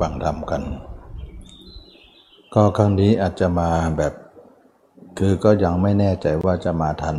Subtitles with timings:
[0.00, 0.62] ฟังธรรมกัน
[2.54, 4.14] ก็ครั้งนี้อาจจะมาแบบ
[5.18, 7.16] คือก็ยังไม่แน่ใจว่าจะมาทัน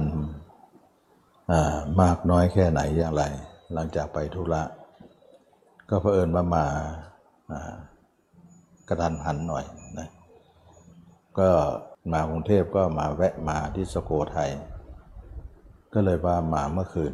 [2.02, 3.24] มากน้อยแค่ไหนอย่างไร
[3.74, 4.64] หลังจากไปธุระ
[5.90, 6.66] ก็เผอิญว่ามา
[8.88, 9.66] กระทันหันหน่อย
[10.00, 10.10] นะ
[11.40, 11.50] ก็
[12.12, 14.52] มากรุงเทพก็มาแวะมาที่สโกไทย
[15.94, 17.14] ก็เลยว่ามาเมื่อคืน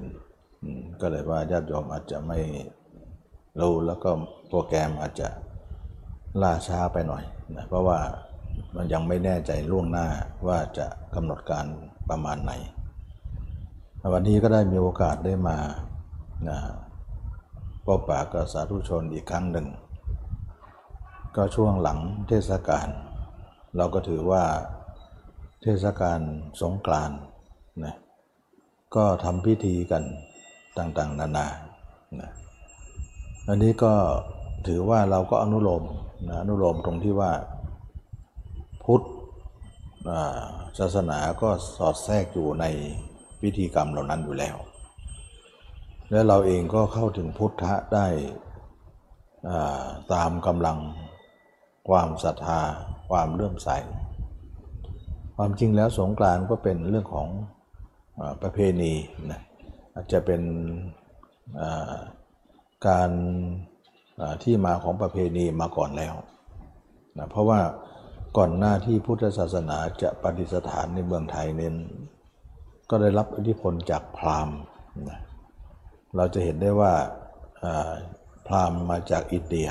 [1.01, 2.39] ก็เลยว่าญาติโยมอาจจะไม่
[3.59, 4.11] รู้แล้วก็
[4.47, 5.27] โปรแกรมอาจจะ
[6.41, 7.23] ล่าช้าไปหน่อย
[7.55, 7.99] นะเพราะว่า
[8.75, 10.07] มันยังไม่แน่ใจล่วงหน้า
[10.47, 11.65] ว่าจะกำหนดการ
[12.09, 12.53] ประมาณไหน
[14.13, 15.57] วันนี้ก็ได้มีโอกาสได้มา
[16.49, 16.57] นะ
[17.85, 19.67] พบปะกับสาธุชนอีกครั้งหนึ่ง
[21.35, 22.87] ก็ช่วงหลังเทศกาล
[23.77, 24.43] เราก็ถือว่า
[25.61, 26.19] เทศกาล
[26.61, 27.19] สงกรานต์
[27.83, 27.95] นะ
[28.95, 30.03] ก็ทำพิธีกัน
[30.77, 31.47] ต่างๆ นานา
[32.19, 32.29] นะ
[33.47, 33.93] อันนี้ก็
[34.67, 35.83] ถือว่าเราก็อนุโลม
[36.27, 37.31] นะอนุโลมตรงที่ว่า
[38.83, 39.03] พุทธ
[40.79, 42.65] ศาสนาก็สอดแทรกอยู่ใน
[43.41, 44.55] พิธีกรรมเหล่านั้นอยู่แล้ว
[46.09, 48.07] และเราเองก็เข้าถึงพุทธะได้
[50.13, 50.77] ตามกำลัง
[51.89, 52.61] ความศรัทธา
[53.09, 53.69] ความเลื่อมใส
[55.35, 57.27] ความจริงแล้วสงกรานต์ก็เป็นเรื่องของ
[58.41, 58.93] ประเพณี
[59.31, 59.41] นะ
[59.93, 60.41] อาจจะเป็น
[62.87, 63.11] การ
[64.43, 66.13] ที่มาของประเพณีมาก่อนแล้ว
[67.17, 67.59] นะเพราะว่า
[68.37, 71.75] ก่อนหน้าที่พุทธศาสนาจะปฏิสถานในเมืองไทยเน้น
[72.89, 74.57] ก็ได้รับอิทธิพลจากพราหมณ์
[75.09, 75.19] นะ
[76.15, 76.93] เราจะเห็นได้ว่า
[78.47, 79.69] พราหมณ์มาจากอินเดีย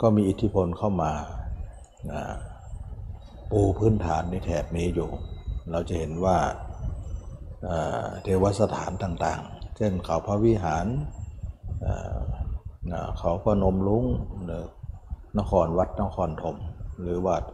[0.00, 1.12] ก็มีอิทธิพลเข้ามา
[3.50, 5.10] ปูพื้นฐานในแถบนี้อยู่
[5.70, 6.38] เราจะเห็นว่า
[8.22, 10.86] เทวสถานต่างๆ เช่นเขาพระวิหาร
[13.18, 14.04] เขาพนมลุง
[15.38, 16.56] นครวัดนครธม
[17.00, 17.44] หรือวัด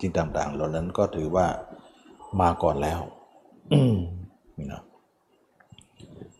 [0.00, 1.46] จริงต่างๆ เหล่านั้นก็ถือว่า
[2.40, 3.00] มาก่อนแล้ว
[4.70, 4.82] นะ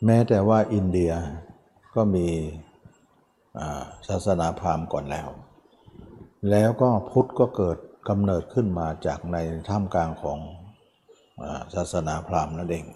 [0.05, 1.13] แม้แต่ว่าอินเดีย
[1.95, 2.27] ก็มี
[4.09, 5.29] ศาสนาพราหมณ์ก่อนแล้ว
[6.51, 7.79] แล้วก็พุทธก็เกิด
[8.09, 9.37] กำเนิดขึ้นมาจากใน
[9.69, 10.39] ท่ามกลางของ
[11.75, 12.87] ศาสนาพราหมณ์นั่นเอง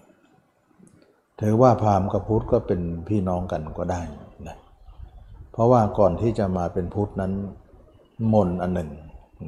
[1.41, 4.03] ถือว่าพราหมณ์กับพุทธก็เป็นพี่น้องกันก็ได้
[5.56, 7.32] เพราะว่าก่อนที่จะมาเป็นพุทธนั้น
[8.32, 8.90] มนอันหนึ่ง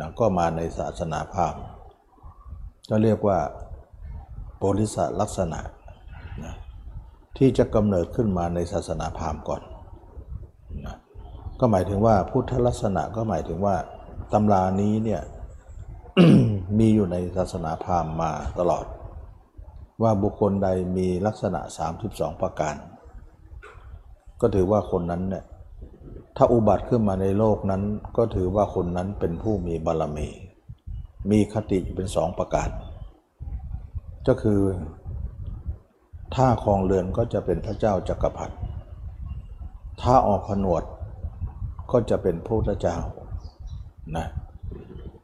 [0.01, 1.63] นะก็มาในศาสนาพราหมณ์
[2.91, 3.39] ก็เรียกว่า
[4.57, 5.61] โพธิสลักษณะ
[6.45, 6.55] นะ
[7.39, 9.63] ที่จะกำเนิดขึ้นมาในศาสนาพราหมณ์ก่อน
[10.87, 10.97] นะ
[11.61, 13.77] ก็หมายถึงว่าพุทธลักษณะก็หมายถึงว่า
[14.33, 15.23] ตำรานี้เนี่ย
[16.79, 18.85] มีอยู่ในศาสนาพราหมณ์มาตลอด
[20.03, 21.61] ว่าบุคคลใดมีลักษณะ
[22.01, 22.77] 32 ประการ
[24.41, 25.45] ก็ถือว่าคนนั้นเนี่ย
[26.41, 27.83] ถ้าอุบัติขึ้นมาในโลกนั้น
[28.17, 30.29] ก็ถือว่าคนนั้นเป็นผู้มีบารมี
[31.31, 32.69] มีคติเป็นสองประการ
[34.29, 34.61] ก็คือ
[36.35, 38.55] ถ้าครองเรือนก็จะเป็นพระเจ้าจักรพรรดิ
[40.03, 40.83] ถ้าออกผนวด
[41.93, 42.97] ก็จะเป็นพระพุทธเจ้า
[44.17, 44.27] นะ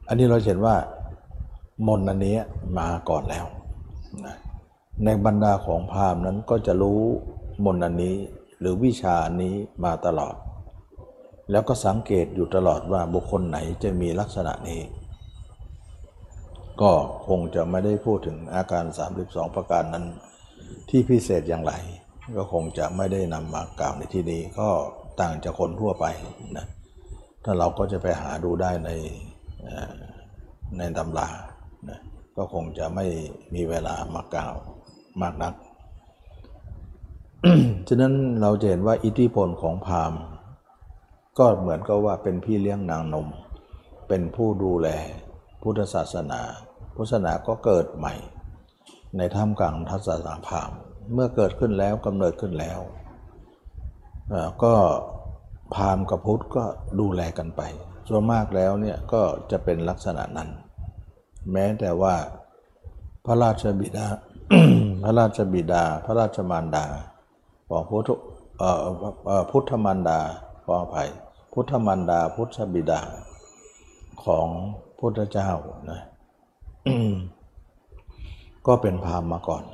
[0.09, 0.77] อันนี้เราเห็นว่า
[1.87, 2.37] มนอันนี้
[2.79, 3.47] มาก่อนแล้ว
[4.27, 4.37] นะ
[5.05, 7.01] ในบรรดาของพราหมณ์นั้นก็จะรู้
[7.65, 8.17] มนอันนี้
[8.61, 9.55] หรือวิชานี้
[9.85, 10.35] มาตลอด
[11.51, 14.81] แล้วก็สังเกตอยู่ตลอดว่าบุคคลไหนจะมีลักษณะนี้
[16.83, 16.93] ก็
[17.29, 18.85] คงจะไม่ได้พูดถึงอาการ
[19.21, 20.05] 32 ประการนั้น
[20.89, 21.73] ที่พิเศษอย่างไร
[22.37, 24.69] ก็คงจะไม่ได้นำมากล่าวในที่นี้ก็
[25.21, 26.05] ต่างจากคนทั่วไป
[26.57, 26.67] นะ
[27.45, 28.91] ถ้าเราก็จะไปหาดูได้ใน
[30.79, 31.29] ในตำรา
[31.89, 31.99] นะ
[32.37, 33.07] ก็คงจะไม่
[33.55, 34.55] มีเวลามากล่าว
[35.23, 35.55] มากนัก
[37.89, 38.13] ฉะนั้น
[38.43, 40.21] เราจะเห็นว่าอิทธิพลของพราหมณ์
[41.39, 43.29] ก็เหมือนกับว่าเป็นพี่เลี้ยงนางนม
[44.09, 44.89] เป็นผู้ดูแล
[45.63, 46.41] พุทธศาสนา
[46.95, 48.15] พุทธศาสนาก็เกิดใหม่
[49.17, 50.71] ในท่ามกลางทัศนาพาหม
[51.13, 52.81] เมื่อเกิดขึ้นแล้วกำเนิดขึ้นแล้ว
[54.63, 54.75] ก็
[55.75, 56.65] พราหมณ์กับพุทธก็
[57.01, 57.63] ดูแลกันไป
[58.09, 60.49] ส่วนมากแล้วเนี่ยก็จะเป็นลักษณะนั้น
[61.53, 62.15] แม้แต่ว่า
[63.27, 64.07] พระราชบิดา
[65.05, 66.85] พระราชบิดา พระราชมารดา
[67.69, 68.11] ของพุทธ
[69.51, 70.19] พุทธมารดา
[70.65, 71.11] ขออภัย
[71.57, 73.01] พุทธมารดาพุทธบิดา
[74.25, 74.47] ของ
[74.99, 75.51] พุทธเจ้า
[75.91, 76.01] นะ
[78.67, 79.65] ก็เป็นพราหมณ์มาก่อน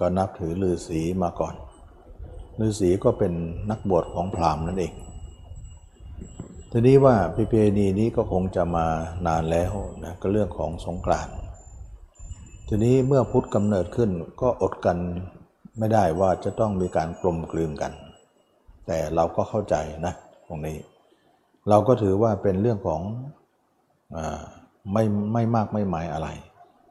[0.00, 1.54] ก็นับถือฤาษีมาก่อน
[2.60, 3.32] ฤาษีก็เป็น
[3.70, 4.92] นักบวชของพราหมณ์นั่นเอง
[6.70, 8.86] ทีนี้ว่าประเพณีนี้ก็คงจะมา
[9.26, 9.72] นานแล้ว
[10.04, 11.36] นะก็เรื่องของสงกรานต์
[12.68, 14.10] ทีนี้เมื่อพุทธกำเนิดขึ้น
[14.40, 14.98] ก็อดกัน
[15.78, 17.92] ไม่ได้ว่าจะต้องมีการกลมกลืนกัน
[18.86, 19.76] แต่เราก็เข้าใจ
[20.06, 20.14] นะ
[20.48, 20.76] ตรงนี้
[21.68, 23.02] เราก็ถือว่าเป็นเรื่องของ
[24.16, 24.18] อ
[24.92, 26.28] ไม่ไม่มากไม่หมายอะไร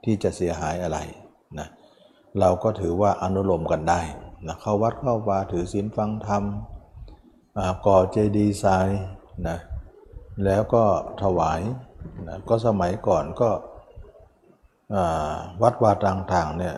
[0.03, 0.99] ที่จะเสียหายอะไร
[1.59, 1.67] นะ
[2.39, 4.01] เราก็ถือว่าอนุโลมกันได้
[4.47, 6.43] นะเข้าวัดเข้าวาถือศีลฟังธรรม
[7.85, 8.87] ก่อเจดีย์ทราย
[9.47, 9.57] นะ
[10.45, 10.83] แล้วก็
[11.21, 11.61] ถวาย
[12.27, 13.49] นะก็สมัยก่อนก็
[15.61, 16.75] วัดวาต่างๆเนี่ย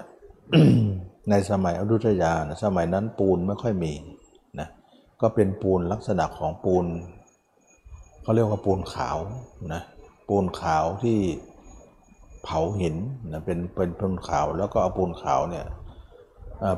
[1.30, 3.94] ในสมัยอยุธยานะสมัยนั้นปูนไม่ค่อยมี
[4.60, 4.68] นะ
[5.22, 6.86] ก็เป็นปูนลักษณะของปูน
[8.28, 9.18] เขาเรียกว่าปูนขาว
[9.74, 9.82] นะ
[10.28, 11.20] ปูนขาวที่
[12.44, 12.96] เผาหิน
[13.32, 15.66] นะเป็นเป็นปูนขาวแล้วก็เอาปูนขาวเนี่ย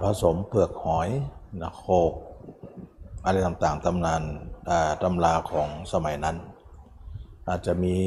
[0.03, 1.09] ผสมเปลือกหอย
[1.61, 2.13] นะโคก
[3.25, 4.21] อะไรต่างๆตำนาน
[5.03, 6.37] ตำราของสมัยนั้น
[7.47, 7.97] อาจจะมี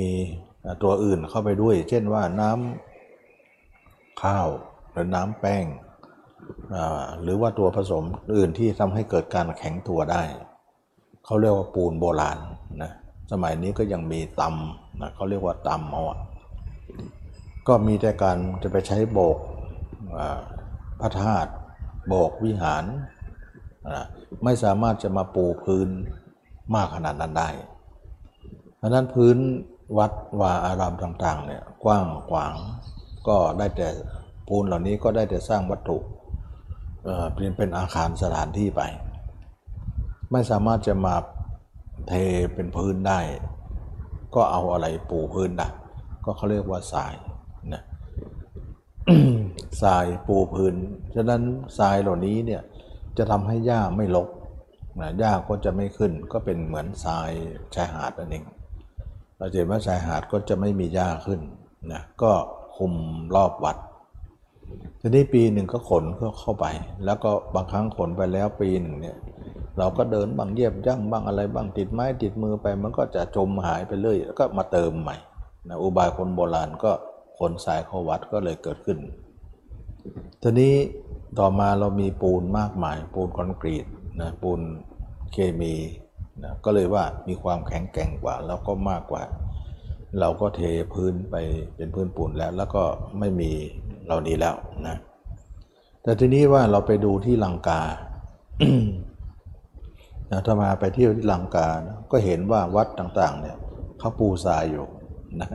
[0.82, 4.48] ตัวอื่นเข้าไปด้วย เช่นว่าน้ำข้าว
[4.92, 5.64] หรือน้ำแป้ง
[7.22, 8.04] หรือว่าตัวผสม
[8.36, 10.22] อื่นที่ทำให้เกิดการแข็งตัวได้
[11.24, 12.38] เขาเรียกว่าปูนโบราณ
[12.82, 12.92] นะ
[13.32, 16.18] สมัยนี้ก็ยังมีตำนะเขาเรียกว่าตำเอาอะ
[17.68, 19.38] ก็มีแต่การจะไปใช้โบก
[20.16, 20.40] อ่า
[21.00, 21.50] พระธาตุ
[22.06, 22.84] โบกวิหาร
[23.94, 24.04] นะ
[24.44, 25.88] ไม่สามารถจะมาปูพื้น
[26.74, 27.48] มากขนาดนั้นได้
[28.76, 29.36] เพราะนั้นพื้น
[29.98, 32.54] วัดวาอารามต่างๆเนี่ยกว้างขวาง
[33.28, 33.88] ก็ได้แต่
[34.48, 35.98] ปูนเหล่านี้ก็ได้แต่สร้างวัตถุ
[37.04, 38.82] เอ่อเป็นเป็นอาคารสถานที่ไป
[40.32, 41.14] ไม่สามารถจะมา
[42.08, 42.12] เท
[42.54, 43.20] เป็นพื้นได้
[44.34, 45.70] ก็เอาอะไรปูพื้นนะ
[46.24, 47.14] ก็เขาเรียกว่าทราย
[47.72, 47.82] นะ
[49.82, 50.74] ทรายปูพื้น
[51.14, 51.42] ฉะนั้น
[51.78, 52.62] ทรายเหล่านี้เนี่ย
[53.18, 54.28] จะทำให้หญ้าไม่รก
[55.00, 57.30] นะหญ้าก็จะไม่ขึ้นก็เป็นเหมือนทราย
[57.74, 58.44] ชายหาดนั่นเอง
[59.36, 61.40] เราเห็นว่าชายหาดก็จะไม่มีหญ้าขึ้น
[61.92, 62.32] นะก็
[62.76, 62.92] คุม
[63.34, 63.76] รอบวัด
[65.00, 66.04] ทีนี้ปีหนึ่งก็ขน
[66.40, 66.66] เข้าไป
[67.04, 69.16] แล้วก็บางครั้งขนไปแล้วปีหนึ่งเนี่ย
[69.78, 75.16] เราก็เดินบางเยียบย่างบางอะไรบางติดไม้ติดมือไปมันก็จะจมหายไปเรื่อยแล้วก็มาเติมใหม่
[75.68, 76.92] นะอุบายคนโบราณก็
[77.38, 78.98] ขนสายเข้าวัดก็เลยเกิดขึ้น
[80.42, 80.74] ทีนี้
[81.38, 83.86] ต่อมาเรามีปูนมากมาย ปูนคอนกรีต
[84.20, 84.60] นะปูน
[85.32, 85.74] เคมี
[86.42, 89.22] นะก็เลยว่ามีความแข็งแกร่งกว่าแล้วก็มากกว่า
[90.20, 90.60] เราก็เท
[90.92, 91.34] พื้นไป
[91.76, 92.84] เป็นพื้นปูนแล้ว แล้วก็
[93.18, 93.50] ไม่มี
[94.04, 94.54] เหล่านี้แล้ว
[94.86, 94.96] นะ
[96.02, 97.80] แต่ทีนี้ว่าเราไปดูที่ลังกา
[100.32, 103.56] นะถ้ามาไปเที่ยวที่ลังกานะก็เห็นว่าวัดต่างๆเนี่ย
[103.98, 104.86] เขาปูทรายอยู่
[105.40, 105.50] นะ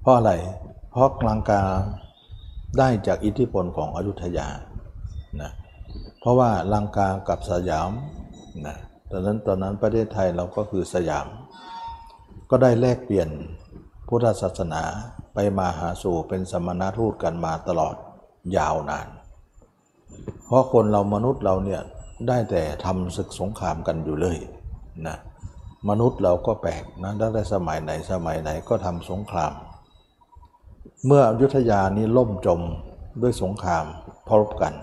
[0.00, 0.32] เพราะอะไร
[0.90, 1.62] เพราะลังกา
[2.78, 4.48] ได้จากอิทธิพลของอยุธยา
[5.42, 5.50] นะ
[6.20, 7.90] เพราะว่าลังกากับสยาม
[8.66, 8.76] นะ
[9.10, 11.26] ตอนนั้นตอนนั้นประเทศไทยเราก็คือสยาม
[12.50, 13.28] ก็ได้แลกเปลี่ยน
[14.08, 14.82] พุทธศาสนา
[15.34, 17.94] ไปมาหาสู่เป็นสมณทูตกันมาตลอด
[18.56, 19.08] ยาวนาน
[20.46, 21.82] เพราะคนเรามนุษย์เราเนี่ย
[22.26, 24.38] ได้แต่ทำศึกสงครามกันอยู่เลย
[25.06, 25.16] นะ
[25.88, 29.52] มนุษย์เราก็แปลกนะตั้งแต่สมัยไหนสมัยไหนก็ทำสงคราม
[31.06, 32.60] เมื่ออยุธยานี้ล่มจม
[33.22, 33.84] ด้วยสงคราม
[34.28, 34.74] พรบกัน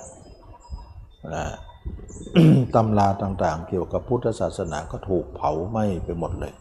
[1.36, 1.46] นะ
[2.76, 6.54] ตำราต่างๆ เกี่ยวกับพุทธศาสนาก็ถูกเผาไหม้ไปหมดเลย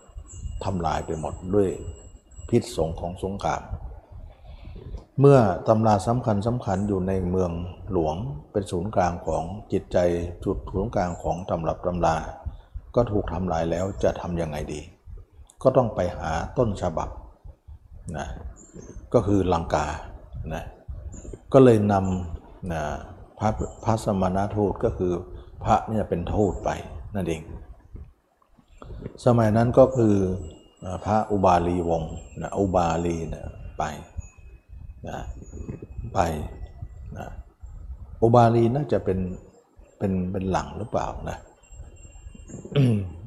[0.64, 1.68] ทำลายไปหมดด้วย
[2.48, 3.62] พิษสงของสงคราม
[5.20, 5.38] เมื่อ
[5.68, 7.50] ตำราสำคัญสำคัญอยู่ในเมือง
[7.92, 8.16] หลวง
[8.52, 9.98] เป็นศูนย์กลางของจิตใจ
[10.44, 12.16] จุดศูนย์กลางของตำรับตำรา
[12.94, 14.80] ก็ถูกทำลายแล้วจะทำยังไงดี
[15.62, 17.08] ก็ต้องไปหาต้นฉบับ
[18.18, 18.28] นะ
[19.14, 19.86] ก็คือลังกา
[20.54, 20.64] นะ
[21.52, 22.82] ก็เลยนำนะ
[23.38, 23.48] พระ
[23.84, 25.12] พระสมณทูตก็คือ
[25.64, 26.70] พระเนี่ยเป็นทูตไป
[27.14, 27.42] นั่นเอง
[29.24, 30.14] สมัยนั้นก็คือ
[31.04, 33.46] พระอุบาลีวงศ์นะอุบาลีนี่ย
[33.78, 33.82] ไป
[35.08, 35.18] นะ
[36.14, 36.18] ไป
[37.18, 37.26] นะ
[38.22, 39.18] อุบาลีน่าจะเป็น
[39.98, 41.36] เป็นเป็นหลังหรือเปล่านะ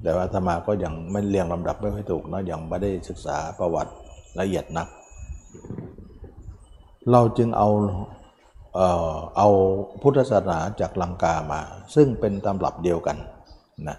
[0.03, 3.93] แต่ว่าธรรมาก็ยังไม่เรียงลำดับไม่ค่อยถูกเนาะยังไม่ได้ศึกษาประวัติ
[4.39, 4.88] ละเอียดนัก
[7.12, 7.69] เราจึงเอา
[8.75, 9.50] เอ่อเอา
[10.01, 11.62] พุทธศาสนาจากลังกามา
[11.96, 13.17] ซึ่งเป็นตำรับเดียวกัน
[13.88, 13.98] นะ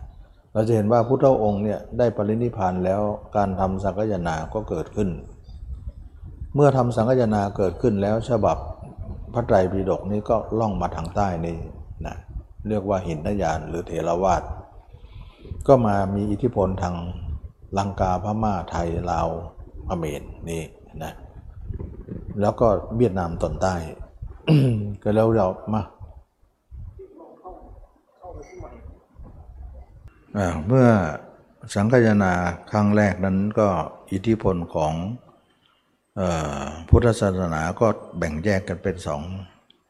[0.52, 3.02] เราจะเห็นว่าพุทธองค์เนี่ยได้ปรินิพพานแล้ว
[3.36, 5.08] การทำสังฆยนาก็เกิดขึ้น
[6.60, 8.56] เมื่อทำสังฆนาเกิดขึ้นแล้วฉบับ
[9.32, 11.56] พระไตรปิฎกนี้ก็ล่องมาทางใต้นี่
[12.06, 12.16] นะ
[12.68, 14.42] เรียกว่าหินทยานหรือเทรวาส
[15.66, 16.94] ก็มามีอิทธิพลทาง
[17.78, 19.28] ลังกาพม่าไทยลาว
[19.86, 20.62] เขมรนี่
[21.02, 21.12] นะ
[22.40, 23.74] แล้วก็เวียดนามตอนใต้
[25.02, 25.82] ก็แล้วเรามา
[30.66, 30.88] เมื่อ
[31.74, 32.32] สังคายนา
[32.70, 33.68] ครั้งแรกนั้นก็
[34.12, 34.94] อิทธิพลของ
[36.88, 37.86] พุทธศาสนาก็
[38.18, 39.22] แบ่งแยกกันเป็นสอง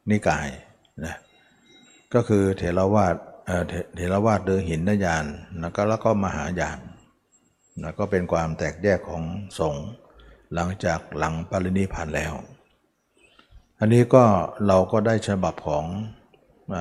[0.09, 0.49] นิกาย
[1.05, 1.15] นะ
[2.13, 3.15] ก็คือเถรวาท
[3.95, 5.25] เถรวาทเดินหินนยาน
[5.59, 6.79] แล้วก็แล้วก็มหายาน
[7.81, 9.23] นะก็เป็นความแตกแยกของ
[9.59, 9.87] สงฆ์
[10.53, 12.33] หลังจากหลังปรินิพานแล้ว
[13.79, 14.23] อันนี้ก็
[14.67, 15.85] เราก็ได้ฉบับของ
[16.73, 16.75] อ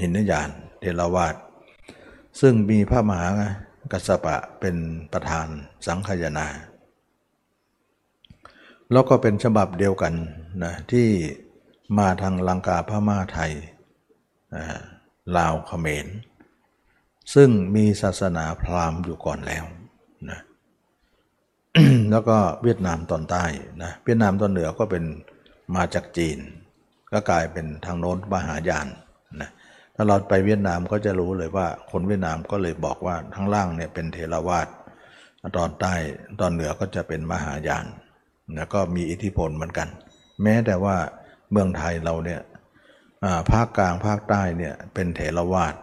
[0.00, 0.48] หินยาน
[0.80, 1.34] เทรวาส
[2.40, 3.28] ซึ่งมีพระมหา
[3.92, 4.76] กัสสปะเป็น
[5.12, 5.46] ประธาน
[5.86, 6.46] สังคายนา
[8.92, 10.14] แล้วก็เป็นฉบับเดียวกัน
[10.64, 11.08] นะที่
[11.98, 13.52] มาทางลังกาพม่าไทย
[15.36, 16.06] ลาวเขมร
[17.34, 19.64] ซึ่งมีศาสนาพราหมณ์อยู่ก่อนแล้ว
[20.30, 20.40] นะ
[22.10, 23.44] แล้วก็เวียดนามตอนใต้
[23.82, 25.04] นะเวียดนามตอนเหนือก็เป็น
[25.76, 26.38] มาจากจีน
[27.12, 28.86] ก็กลายเป็นทางโน้นมหายาน
[29.40, 29.50] นะ
[29.94, 34.68] ถ้าเราไปเวียดนามก็จะรู้เลยว่าคนเวียดนามก็เลยบอกว่าทั้งล่างเนี่ยเป็นเทรวาส
[35.56, 35.94] ตอนใต้
[36.40, 37.86] ตอนเหนือก็จะเป็นมหายาน
[38.56, 39.88] นะก็มีอิทธิพลเหมือนกัน
[40.42, 40.96] แม้แต่ว่า
[41.50, 42.40] เมืองไทยเราเนี่ย
[43.50, 45.74] ภาคกลางภาคใต้เนี่ยเป็นเถรวาท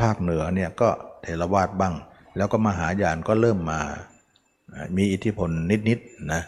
[0.00, 0.88] ภาคเหนือเนี่ยก็
[1.22, 1.94] เถรวาทบ้าง
[2.36, 3.80] แล้วก็มหายานก็เริ่มมา
[4.96, 5.50] มีอิทธิพล
[5.88, 6.42] นิดๆนะ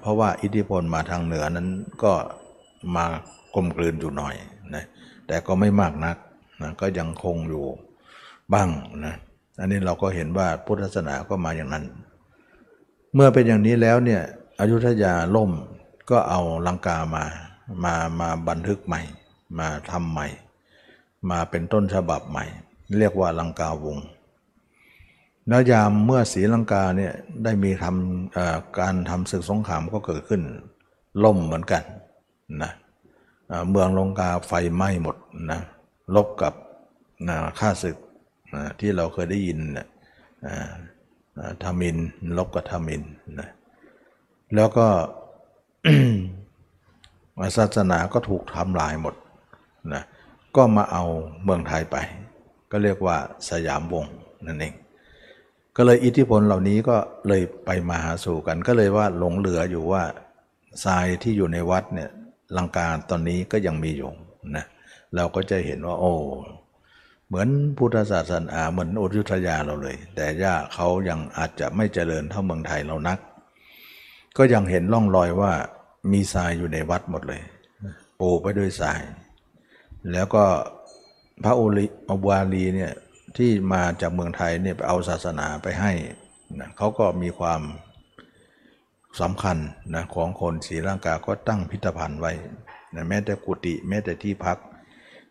[0.00, 1.68] เพราะว่าอิทธิพลมาทางเหนือนั้น
[2.02, 2.12] ก็
[2.96, 3.06] มา
[3.54, 4.34] กลมกลืนอยู่หน่อย
[4.74, 4.84] นะ
[5.26, 6.16] แต่ก็ไม่มากนัก
[6.62, 7.64] นะก็ยังคงอยู่
[8.52, 8.68] บ้าง
[9.04, 9.14] นะ
[9.60, 11.84] อันนี้เราก็เห็นว่าพุทธศาสนาก็มาอย่างนั้น
[13.14, 14.22] เมื่อเป็นอย่างนี้แล้วเนี่ย
[14.60, 15.50] อยุธยาล่ม
[16.10, 17.24] ก็เอาลังกามา
[17.84, 19.00] มามาบันทึกใหม่
[19.58, 20.28] มาทำใหม่
[21.30, 22.44] มาเป็นต้นฉบับใหม่
[22.98, 23.98] เรียกว่าลังกาวง
[25.48, 27.12] แล้วยามเมื่อศรีลังกาเนี่ย
[27.44, 30.42] ได้มีทำการทำศึกสงครามก็เกิดขึ้น
[31.24, 31.82] ล่มเหมือนกัน
[32.62, 32.72] นะ
[33.70, 35.16] เมืองลังกาไฟไหม้หมด
[35.50, 35.60] นะ
[36.14, 36.54] ลบกับ
[37.58, 37.96] ข้าศึก
[38.80, 39.86] ที่เราเคยได้ยินนะ
[41.62, 41.96] ทามิน
[42.36, 43.02] ลบกับทามิน
[43.40, 43.48] นะ
[44.56, 44.86] แล้วก็
[47.56, 49.14] ศาสนาก็ถูกทำลายหมด
[49.94, 50.02] นะ
[50.56, 51.04] ก็มาเอา
[51.44, 51.96] เมืองไทยไป
[52.70, 53.16] ก็เรียกว่า
[53.50, 54.06] สยามวง
[54.46, 54.74] นั่นเอง
[55.76, 56.96] ก็เลยอิทธิพลเหล่านี้ก็
[57.28, 60.02] เลยไปมาหาสู่กัน ก็เลยว่าหลงเหลืออยู่ว่า
[60.84, 62.10] ทรายที่อยู่ในวัดเนี่ย
[62.56, 64.10] ลังการตอนนี้ก็ยังมีอยู่
[64.56, 64.64] นะ
[65.14, 66.12] เราก็จะเห็นว่า โอ้
[67.26, 73.18] เหมือนพุทธศาสนาเหมือนอุทุทยาเราเลย แต่ย่าเขายังอาจจะไม่เจริญเท่าเมืองไทยเรานัก
[74.36, 75.52] ก็ยังเห็นร่องรอยว่า
[76.12, 77.42] มีทรายอยู่ในวัดหมดเลย
[78.18, 79.00] ปูไปด้วยทราย
[80.12, 80.44] แล้วก็
[81.44, 82.92] พระโอลิอบวาลีเนี่ย
[83.36, 85.92] ที่มาจากเมืองไทยเนี่ยไปเอาศาสนาไปให้
[86.60, 87.60] นะเขาก็มีความ
[89.20, 89.58] สำคัญ
[89.94, 92.32] นะของคนศรีลังกาก็ตั้งพิพิธภัณฑ์ไว้
[92.94, 94.58] นะแม้แต่กุฏิแม้แต่ที่พัก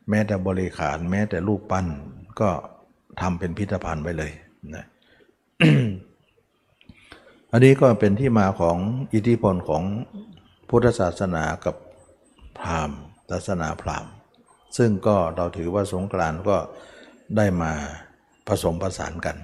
[0.10, 1.88] แม้แต่บริขาร แม้แต่รูปปั้น
[2.40, 2.50] ก็
[3.22, 4.32] ทำเป็นพิพิธภัณฑ์ไว้เลย
[4.76, 4.86] นะ
[7.52, 8.78] อันนี้ก็เป็นที่มาของ
[9.14, 9.84] อิทธิพลของ
[10.70, 11.76] พุทธศาสนากับ
[12.60, 14.12] พราหมณ์ศาสนาพราหมณ์
[14.78, 16.58] ซึ่งก็เราถือว่าสงกรานต์ก็
[17.38, 17.72] ได้มา
[18.48, 19.38] ผสมผสานกัน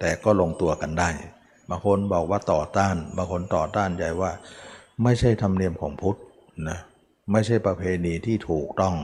[0.00, 1.10] แต่ก็ลงตัวกันได้
[1.68, 4.30] บางคนบอกว่าต่อต้าน บางคนต่อต้านใจว่า
[5.02, 6.18] ไม่ใช่ธรรมเนียมของพุทธ
[6.68, 6.78] นะ
[7.32, 8.94] ไม่ใช่ประเพณีที่ถูกต้อง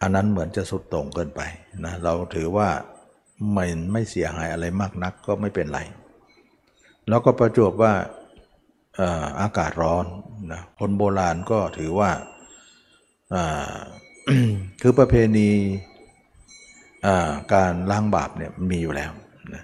[0.00, 1.40] อันนั้นเหมือนจะสุดตรงเกินไป
[1.84, 2.68] นะเราถือว่า
[3.52, 5.80] ไม่ไม่เสียหายอะไรมากนักก็ไม่เป็นไร
[7.08, 7.94] แล้วก็ประจวบว่า
[9.40, 10.04] อากาศร้อน
[10.52, 12.10] นะคนโบราณก็ถือว่า
[14.80, 15.50] คือประเพณี
[17.54, 19.12] การล้างบาปเนี่ยมีอยู่แล้ว
[19.54, 19.62] นะ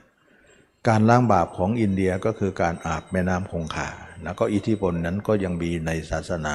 [0.88, 3.88] การล้างบาปของอินเดียก็คือการอาบแม่น้ำคงคา
[4.22, 6.54] แล้วก็อิทธิพลนั้นก็ยังมีในศาสนา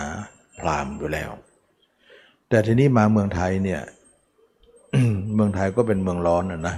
[0.60, 1.32] พราหมณ์อยู่แล้ว
[2.50, 3.82] แต่ทีนี้มาเมืองไทยเนี่ย
[5.36, 6.76] เมืองไทยก็เป็นเมืองร้อนนะ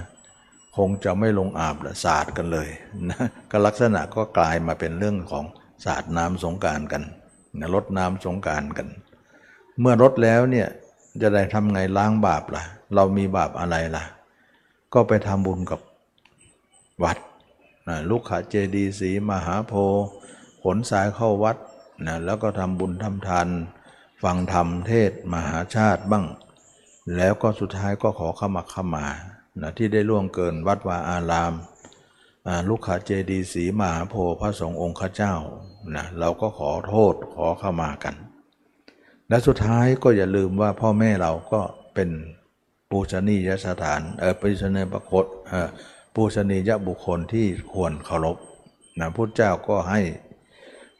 [0.78, 2.68] คงจะไม่ลงอาบละสาดกันเลย
[3.10, 3.18] นะ
[3.50, 5.44] ก็ลักษณะก็กลายมาเป็นเรื่องของ
[5.84, 7.02] สาดน้ำสงการกัน
[7.74, 8.88] รดน้ำสงการกัน
[9.80, 10.68] เมื่อรดแล้วเนี่ย
[11.22, 14.04] จะได้ทำไงล้างบาปละ่ะ เรามีบาปอะไรล่ะ
[14.94, 15.80] ก็ไปทำบุญกับ
[17.04, 17.18] วัด
[17.88, 19.72] นะลูกขาเจดีสีมหาโพ
[20.62, 21.56] ขนสายเข้าวัด
[22.06, 23.48] นะแล้วก็ทำบุญทำทาน
[24.22, 26.24] ฟังธรรมเทศมหาชาติบ้าง
[27.16, 29.06] แล้วก็สุดท้ายก็ขอเข้ามาเข้ามา
[29.60, 31.54] นะที่ได้ล่วงเกินวัดวาอาราม
[32.68, 35.34] ลูกขาเจดีสีมหาโพพระสงฆ์องค์ข้าเจ้า
[35.96, 38.14] นะเราก็ขอโทษขอเข้ามากัน
[39.28, 41.60] และสุดท้ายก็อย่าลืมว่าพ่อแม่เราก็
[41.94, 42.10] เป็น
[42.90, 45.68] ปูชนียสถานเออปูชนียบุคคลเออ
[46.14, 48.36] ปูชนียบุคคลที่ควรเคารพ
[48.98, 50.00] นะพุทธเจ้าก็ให้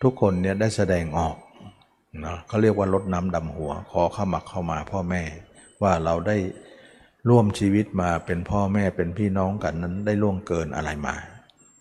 [0.03, 1.37] ทุกคนเนี่ยได้แสดงออก
[2.25, 5.23] นะเขาเรียกว่าลดน้ำดำหัว ขอเข้ามาเข้ามาพ่อแม่
[5.83, 6.37] ว่าเราได้
[7.29, 11.17] ร่วมชีวิตมาเป็นพ่อแม่เป็นพี่น้องกันนั้นได้ล่วงเกินอะไรมา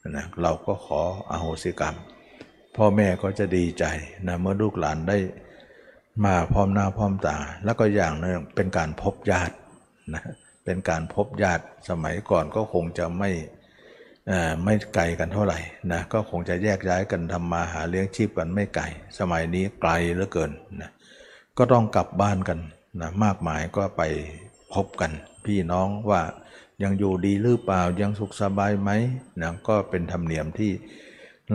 [0.10, 1.96] นะเราก็ขออโหสิกรรม
[2.78, 3.86] พ่อแม่ก็จะดีใจ
[4.28, 5.18] นะเมื่อลูกหลานได้
[6.26, 9.56] มาพร้อมหน้าพร้อมตา แล้วก็อย่างนึงเป็นการพบญาติ
[10.14, 10.24] นะ
[10.66, 13.32] เป็นการพบญาติสมัยก่อนก็คงจะไม่
[14.64, 15.60] ไม่ไกลกันเท่าไหร่
[15.92, 18.84] นะก็คงจะแยกย้ายกันทำมาหาเลี้ยงชีพกันไม่ไกล
[19.20, 20.52] สมัยนี้ไกลเหลือเกิน
[20.82, 20.92] นะ
[21.58, 22.60] ก็ต้องกลับบ้านกัน
[23.02, 24.02] นะมากมายก็ไป
[24.74, 25.12] พบกัน
[25.48, 26.22] พี่น้องว่า
[26.84, 28.90] ยังอยู่ดีหรือเปล่ายังสุขสบายไหม
[29.42, 30.72] นะก็เป็นธรรมเนียมที่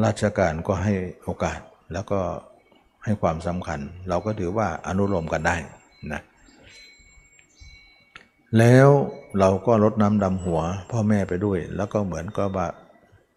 [0.04, 0.94] ราชการก็ให้
[1.24, 1.60] โอกาส
[1.92, 2.20] แล้วก็
[3.04, 5.56] ให้ความสำคัญ เราก็ถือว่าอนุโลมกันได้
[6.12, 6.22] นะ
[8.58, 8.88] แล้ว
[9.38, 12.68] เราก็ลดน้ำดำหัว พ่อแม่ไปด้วย แล้วก็เหมือนก็ว่า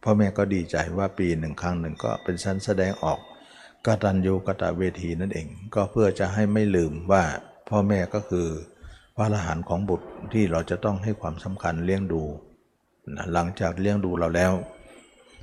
[0.04, 3.20] พ่อแม่ก็ดีใจว่าปีหนึ่งครั้งหนึ่งก็เป็นชั้นแสดงออก
[3.86, 7.24] กตัญญูกตเวทีนั่นเอง ก็เพื่อจะให้ไม่ลืมว่า
[7.70, 8.48] พ่อแม่ก็คือ
[9.15, 12.22] พระอรหันต์ของบุตรที่เราจะต้องให้ความสำคัญเลี้ยงดู
[13.15, 14.53] นะหลังจากเลี้ยงดูเราแล้ว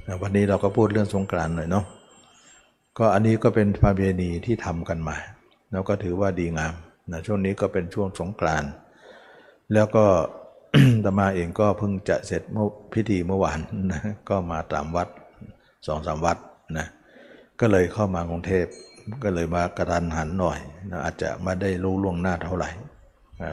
[0.07, 1.85] นะวันนี้เราก็พูดเรื่องสงกรานต์หน่อยเนาะ
[2.99, 5.17] ก็อันนี้ก็เป็นประเพณีที่ทำกันมา
[5.73, 6.75] แล้วก็ถือว่าดีงาม
[7.11, 8.71] นะช่วงนี้ก็เป็นช่วงสงกรานต์
[9.73, 10.05] แล้วก็
[11.05, 12.43] ตมาเองก็เพิ่งจะเสร็จ
[12.93, 13.59] พิธีเมื่อวาน
[13.93, 15.09] นะก็มาตามวัด
[15.87, 16.39] สองสามวัด
[16.79, 16.87] นะ
[17.61, 18.67] ก็เลยเข้ามากรุงเทพ
[19.23, 20.59] ก็เลยมากระทันหันหน่อย
[20.91, 22.71] นะอาจจะไม่ได้รู้ล่วงหน้าเท่าไหร่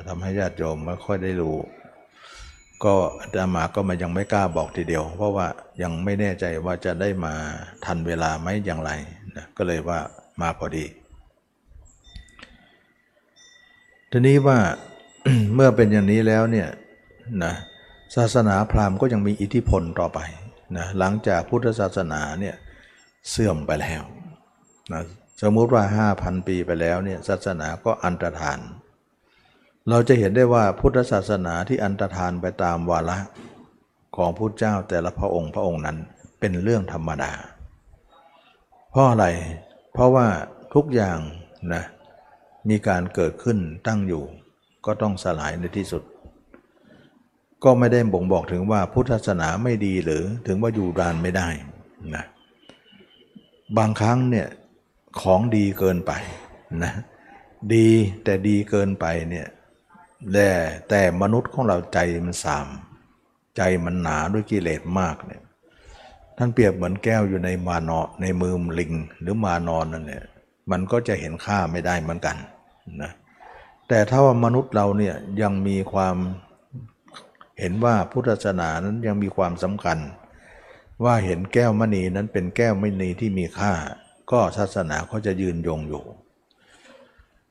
[0.08, 1.58] ทำให้ญาติโยมไม่ค่อยได้รู้
[2.84, 5.48] ก็อาตมาก็มายังไม่กล้าบอกทีเดียว เพราะว่า
[5.81, 7.34] ยังไม่แน่ใจว่าจะได้มา
[7.86, 8.91] ทันเวลาไหมอย่างไร
[9.36, 10.00] นะก็เลยว่า
[10.41, 10.86] มาพอดี
[14.12, 14.58] ทีนี้ว่า
[15.55, 16.67] เมื่อเป็นอย่างนี้แล้วเนี่ย
[17.43, 17.53] นะ
[18.15, 20.19] ศาสนาพราหมณ์ก็ยังมีอิทธิพลต่อไป
[20.77, 22.55] นะหลังจากพุทธศาสนาเนี่ย
[23.29, 24.03] เสื่อมไปแล้ว
[24.91, 25.01] นะ
[25.41, 25.84] สมมุติว่า
[26.15, 28.60] 5,000 ปีไปแล้วเนี่ยศาสนาก็อันตรธาน
[29.89, 33.17] เราจะเห็นได้ว่าพุทธศาสนาที่อันตรธานไปตามวาระ
[34.15, 35.98] ของพุทธเจ้าแต่ละพระองค์พระองค์นั้น
[36.39, 37.31] เป็นเรื่องธรรมดา
[38.91, 39.25] เพราะอะไร
[39.93, 40.27] เพราะว่า
[40.74, 41.19] ทุกอย่าง
[41.74, 41.84] นะ
[42.69, 44.24] มีการเกิดขึ้นตั้งอยู่
[44.86, 46.03] ก็ต้องสลายในที่สุด
[47.63, 51.48] ก็ไม่ได้บ่งบอกถึงว่าพุทธศาสนาไม่ดีหรือถึงว่าอยู่รานไม่ได้
[52.15, 52.25] นะ
[53.77, 54.47] บางครั้งเนี่ย
[55.21, 56.12] ของดีเกินไป
[56.84, 56.93] นะ
[57.73, 57.88] ดี
[58.23, 59.47] แต่ดีเกินไปเนี่ย
[60.34, 60.49] แต่
[60.89, 62.67] แต่มนุษย์ของเราใจมันสาม
[63.58, 65.43] ใจมันหนาด้วยกิเลสมากเนี่ย
[66.38, 70.25] ท่านเปรียบเหมือนแก้วอยู่ในมานอในมือมลิงหรือมานอนนั่นเนี่ย
[70.71, 72.38] มันก็จะเห็นค่าไม่ได้เหมือนกัน
[73.01, 73.12] นะ
[73.88, 76.15] แต่ถ้าว่ามนุษย์เราเนี่ยยังมีความ
[77.60, 79.97] เห็นว่าพุทธศาสนานั้นยังมีความสำคัญ
[81.03, 83.73] ว่าเห็นแก้วมณีนั้นเป็นแก้วมณีที่มีค่า
[84.32, 86.03] ก็ศาสนาเขาจะยืนยงอยู่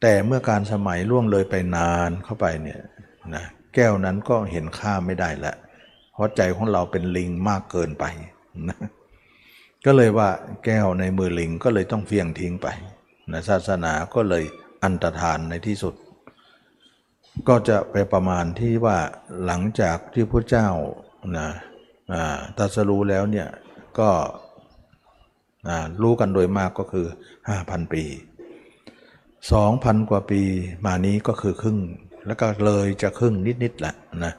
[0.03, 2.81] แต่เมื่อการสมัยล่วงเลยไปนานเข้าไปเนี่ย
[3.35, 5.55] นะแก้วนั้นก็เห็นค่าไม่ได้ละ
[6.13, 8.05] เพราะใจของเราเป็นลิงมากเกินไป
[8.69, 8.79] นะ
[9.87, 10.29] ก็เลยว่า
[10.65, 12.69] แก้วในมือลิงก็เลยต้องเฟียงทิ้งไป
[13.33, 14.45] นะศาสนาก็เลย
[14.85, 15.95] อันตรธานในที่สุด
[17.49, 18.99] ก็จะไปประมาณที่ว่า
[19.45, 20.69] หลังจากที่พระเจ้า
[21.39, 21.49] นะ
[22.59, 23.49] ตรัสรู้แล้วเนี่ย
[23.99, 24.11] ก็
[26.03, 27.07] รู้กันโดยมากก็คือ
[27.51, 28.05] 5,000 ปี
[29.47, 30.43] 2,000 กว่าปี
[30.85, 31.79] มานี้ก็คือครึ่ง
[32.27, 34.35] แล้วก็เลยจะครึ่งนิดๆแหละนะ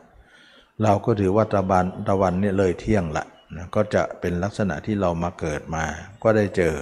[0.83, 5.83] เราก็ถือว่าตะวันตะวันเนี่ยเลยเที่ยงละนะก็จะเป็นลักษณะที่เรามาเกิดมา
[6.23, 6.73] ก็ได้เจอ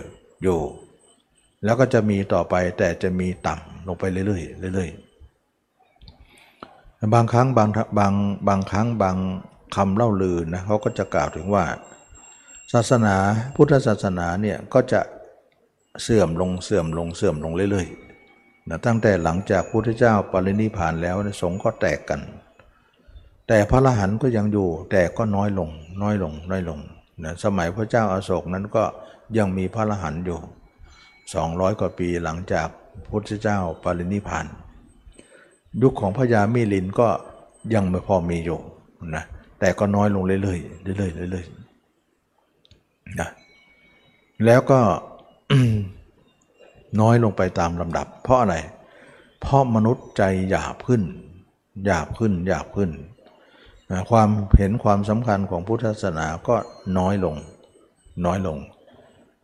[0.44, 0.60] อยู่
[1.64, 8.14] แล้วก็จะมีต่อไปแต่จะมีต่ำลงไปเรื่อยๆเรื่อยๆบางครั้งบางบาง
[8.48, 9.18] บางครั้งบาง
[9.76, 11.64] คำเล่าลือนะเขาก็จะกล่าวถึงว่า
[12.74, 13.16] ศาสนา
[13.56, 15.02] พุทธศาสนาเนี่ยก็จะ
[16.04, 18.07] เสื่อมลงเสื่อมลงเสื่อมลงเรื่อยๆ
[18.70, 22.22] นะตั้งแต่หลังจากพุทธเจ้าปรินิพานแล้วสงฆ์ก็แตกกัน
[23.48, 25.70] แต่พระอรหันต์ก็ยังอยู่แต่ก็น้อยลง
[26.02, 26.80] น้อยลง น้อยลง
[27.24, 28.84] นะสมัยพระเจ้าอาโศกนั้นก็
[29.38, 30.40] ยังมีพระอรหันต์อยู่
[31.12, 32.68] 200 กว่าปีหลังจาก
[33.10, 34.46] พุทธเจ้าปรินิพาน
[35.82, 37.08] ยุคของพญามิลินก็
[37.74, 38.60] ยังไม่พอมีอยู่
[39.16, 39.24] นะ
[39.60, 43.30] แต่ก็น้อยลงเรื่อยๆเรื่อยๆเรื่อยๆนะ
[44.46, 44.80] แล้วก็
[47.02, 48.56] น้อยลงไปตามลำดับ เพราะอะไร
[49.42, 51.04] เพราะมนุษย์ใจหยาบขึ้น
[51.86, 52.92] หยาบขึ้นหยาบขึ้น
[53.92, 56.56] นะความเห็นความสำคัญของพุทธศาสนาก็
[56.98, 57.36] น้อยลง
[58.26, 58.58] น้อยลง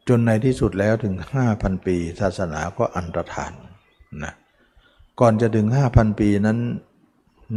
[0.08, 1.16] จนในที่สุดแล้วถึง
[1.52, 3.52] 5,000 ปี ศาสนาก็อันตรธาน
[4.24, 4.34] นะ
[5.20, 6.60] ก่อนจะถึง 5,000 ปีนั้น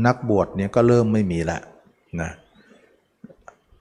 [0.06, 1.58] นักบวชเนี่ยก็เริ่มไม่มีละ
[2.20, 2.30] นะ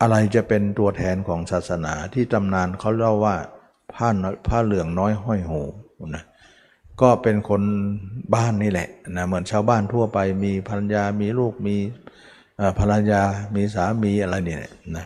[0.01, 3.35] อะไรจะเป็นตัวแทนของศาสนาที่ตำนานเขาเล่าว่า
[3.93, 4.09] ผ้า
[4.47, 5.61] ผ้าเหลืองน้อยห้อยหู
[6.15, 6.23] นะ
[7.01, 7.61] ก็เป็นคน
[8.35, 11.75] บ้านนี่แหละนะเหมือนชาวบ้านทั่วไปมีภรรยามีลูกมี
[12.79, 13.21] ภรรยา
[13.55, 14.59] มีสามีอะไรเนี่ย
[14.97, 15.05] นะ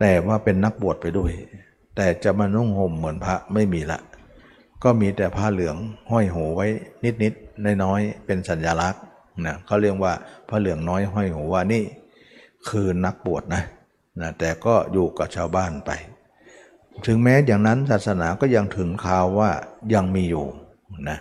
[0.00, 1.32] แต่ว่าเป็นนักบวชไปด้วย
[1.96, 4.00] แต่จะมานุ่งห่มเหมือนพระไม่มีละ
[4.82, 5.76] ก็มีแต่ผ้าเหลือง
[6.10, 6.66] ห้อยหูไว้
[7.22, 9.02] นิดๆน้อยๆเป็นสัญลักษณ์
[9.46, 10.12] นะเขาเรียกว่า
[10.48, 11.82] พระเหลืองน้อยห้อยหัวว่านี่
[12.68, 13.62] คือนักบวชนะ
[14.20, 15.90] นะแต่ก็อยู่กับชาวบ้านไป
[17.06, 19.50] ถึงแม้อย่างนั้นศาสนาก็ยังถึงข่าวว่า
[19.94, 20.46] ยังมีอยู่
[21.08, 21.18] นะ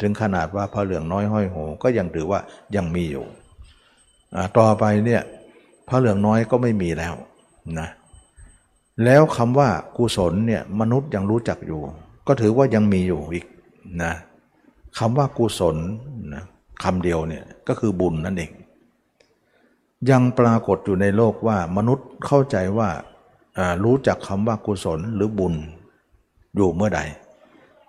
[0.00, 2.40] ถึงขนาดว่าพระเหลืองน้อยห้อยโหก็ยังถือว่า
[2.76, 3.24] ยังมีอยู่
[4.58, 5.22] ต่อไปเนี่ย
[5.88, 7.14] พระเหลืองน้อยก็ไม่มีแล้ว
[7.78, 7.88] นะ
[9.04, 11.80] แล้วคำว่ากุศลเนี่ยมนุษย์ยังรู้จักอยู่
[12.26, 13.46] ก็ถือว่ายังมีอยู่อีก
[14.02, 14.12] นะ
[14.98, 15.76] คำว่ากุศล
[16.34, 16.42] นะ
[16.82, 18.50] คำเดียวเนี่ยก็คือบุญนั่นเอง
[20.10, 22.88] ยังปรากฏอยู่ในโลกว่ามนุษย์เข้าใจว่า
[23.84, 25.54] รู้จักคำว่ากุศลหรือบุญ
[26.56, 27.00] อยู่เมื่อใด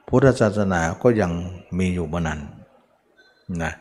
[0.07, 1.31] พุทธศาสนาก็ยัง
[1.79, 2.39] มีอยู่เมื่อนั้น
[3.63, 3.73] นะ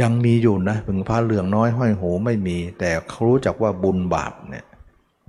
[0.00, 4.66] ยังมีอยู่นะถึงพระเหลืองน้อยห้อยหูไม่มี แต่เขารู้จักว่าบุญบาปเนี่ย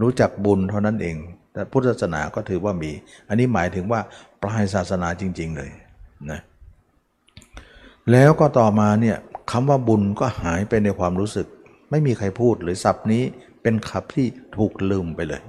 [0.02, 1.15] รู้จักบุญเท่านั้นเอง
[1.54, 2.91] แต่พุทธศาสนาก็ถือว่ามี
[3.28, 4.02] อันนี้หมายถึงว่า
[4.41, 5.69] ปลายศาสนาจริง ๆ เลย
[6.32, 6.39] นะ
[8.12, 9.17] แล้วก็ต่อมาเนี่ย
[9.52, 11.48] คำว่าบุญก็หายไปในความรู้สึก
[11.89, 13.24] ไม่มีใครพูดหรือศัพท์นี้
[13.62, 15.41] เป็นคำที่ถูกลืมไปเลย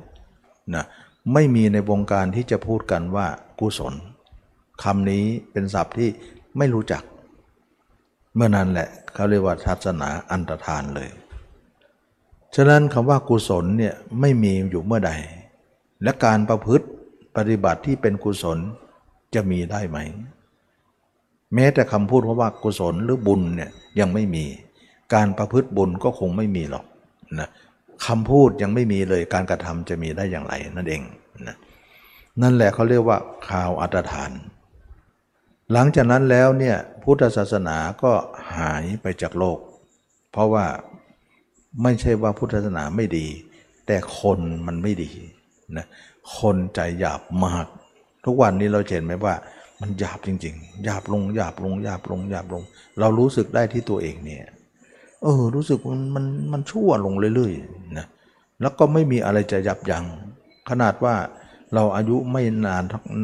[0.75, 0.85] นะ
[1.33, 3.27] ไม่มีในวงการที่จะพูดกันว่า
[3.61, 3.95] กุศล
[4.83, 6.09] คำนี้เป็นศัพท์ที่
[6.59, 7.03] ไม่รู้จัก
[8.35, 11.11] เมื่อนั้นแหละเขาเรียกว่าศาสนาอันตรธานเลย
[12.55, 15.13] ฉะนั้นคำว่ากุศลเนี่ยไม่มีอยู่เมื่อใด
[16.03, 16.87] และการประพฤติ
[17.37, 18.59] ปฏิบัติที่เป็นกุศล
[19.35, 19.99] จะมีได้ไหม
[21.55, 24.45] แม้แต่คำพูดเพราว่ากุศลหรือบุญเนี่ยยังไม่มี
[25.15, 26.85] การประพฤติบุญก็คงไม่มีหรอก
[27.39, 27.49] นะ
[28.07, 31.03] คำพูดยังไม่มีเลยการกระทำจะมีได้อย่างไรนั่นเอง
[31.49, 31.57] นะ
[32.43, 34.31] นั่นแหละเขาเรียกว่าข่าวอัตฐาน
[35.73, 38.13] หลังจากนั้นแล้วเนี่ยพุทธศาสนาก็
[38.57, 39.59] หายไปจากโลก
[40.33, 40.67] เพราะว่า
[41.83, 43.27] ไม่ใช่ว่าพุทธศาสนาไม่ดี
[43.87, 45.11] แต่คนมันไม่ดี
[45.77, 45.87] นะ
[46.39, 47.67] คนใจหยาบมาก
[48.25, 49.35] ทุกวันนี้เราเห็นไหมว่า
[49.81, 52.63] มันหยาบจริง ๆ หยาบลงหยาบลงหยาบลงหยาบลง
[53.01, 54.45] เรารู้สึกได้ที่ตัวเองเนี่ย
[55.25, 58.07] เออ รู้สึกมันมันมันชั่วลงเรื่อยๆนะ
[58.61, 60.05] แล้วก็ไม่มีอะไรจะยับยัง้ง
[60.71, 61.15] ขนาดว่า
[61.75, 62.83] เราอายุไม่นาน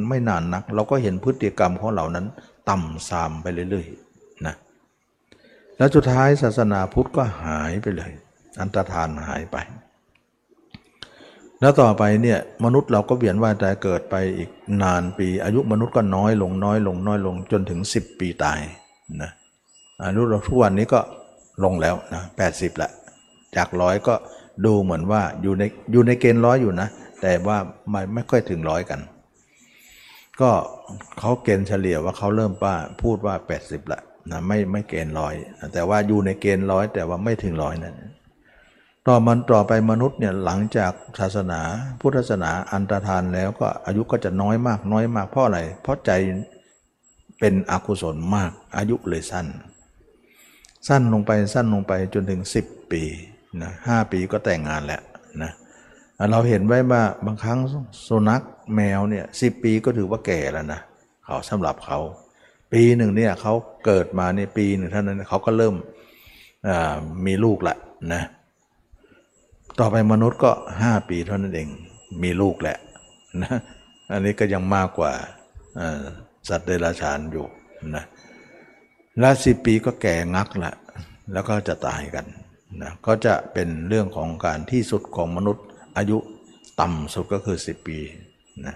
[0.08, 2.26] ไม่นานนัก เราก็เห็นพฤติกรรมของเหล่านั้น
[2.68, 4.54] ต่ำทรามไปเรื่อยๆนะ
[5.76, 8.12] แล้วสุดท้ายศาสนาพุทธก็หายไปเลย
[8.60, 9.56] อันตรธานหายไป
[11.60, 14.50] แล้วต่อไปเนี่ยมนุษย์เราก็เวียนว่ายตายเกิดไปอีก
[14.82, 18.60] นานปี อายุมนุษย์ก็น้อยลงน้อยลงน้อยลงจนถึง 10 ปีตาย
[19.22, 19.30] นะ
[20.04, 21.00] อายุเราทุกวันนี้ก็
[21.64, 22.90] ลงแล้วนะแปดสิบละ
[23.56, 24.14] จากร้อยก็
[24.64, 26.88] ดูเหมือนว่าอยู่ในอยู่ในเกณฑ์ร้อยอยู่นะ
[27.22, 27.58] แต่ว่า
[27.90, 29.00] ไม่ไม่ค่อยถึงร้อยกัน
[30.40, 30.50] ก็
[31.18, 35.34] เขาเกณฑ์เฉลี่ยว่าเขาเริ่มป้าพูดว่า 80ละนะไม่ไม่เกณฑ์ร้อย
[35.72, 37.96] แต่ว่าอยู่ในเกณฑ์ร้อยแต่ว่าไม่ถึงร้อยนั่น
[39.06, 41.60] ต่อมันต่อไปมนุษย์เนี่ยหลังจากศาสนา
[42.00, 46.10] พุทธศาสนาอันตรธานแล้วก็อายุก็จะน้อยมากน้อยมากเพราะอะไร เพราะใจ
[47.40, 49.46] เป็นอกุศลมากอายุเลยสั้น
[50.88, 53.02] สั้นลงไปสั้นลงไปจนถึง 10 ปี
[53.62, 55.02] นะห้าปีก็แต่งงานแล้ว
[55.42, 55.52] นะ
[56.30, 57.58] เราเห็นไว้ว่าบางครั้ง
[58.08, 58.42] สุนัข
[58.74, 60.80] แมวเนี่ยสิปีก็ถือว่าแก่แล้วนะ
[61.24, 61.98] เขาสำหรับเขา
[62.72, 63.52] ปีหนึ่งเนี่ยเขา
[63.84, 65.74] เกิดมาในปีหนึ่งเท่านั้นเขาก็เริ่ม
[67.26, 67.76] มีลูกละ
[68.12, 68.22] นะ
[69.80, 70.50] ต่อไปมนุษย์ก็
[70.82, 71.68] ห้าปีเท่านั้นเอง
[72.22, 72.78] มีลูกแหละ
[73.42, 73.50] นะ
[74.12, 75.12] อันนี้ก็ยังมากกว่า
[76.48, 77.46] สัตว์เดรัจฉานอยู่
[77.96, 78.04] นะ
[79.20, 80.72] และสิบปีก็แก่งักละ
[81.32, 82.26] แล้วก็จะตายกัน
[82.82, 85.64] นะก็จะเป็นเรื่องของการที่สุดของมนุษย์
[85.96, 86.18] อายุ
[86.80, 87.98] ต่ำสุดก็คือ 10 ปี
[88.66, 88.74] นะ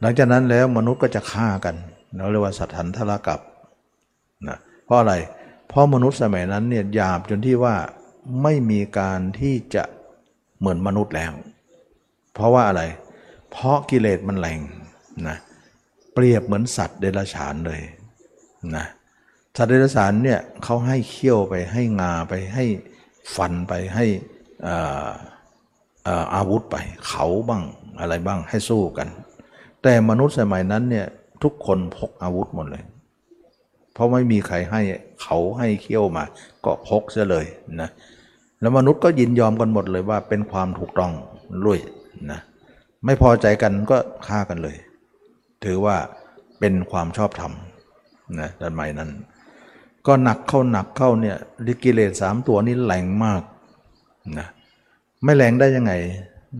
[0.00, 1.76] หลังจากนั้นแล้วมนุษย์ก็จะฆ่ากัน
[2.16, 3.40] เราเรียกว่าสัตถันทรกับ
[4.48, 5.14] นะเพราะอะไร
[5.68, 7.76] เพราะมนุษย์สมัยนั้นเนี่ยหยาบจนที่ว่า
[8.42, 9.82] ไม่มีการที่จะ
[10.58, 11.32] เหมือนมนุษย์แล้ว
[12.34, 12.82] เพราะว่าอะไร
[13.50, 14.60] เพราะกิเลสมันแรง
[15.28, 15.36] นะ
[16.14, 17.80] เปรียบเหมือนสัตว์เดรัจฉานเลย
[18.76, 18.86] นะ
[19.56, 22.64] สัตว์เดรัจฉานเนี่ยเขาให้เขี้ยวไปให้งาไปให้
[23.36, 24.06] ฟันไปให้
[26.34, 26.76] อาวุธไป
[27.08, 27.62] เขาบ้าง
[28.00, 29.08] อะไรบ้างให้สู้กัน
[29.82, 31.06] แต่มนุษย์สมัยนั้นเนี่ย
[31.42, 32.84] ทุกคนพกอาวุธหมดเลย
[33.92, 34.80] เพราะไม่มีใครให้
[35.22, 36.24] เขาให้เขี้ยวมา
[36.64, 37.46] ก็พกซะเลย
[37.80, 37.90] นะ
[38.60, 41.12] แล้วมนุษย์ก็ยินยอมกันหมดเลยว่าเป็นความถูกต้อง
[41.64, 41.80] ลุย
[42.30, 42.40] นะ
[43.04, 44.76] ไม่พอใจกันก็ฆ่ากันเลย
[45.64, 45.96] ถือว่า
[46.60, 47.52] เป็นความชอบธรรม
[48.40, 49.10] นะสมัยนั้น
[50.06, 51.36] ก็หนักเข้าหนักเข้าเนี่ย
[51.66, 53.42] ลิกิเลสสามตัวนี้แรงมาก
[54.38, 54.48] นะ
[55.24, 55.92] ไม่แรงได้ยังไง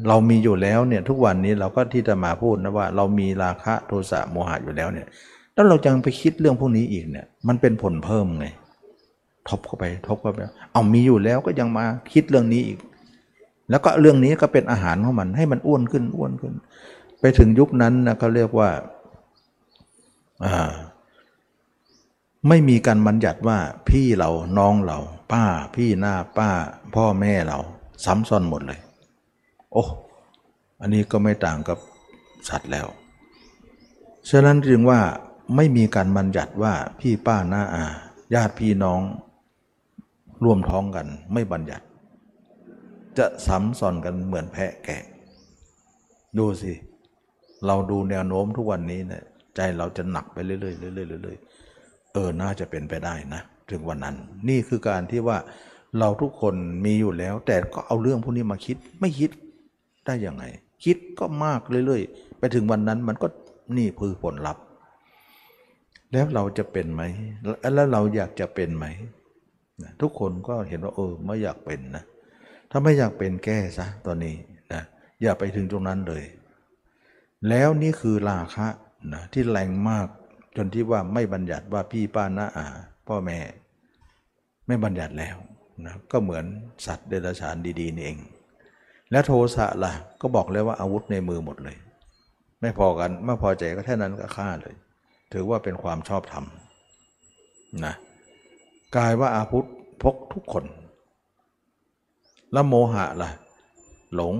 [0.09, 5.07] เรามีอยู่แล้วเนี่ยทุกวันนี้เราก็ที่จะมาพูดนะว่า เรามีราคะโทสะโมหะอยู่แล้วเนี่ย
[5.55, 8.47] แล้วเราจังไปคิดเรื่องพวกนี้อีกเนี่ย มันเป็นผลเพิ่มไง
[9.49, 10.41] ทบเข้าไปทบเข้าไป
[10.73, 12.79] เอามีอยู่แล้วก็ยังมาคิดเรื่องนี้อีก
[13.71, 16.55] แล้วก็เรื่องนี้ก็เป็นอาหารของมัน ให้มันอ้วนขึ้นอ้วนขึ้น
[17.21, 18.71] ไปถึงยุคนั้นนะเขาเรียกว่า
[20.45, 20.71] อ่า
[22.49, 24.99] ไม่มีการบัญญัติว่าพี่เราน้องเรา
[25.33, 25.45] ป้า
[25.77, 26.51] พี่หน้าป้า
[26.95, 27.59] พ่อแม่เรา
[28.05, 28.81] ซ้ำซ้อนหมดเลย
[29.73, 29.85] โอ้
[30.81, 31.79] อันนี้ก็ไม่ต่างกับ
[32.49, 32.87] สัตว์แล้ว
[34.31, 35.01] ฉะนั้นจึงว่า
[35.57, 37.85] ไม่มีการบัญญัติว่าพี่ป้าหน้าอา
[38.35, 39.01] ญาติพี่น้อง
[40.45, 41.85] ร่วมท้องกันไม่บัญญัติ
[43.19, 45.03] จะซ้ำซ้อนกันเหมือนแพะแกะ
[46.39, 46.73] ดูสิ
[47.67, 49.23] เราดูแนวโน้มทุกวันนี้เนี่ย
[49.57, 50.75] ใจเราจะหนักไปเรื่อยๆเรื่อ
[51.19, 51.50] ยๆเรื่อยๆ
[52.13, 54.17] เออน่าจะเป็นไปได้นะ ถึงวันนั้น
[54.49, 55.39] นี่คือการที่ว่า
[55.99, 59.31] เราทุกคนมีอยู่แล้ว แต่ก็เอาเรื่องพวกนี้มาคิดไม่คิด
[60.07, 60.45] ได้ยังไง
[60.85, 63.27] คิดก็มากเรื่อยๆ ไปถึงวันนั้นมันก็
[63.77, 64.63] นี่คือผลลัพธ์
[66.13, 67.03] แล้วเราจะเป็นไหม
[67.75, 68.87] แล้วเราอยากจะเป็นไหม
[70.01, 72.05] ทุกคนก็เห็นว่าเออไม่อยากเป็นนะ
[72.71, 74.35] ถ้าไม่อยากเป็นแก้ซะตอนนี้
[74.73, 74.83] นะ
[75.23, 76.25] อย่าไปถึงตรงนั้นเลย
[77.49, 78.67] แล้วนี่คือราคะ
[79.13, 80.09] นะที่แรงมาก
[80.57, 82.67] จนที่ว่าไม่บัญญัติว่าพี่ป้าน้าอา
[83.09, 83.39] พ่อแม่
[84.67, 85.37] ไม่บัญญัติแล้ว
[85.85, 86.45] นะก็เหมือน
[86.87, 88.19] สัตว์เดรัจฉานดีๆนี่เอง
[89.11, 91.77] แล้วโทสะล่ะก็บอกแล้วว่าอาวุธในมือหมดเลย
[92.61, 94.75] ไม่พอกันไม่พอใจก็แค่นั้นก็ฆ่าเลย
[95.33, 96.45] ถือว่าเป็นความชอบธรรม
[97.85, 97.95] นะ
[98.97, 99.67] กายว่าอาวุธ
[100.03, 100.65] พกทุกคน
[102.53, 103.31] แล้วโมหะล่ะ
[104.15, 104.35] หลง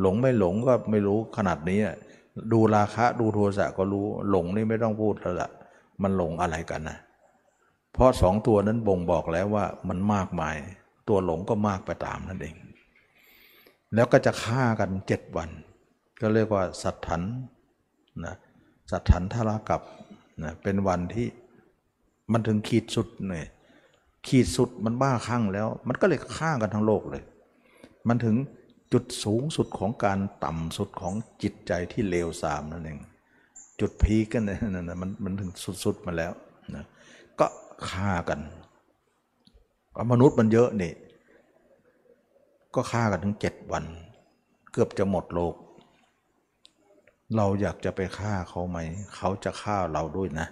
[0.00, 1.78] หลงไม่หลงก็ไม่รู้ขนาดนี้
[2.52, 5.50] ดูราคะดูโทสะก็รู้หลงนี่ไม่ต้องพูดแล้วละ
[6.02, 6.98] มันหลงอะไรกันนะ
[7.92, 10.56] เพราะสองตัวนั้นบ่งบอกแล้วว่ามันมากมาย
[11.08, 12.56] ตัวหลงก็มากไปตามนั่นเอง
[13.94, 15.50] แล้วก็จะฆ่ากันเจ็ดวัน
[16.20, 17.22] ก็เรียกว่าสัตถัน
[18.24, 18.34] นะ
[18.90, 19.82] สัตถันทรากับ
[20.42, 21.26] นะเป็นวันที่
[22.32, 23.46] มันถึงขีดสุดเนี่ย
[24.28, 27.22] ขีดสุดมันบ้าคลั่งแล้ว มันก็เลยฆ่ากันทั้งโลกเลย
[28.08, 28.36] มันถึง
[28.92, 33.00] จุดสูงสุดของการต่ำสุดของจิตใจที่เลวทรามนั่นเอง
[33.80, 35.52] จุดพีกันนั่นนะมันมันถึง
[35.84, 36.32] สุดๆมาแล้ว
[36.76, 36.84] นะ
[37.40, 37.46] ก็
[37.90, 38.40] ฆ่ากัน
[40.12, 40.92] มนุษย์มันเยอะนี่
[42.74, 43.84] ก็ฆ่ากันถึงเจ็ดวัน
[44.72, 45.54] เกือบจะหมดโลก
[47.36, 48.78] เราอยากจะไปฆ่าเขาไหม
[49.16, 50.46] เขาจะฆ่าเราด้วยนะ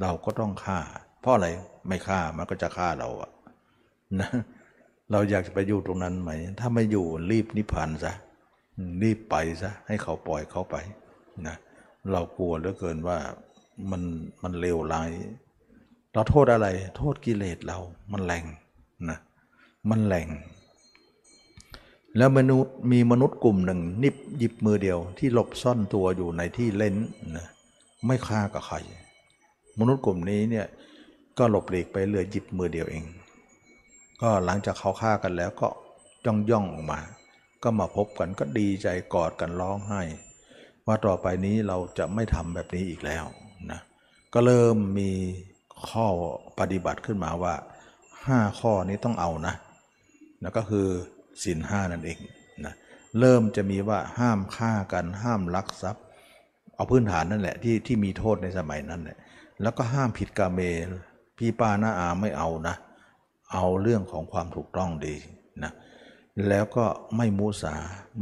[0.00, 0.78] เราก็ต้องฆ่า
[1.20, 1.48] เพราะอะไร
[1.88, 3.30] ไม่ฆ่ามันก็จะฆ่าเราอะ
[4.20, 4.30] นะ
[5.12, 8.12] เราอยากจะไปอยู่ตรงนั้นไหม ถ้าไม่อยู่รีบนิพพานซะ
[9.02, 10.76] รีบไปซะให้เขาปล่อยเขาไป
[11.46, 11.56] นะ
[12.12, 13.18] เรากลัวเหลือเกินว่า
[13.90, 14.02] มัน
[14.42, 15.10] มันเลวร้าย
[16.12, 17.78] เราโทษอะไร โทษกิเลสเรา
[18.12, 18.44] มันแรง
[19.10, 19.18] นะ
[19.90, 20.28] มันแรง
[22.16, 26.94] แล้วมนุษย์มีมนุษย์กลุ่มหนึ่งนิบหยิบมือเดียวที่หลบซ่อนตัวอยู่ในที่เล่น
[27.36, 27.46] นะ
[28.06, 28.76] ไม่ฆ่ากับใคร
[29.80, 30.66] มนุษย์กลุ่มนี้เนี่ย
[31.38, 33.04] ก็หลบหลีกไปเหลือหยิบมือเดียวเอง
[34.20, 35.68] ก็หลังจากเขาฆ่ากันแล้วก็
[36.26, 37.00] ย่องย่องออกมา
[37.62, 40.02] ก็มาพบกันก็ดีใจกอดกันร้องไห้
[40.86, 43.24] ว่าต่อไปนี้เราจะไม่ทำแบบนี้อีกแล้ว
[43.70, 43.80] นะ
[44.34, 45.10] ก็เริ่มมี
[45.88, 46.06] ข้อ
[46.58, 47.54] ปฏิบัติขึ้นมาว่า
[48.06, 49.54] 5 ข้อนี้ต้องเอานะ
[50.42, 50.86] นะก็คือ
[51.42, 52.18] ศีลห้านั่นเอง
[52.64, 52.74] นะ
[53.18, 56.04] เริ่มจะมีว่าห้ามฆ่ากันห้ามลักทรัพย์
[56.74, 59.18] เอาพื้นฐานนั่นแหละที่ที่มีโทษในสมัยนั้นแหละ
[59.62, 60.60] แล้วก็ห้ามผิดกาเม
[61.38, 65.16] พี่ป้าน้าอาไม่เอานะเเอาเรื่องของความถูกต้องดี
[65.62, 65.72] นะ
[66.48, 66.86] แล้วก็
[67.16, 67.74] ไม่มูสา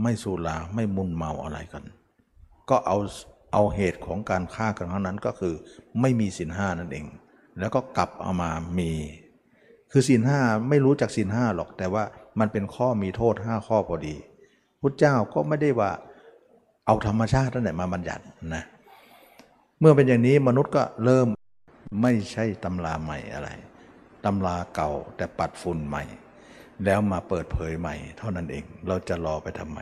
[0.02, 1.84] ไม่สุราไม่มุนเมาอะไรกัน
[2.70, 2.98] ก็เอา
[3.52, 5.54] เอาเหตุของการฆ่ากันครั้งนั้นก็คือ
[6.00, 7.06] ไม่มีสินห้านั่นเอง
[7.58, 8.90] แล้วก็กลับเอามามี
[9.92, 12.04] คือสินห้าไม่รู้จักสินห้าหรอก แต่ว่า
[12.38, 14.16] มันเป็นข้อมีโทษห้าข้อพอดี
[14.80, 15.90] พุทธเจ้าก็ไม่ได้ว่า
[16.86, 18.62] เอาธรรมชาตินั่นแหละมาบัญญัตินะ
[19.80, 21.28] เมื่อเป็นอย่างนี้มนุษย์ก็เริ่ม
[22.02, 23.48] ไม่ใช่ตำราใหม่อะไร
[24.24, 26.04] ตำราเก่าแต่ปัดฝุ่นใหม่
[26.84, 29.78] แล้วมาเปิดเผยใหม่ เท่านั้นเอง เราจะรอไปทำไม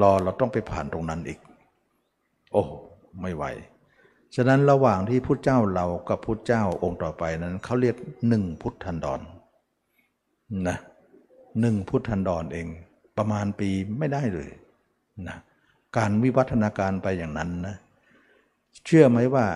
[0.00, 1.38] รอเราต้องไปผ่านตรงนั้นอีก
[2.52, 2.64] โอ้
[3.22, 3.44] ไม่ไหว
[4.34, 7.96] ฉะนั้นระหว่างที่พุทธเจ้าเรากับพุทธเจ้าองค์ต่อไปนั้นเขาเรียก
[8.28, 9.20] หนึ่งพุทธันดร
[10.68, 10.78] นะ
[11.60, 12.66] หนึ่งพุทธันดรเอง
[13.16, 14.50] ประมาณปีไม่ได้เลย
[15.28, 15.36] นะ
[15.96, 17.76] การวิวัฒนาการไปอย่างนั้นนะ
[18.84, 19.46] เชื่อไหมว่า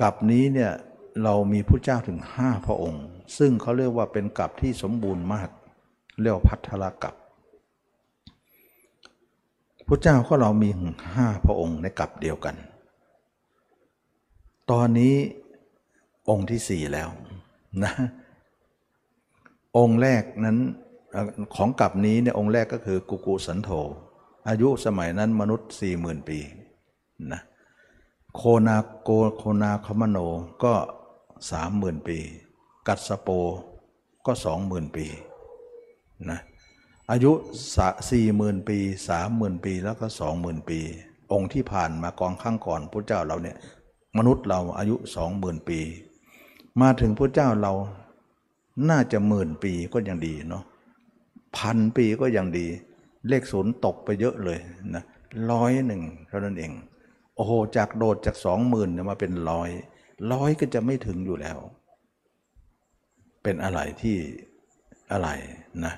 [0.00, 0.72] กับนี้เนี่ย
[1.22, 3.04] เรามีพระเจ้าถึงห้าพระองค์
[3.38, 5.50] ซึ่งเขาเรียกว่าเป็นกับที่สมบูรณ์มาก
[6.20, 7.14] เรียกว่าพัทธละกับ
[9.88, 10.70] พระเจ้าก็เรามี
[11.14, 12.56] ห้าพระองค์ในกับเดียวกัน
[14.70, 15.14] ตอนนี้
[16.30, 17.08] องค์ที่สี่แล้ว
[17.84, 17.92] นะ
[19.78, 20.58] องค์แรกนั้น
[21.54, 23.70] ของกับนี้เนี่ยองค์แรกก็คือกุกุสันโธ
[24.48, 26.38] อายุสมัยนั้นมนุษย์สี่หมื่นปี
[27.32, 27.42] นะ
[28.34, 30.18] โคนาโกโคนาคมโน
[30.64, 30.74] ก็
[31.50, 32.18] สามหมื่นปี
[32.86, 33.28] กัสโป
[34.26, 35.06] ก็สองหมื่นปี
[36.30, 36.40] นะ
[37.10, 37.32] อายุ
[38.10, 40.78] สี่หมื่นปีสามหมื่นปีแล้วก็สองหมื่นปี
[41.32, 43.56] องค์ที่ผ่านมากองข้างก่อนพระเจ้าเราเนี่ย
[44.18, 45.78] มนุษย์เราอายุสองหมื่นปี
[46.80, 47.72] มาถึงพระเจ้าเรา
[48.90, 50.64] น่าจะหมื่นปีก็ยังดีเนาะ
[51.56, 52.66] พันปีก็ยังดี
[53.28, 54.58] เลขศูนย์ตกไปเยอะเลย
[54.94, 55.04] นะ
[55.50, 56.72] ร้อยหนึ่งเท่านั้นเอง
[57.36, 59.70] โอ้โหจากโดดจากสองหมื่นเนี่ยมาเป็นร้อย
[60.32, 61.58] ร้อยก็จะไม่ถึงอยู่แล้ว
[63.44, 64.16] เป็นอะไรที่
[65.12, 65.28] อะไร
[65.84, 65.94] นะ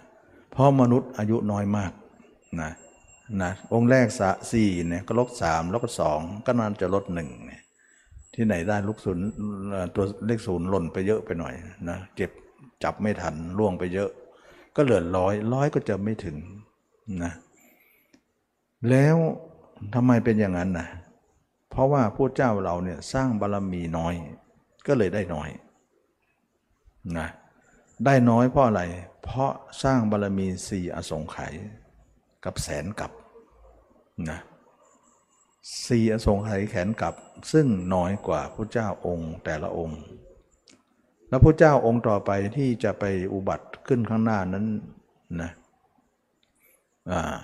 [0.52, 1.92] เพราะมนุษย์อายุน้อยมาก
[2.60, 2.70] นะ
[3.42, 7.62] นะองค์แรกสะสี่เนี่ยก็ลบสามแล้วก็สองก็นานจะลดหนึ่งเนี่ย
[8.34, 9.26] ที่ไหนได้ลูกศูนย์
[9.94, 11.54] ตัวเลขศูนย์หล่นไปเยอะไปหน่อย
[11.88, 12.30] นะเก็บ
[12.84, 14.10] จับไม่ทันล่วงไปเยอะ
[14.76, 16.36] ก็เหลือร้อยร้อยก็จะไม่ถึง
[17.24, 17.32] นะ
[18.90, 19.16] แล้ว
[19.94, 20.88] ทำไมเป็นอย่างนั้นนะ
[21.70, 24.14] เพราะว่าพระเจ้าเราเนี่ยสร้างบารมีน้อย
[24.86, 25.48] ก็เลยได้น้อย
[27.18, 27.28] นะ
[28.04, 28.82] ได้น้อยเพราะอะไร
[29.22, 31.54] เพราะสร้างบารมีสี่อสงไขย
[32.44, 33.12] กับแสนกับ
[34.30, 34.40] นะ
[35.86, 37.14] สี่อสงไขยแขนกับ
[37.52, 40.00] ซึ่งน้อยกว่าพระเจ้าองค์แต่ละองค์
[41.28, 44.66] แล้วพระเจ้าองค์ต่อไปที่จะไปอุบัติขึ้นข้างหน้านั้น
[45.42, 45.50] นะ
[47.10, 47.36] อ่า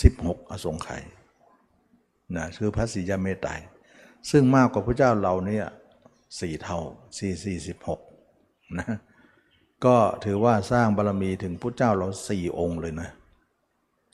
[0.00, 1.02] สิบหกอสงไขย
[2.36, 3.50] นะคือพระศรียาเมตไตร
[4.30, 5.66] ซึ่งมากกว่าพระเจ้าเราเนี่ย
[6.40, 6.78] สี่เท่า
[7.18, 8.00] สี่สี่สิบหก
[8.78, 8.86] นะ
[9.84, 13.08] ก็ถือว่าสร้างบารมีถึงพระเจ้าเราสี่องค์เลยนะ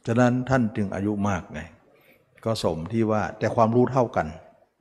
[0.06, 1.60] ฉะนั้นท่านจึงอายุมากไง
[2.44, 4.26] ก็สมที่ว่าแต่ความรู้เท่ากัน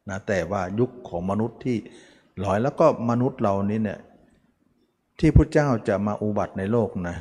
[0.09, 1.77] นะแต่ว่ายุคของมนุษย์ที่
[2.43, 3.99] ลอยแล้วก็มนุษย์เรานี้เนี่ย
[5.19, 7.15] ที่พระเจ้าจะมาอุบัติในโลกนะ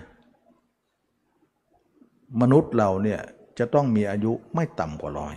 [2.40, 3.20] มนุษย์เราเนี่ย
[3.58, 5.34] จะต้องมีอายุไม่ต่ำกว่าร้อย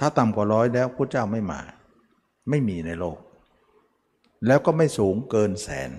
[0.00, 1.60] ถ้าต่ำกว่าร้อยแล้วพระเจ้าไม่มา
[2.50, 3.18] ไม่มีในโลก
[4.46, 5.90] แล้วก็ไม่สูงเกินแสน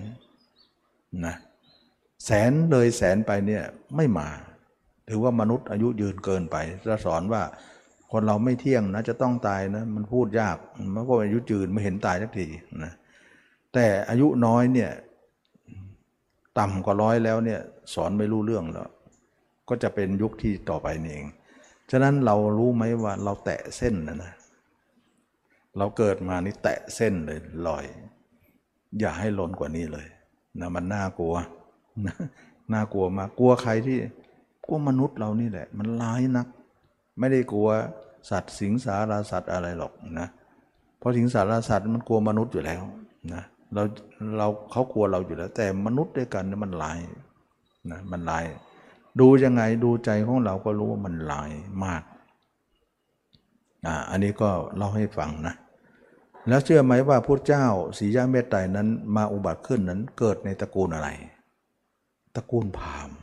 [1.26, 1.36] นะ
[2.24, 3.62] แสนเลยแสนไปเนี่ย
[3.96, 4.28] ไม่มา
[5.08, 6.56] ถือว่ามนุษย์อายุยืนเกินไป
[6.88, 7.42] จะสอนว่า
[8.12, 10.56] คนเราไม่เที่ยงนะจะต้องตายนะมันพูดยาก
[10.94, 12.46] มันก็อายุยืนไม่เห็นตายสักที
[12.84, 12.92] นะ
[13.74, 14.90] แต่อายุน้อยเนี่ย
[16.58, 17.60] ต่ำกว่าร้อยแล้วเนี่ย
[17.94, 18.88] สอนไม่รู้เรื่องแล้ว
[19.68, 21.26] ก็จะเป็นยุคที่ต่อไปนี่เอง
[21.90, 24.32] ฉะนั้นเรารู้ไหมว่าเราแตะเส้นนะนะ
[25.78, 27.84] เราเกิดมานี่แตะเส้นเลยลอย
[28.98, 30.06] อย่าให้ล้นกว่านี้เลย
[30.60, 31.34] นะมันน่ากลัว
[32.72, 33.98] น่ากลัวมากกลัวใครที่
[34.66, 36.46] กลัวมนุษย์เรานี่แหละ มันร้ายนัก
[37.18, 37.68] ไม่ได้กลัว
[38.30, 40.28] สัตว์สิงสาราสัตว์อะไรหรอกนะ
[40.98, 42.82] เพราะสิงสาราสัตว์มันกลัวมนุษย์อยู่แล้ว
[43.34, 43.42] นะ
[43.74, 43.82] เรา
[44.38, 46.98] เราเขากลัวเราอยู่แล้ว แต่มนุษย์ด้วยกันเนี่ยมันร้าย
[47.90, 48.44] นะมันร้าย
[49.20, 51.50] ดูยังไงดูใจของเราก็รู้ว่ามันลาย
[51.84, 52.02] มาก
[53.86, 55.54] อ่าอันนี้ก็เล่าให้ฟังนะ
[56.48, 57.66] แล้วเชื่อไหมว่าพระเจ้า
[57.98, 61.08] สียาเมตไตรนั้นมาอุบัติขึ้นนั้นเกิดในตระกูลอะไร
[62.36, 63.16] ตระกูลพราหมณ์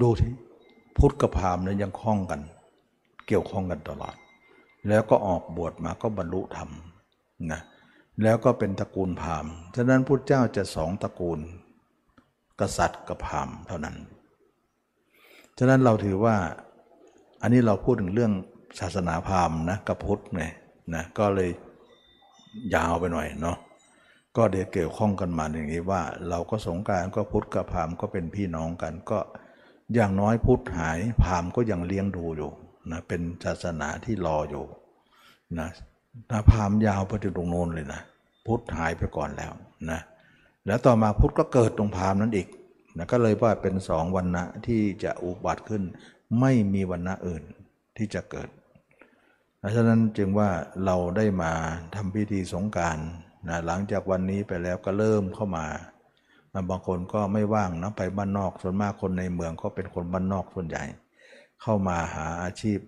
[0.00, 0.32] ดูที่
[0.96, 2.40] พุทธกับพราหมณ์นั้นยังคล้องกัน
[3.26, 4.14] เกี่ยวข้องกันตลอด
[4.88, 6.70] แล้วก็ออกบวชมาก็บรรลุธรรม
[7.52, 7.60] นะ
[8.22, 11.40] แล้วก็เป็นตระกูลพราหมณ์ฉะนั้นพุทธเจ้าจะสองตระกูล
[12.60, 13.96] กษัตริย์กับพราหมณ์เท่านั้น
[15.58, 16.36] ฉะนั้นเราถือว่า
[17.42, 18.32] อันนี้เราพูดถึงเรื่อง
[18.80, 20.44] ศาสนาพราหมณ์นะกับพุทธไง
[20.94, 21.50] นะก็เลย
[22.74, 23.56] ยาวไปหน่อยเนาะ
[24.36, 29.18] ก็เดี๋ยวเกี่ยวข้องกันมาอย่างนี้ว่า เราก็สงการก็พุทธกับพามก็เป็นพี่น้องกัน ก็
[29.94, 32.50] อย่างน้อยพุทธหายพามก็ยังเลี้ยงดูอยู่
[32.90, 34.64] นะเป็นศาสนาที่รออยู่
[35.58, 35.68] นะ
[36.30, 38.00] นะพามยาวไปถึงตรงโน้นเลยนะ
[38.46, 39.52] พุทธหายไปก่อนแล้ว
[39.90, 40.00] นะ
[40.66, 42.48] แล้วต่อมาพุทธก็เกิดตรงพามนั้นอีก
[42.96, 45.82] นะก็เลยว่าเป็นสองวันนะที่จะอุบัติขึ้น
[46.40, 47.42] ไม่มีวันนะอื่น
[47.96, 48.48] ที่จะเกิด
[49.74, 50.50] ฉะนั้นจึงว่า
[50.84, 51.52] เราได้มา
[51.94, 52.98] ทำพิธีสงการ
[53.48, 55.66] นะหลังจากวันนี้ไปแล้วก็เริ่มเข้ามา
[56.52, 60.84] นบางคนก็ไม่ว่างนะไปบ้านนอกส่วนมากคนในเมืองก็เป็นคนบ้านนอกส่วนใหญ่
[61.62, 62.78] เข้ามาหาอาชีพ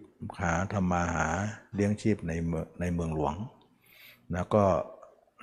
[0.40, 1.26] หาทำมาหา
[1.74, 3.34] เลี้ยงชีพในเมืองในเมืองหลวง
[4.34, 4.64] นะก็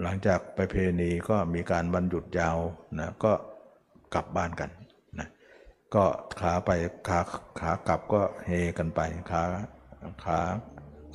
[0.02, 2.58] หลังจากไปเพณีก็มีการบรรหยุดยาว
[3.00, 3.34] นะก็
[4.14, 4.70] กลับบ้านกัน
[5.20, 5.28] นะ
[5.96, 6.06] ก็
[6.40, 6.72] ขาไป
[7.08, 7.20] ขา
[7.60, 9.00] ขากลับก็เฮกันไป
[9.32, 9.42] ขา
[10.26, 10.40] ขา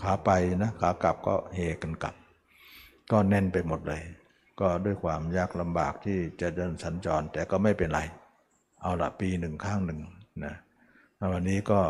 [0.02, 0.30] ขาไป
[0.62, 2.14] นะขากลับก็เฮกันกลับ
[3.10, 4.02] ก็แน่นไปหมดเลย
[4.60, 8.00] ก็ด้วยความยากลำบากที่จะเดินสัญจรแต่ก็ไม่เป็นไร
[8.80, 10.00] เอาละปีหนึ่งข้างหนึ่ง
[10.44, 10.54] นะ
[11.32, 11.80] วันนี้ก็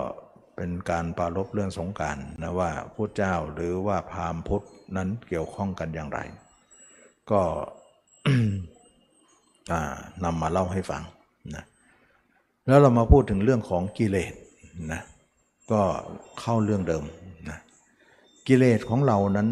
[0.57, 4.65] เป็นการปรารบเรื่องสงการนะว่าพุทธเจ้าหรือว่าพราหมณ์พุทธ
[4.97, 6.21] นั้นเกี่ยวข้องกันอย่างไร
[7.31, 7.43] ก็
[10.25, 11.03] นำมาเล่าให้ฟัง
[11.55, 11.65] นะ
[12.67, 14.35] แล้วเรามาพูดถึงเรื่องของกิเลส
[14.93, 15.03] นะ
[15.73, 15.81] ก็
[16.41, 17.05] เข้าเรื่องเดิม
[18.49, 19.49] กิเลสของเรานั้น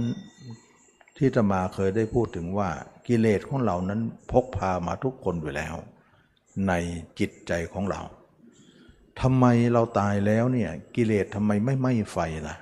[1.18, 2.70] ที่จะมาเคยได้พูดถึงว่า
[3.08, 4.00] กิเลสของเรานั้น
[4.32, 5.74] พกพามาทุกคนอยู่แล้ว
[6.68, 6.72] ใน
[7.18, 8.02] จิตใจของเรา
[9.20, 12.18] ทำไมเราตายแล้วเนี่ยกิเลสทำไมไม่ไหม้ไฟ
[12.48, 12.56] ล่ะ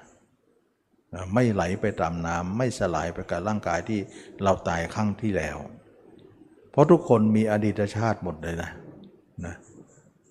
[1.34, 4.00] ไม่ไหลไปตามน้ำไม่สลายไปกับร่างกายที่
[4.42, 5.56] เราตายครั้งที่แล้ว
[6.70, 8.70] เพราะทุกคนมีอดีตชาติหมดเลยนะ
[9.44, 9.54] นะ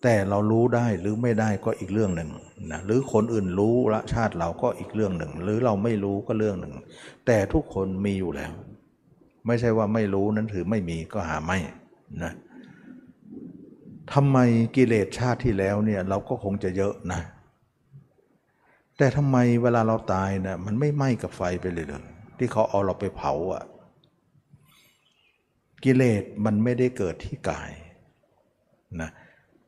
[0.04, 2.30] แต่เรารู้ได้หรือไม่ได้ก็อีกเรื่องหนึ่ง
[2.72, 6.74] นะหรือคนอื่นรู้ละชาติเราก็อีกเรื่องหนึ่ง หรือเราไม่รู้ก็เรื่องหนึ่ง
[7.26, 8.52] แต่ทุกคนมีอยู่แล้ว
[9.48, 11.58] ไม่ใช่ว่าไม่รู้นั้นถือไม่มีก็หาไม่
[12.24, 12.34] นะ
[14.14, 14.38] ทำไม
[14.76, 17.22] กิเลสชาติที่แล้วเนี่ยเราก็คงจะเยอะนะ
[18.98, 22.04] แต่ทำไมเวลาเราตายนะมันไม่ไหม้กับไฟไปเลยเลย
[22.38, 23.64] ที่เขาเอาเราไปเผาอะ
[25.84, 27.72] กิเลสมันไม่ได้เกิดที่กาย
[29.02, 29.10] นะ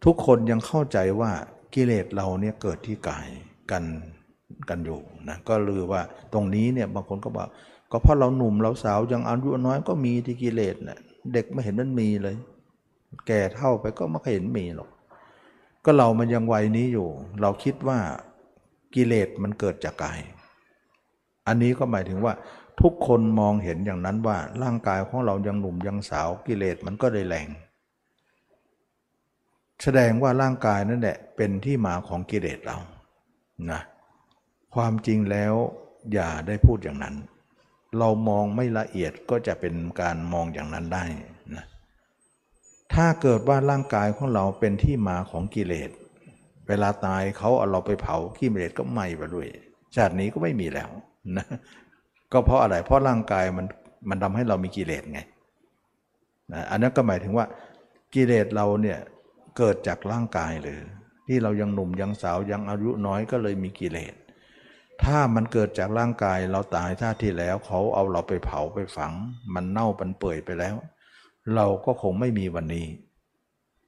[0.06, 1.32] ทุกคนยังเข้าใจว่า
[1.74, 3.28] กิเลสเราเนี่ยเกิดที่กาย
[3.72, 3.84] กัน
[4.70, 5.00] กันอยู่
[5.30, 6.02] นะก็ลือว่า
[6.34, 7.48] ตรงนี้เนี่ยบางคนก็บอก
[7.92, 11.00] ก็เพราะเราหนุ่มเราสาวยังอายุน้อยก็มีที่กิเลสนะ
[11.34, 12.36] เด็กไม่เห็นมันมีเลย
[13.28, 14.90] แก่เท่าไปก็ไม่เคยเห็นมีหรอก
[15.86, 17.08] ก็เรามันยังวัยนี้อยู่
[17.42, 18.00] เราคิดว่า
[18.96, 20.20] กิเลสมันเกิดจากกาย
[21.48, 22.34] อันนี้ก็หมายถึงว่า
[22.82, 27.48] ทุกคนมองเห็นอย่างนั้นว่าร่างกายของเรายังหนุ่มยังสาวกิเลสมันก็เลยแรง
[29.84, 32.78] แสดงว่าร่างกายนั่นแหละเป็นที่มาของกิเลสเรา
[33.72, 33.82] นะ
[34.76, 35.54] ความจริงแล้ว
[36.14, 37.16] อย่าได้พูดอย่างนั้น
[38.00, 41.04] เรามองไม่ละเอียดก็จะเป็นการมองอย่างนั้นได้
[41.56, 41.66] นะ
[42.94, 45.90] ถ้าเกิดว่าร่างกายของเราเป็นที่มาของกิเลส
[46.68, 49.48] เวลาตายเขาเอาเราไปเผากิเลสก็ไหม้ไปด้วย
[49.96, 50.90] ชาตินี้ก็ไม่มีแล้ว
[51.38, 51.46] นะ
[52.32, 53.66] ก็เพราะอะไรเพราะร่างกายมัน
[54.10, 55.20] มันทำให้เรามีกิเลสไง
[56.54, 57.46] นะอันนั้นก็หมายถึงว่า
[58.14, 59.00] กิเลสเราเนี่ย
[59.58, 60.82] เกิดจากร่างกายหรือ
[61.28, 64.16] ที่เรายังหนุ่มยังสาวยังอายุน้อยก็เลยมีกิเลส
[65.04, 69.14] ถ้ามันเกิดจากร่างกายเราตายชาติที่แล้วเขาเอาเราไปเผาไปฝัง
[69.54, 70.76] มันเน่าปันเปื่อยไปแล้ว
[71.56, 72.86] เราก็คงไม่มีวันนี้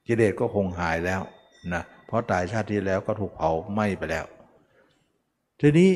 [0.06, 1.20] กิเลสก็คงหายแล้ว
[1.72, 4.26] นะเพราะตายชาติที่แล้วก็ถูกเผาไหม้ไปแล้ว
[5.60, 5.90] ทีนี้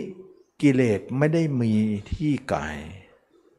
[0.63, 1.73] กิเลสไม่ได้มี
[2.13, 2.77] ที่กาย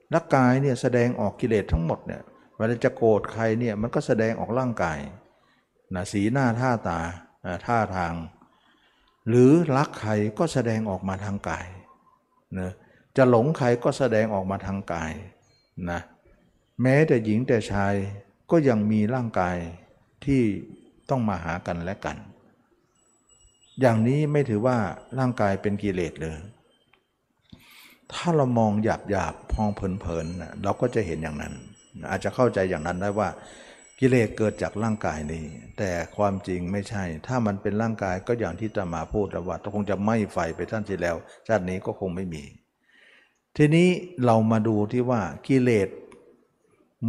[0.10, 2.22] และกายเนี่ยแสดงออกกิเลสทั้งหมดเนี่ย
[2.56, 5.00] เวลาจะโกรธใครเนี่ยมันก็แสดงออกร่างกาย
[5.96, 7.00] นะสีหน้าท่าตา
[7.66, 8.14] ท่าทาง
[9.28, 11.68] หรือรักใครก็แสดงออกมาทางกาย
[12.60, 12.72] นะ
[13.18, 15.14] จะหลงใครก็แสดงออกมาทางกาย
[15.90, 16.02] นะ
[16.82, 17.94] แม้แต่หญิงแต่ชาย
[18.52, 19.58] ก็ยังมีร่างกาย
[20.26, 20.42] ที่
[21.10, 22.18] ต้องมาหากันและกัน
[23.82, 24.78] อย่างนี้ไม่ถือว่า
[25.20, 26.38] ร่างกายเป็นกิเลสเลย
[28.14, 31.54] ถ้าเรามองหยาบหยาบพองเพลินๆเราก็จะเห็นอย่างนั้น
[32.10, 33.30] อาจจะเข้าใจอย่างนั้นได้ว่า
[34.00, 35.46] กิเลสเกิดจากร่างกายนี้
[35.78, 41.16] แต่ความจริงไม่ใช่ ถ้ามันเป็นร่างกายก็อย่างที่ตมาพูดแล้วว่าคงจะไม้ไฟไปท่านที่แล้ว
[41.48, 42.44] ชาตินี้ก็คงไม่มี
[43.58, 43.90] ทีนี้
[44.26, 45.90] เรามาดูที่ว่ากิเลส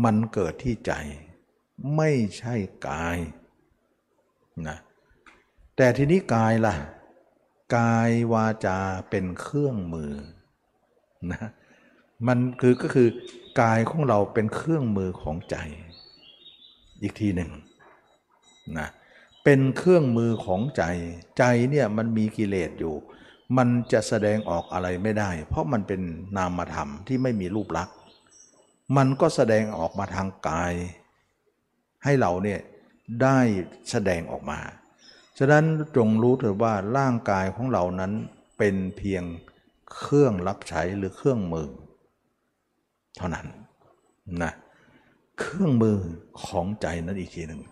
[0.04, 0.92] มันเกิดที่ใจ
[1.96, 2.54] ไม่ใช่
[2.88, 3.18] กาย
[4.68, 4.78] นะ
[5.76, 6.74] แต่ทีนี้กายล่ะ
[7.76, 8.78] กายวาจา
[9.10, 10.12] เป็นเครื่องมือ
[11.32, 11.48] นะ
[12.26, 13.08] มันคือก็คือ
[13.60, 15.56] กายของเราเป็นเครื่องมือของใจ
[17.04, 17.50] อีกทีหนึ่ง
[18.78, 18.88] นะ
[19.44, 20.82] เป็นเครื่องมือของใจ
[21.38, 22.94] ใจเนี่ยมันมีกิเลสอยู่
[23.56, 26.00] มันจะแสดงออกอะไรไม่ได้ เพราะมันเป็น
[26.36, 27.96] นามธรรมที่ไม่มีรูปลักษณ์
[28.96, 30.72] มันก็แสดงออกมาทางกาย
[32.04, 32.60] ให้เราเนี่ย
[33.22, 33.38] ได้
[33.90, 34.58] แสดงออกมา
[35.38, 35.64] ฉะนั้น
[35.96, 38.12] จงรู้เถิดว่าร่างกายของเรานั้น
[38.58, 39.24] เป็นเพียง
[39.96, 41.68] เครื่องรับใช้หรือเครื่องมือ
[43.16, 43.46] เท่านั้น
[44.42, 45.98] นะเเครื่องมือ
[46.44, 47.62] ของใจนั้นอีกทีหนึ่ง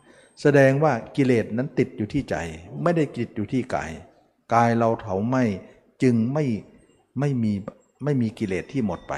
[0.41, 2.37] แสดงว่ากิเลสนั้นติดอยู่ที่ใจ
[2.83, 3.91] ไม่ได้ติดอยู่ที่กาย
[4.55, 5.37] กายเราเผาไหม
[6.03, 6.45] จึงไม่
[7.21, 7.53] ไม่มี
[8.05, 9.15] ไม่มีกิเลสที่หมดไป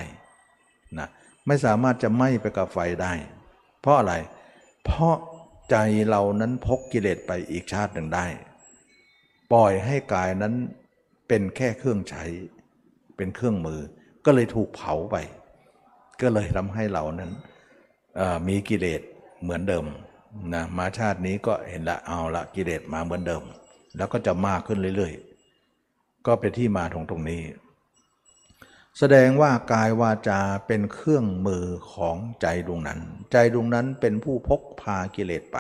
[0.99, 1.09] นะ
[1.47, 3.13] ไม่สามารถจะไหม้ไปกับไฟได้
[3.81, 4.15] เพราะอะไร
[4.85, 5.17] เพราะ
[5.71, 5.77] ใจ
[6.09, 8.27] เรานั้นพกกิเลสไปอีกชาติหนึ่งได้
[9.53, 10.55] ปล่อยให้กายนั้น
[11.29, 12.25] เป็นแค่เครื่องใช้
[13.17, 13.81] เป็นเครื่องมือ
[14.25, 15.17] ก็เลยถูกเผาไป
[16.21, 17.33] ก็เลยทำให้เรานั้น
[18.49, 19.03] มีกิเลส
[19.43, 19.87] เหมือนเดิม
[20.55, 23.43] นะมาชาตินี้ก็เห็นละเอาละกิเลสมาเหมือนเดิม
[23.97, 27.43] แล้วก็จะมากขึ้นเรื่อยๆ ก็เป็นที่มาตรงตรงนี้
[28.99, 33.01] แสดงว่ากายวาจาเป็นเครื่องมือของใจดวงนั้น
[33.33, 35.59] ใจดวงนั้นเป็นผู้พกพากิเลสไป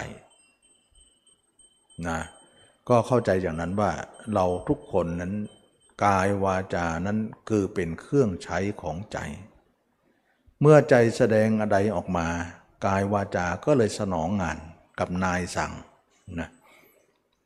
[2.06, 2.18] นะ
[2.88, 3.92] ก็เข้าใจอย่างนั้นว่า
[4.34, 5.34] เราทุกคนนั้น
[6.04, 9.18] กายวาจานั้นคือเป็นเครื่องใช้ของใจ
[10.60, 12.26] เมื่อใจแสดงอะไรออกมา
[12.86, 14.58] กายวาจาก็เลยสนองงาน
[14.98, 15.72] กับนายสั่ง
[16.40, 16.48] นะ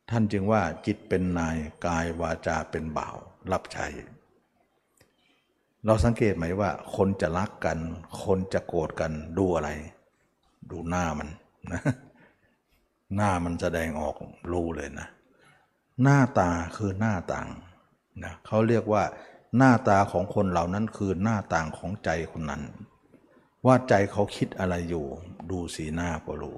[0.09, 3.17] ท่านจึงว่าจิตเป็นนายกายวาจาเป็นบ่าว
[3.51, 3.87] รับใช้
[5.85, 7.77] เราสังเกตไหมว่า คนจะรักกัน
[8.23, 9.69] คนจะโกรธกันดูอะไร
[10.71, 11.29] ดูหน้ามัน
[11.71, 11.81] นะ
[13.15, 14.15] หน้ามันแสดงออก
[14.51, 15.07] รู้เลยนะ
[16.03, 17.47] หน้าตาคือหน้าต่าง
[18.23, 19.03] นะเขาเรียกว่า
[19.57, 22.61] หน้าตาของคนเหล่านั้นคือหน้าต่างของใจคนนั้น
[23.65, 25.05] ว่าใจเขาคิดอะไรอยู่
[25.51, 26.57] ดูสีหน้าก็รู้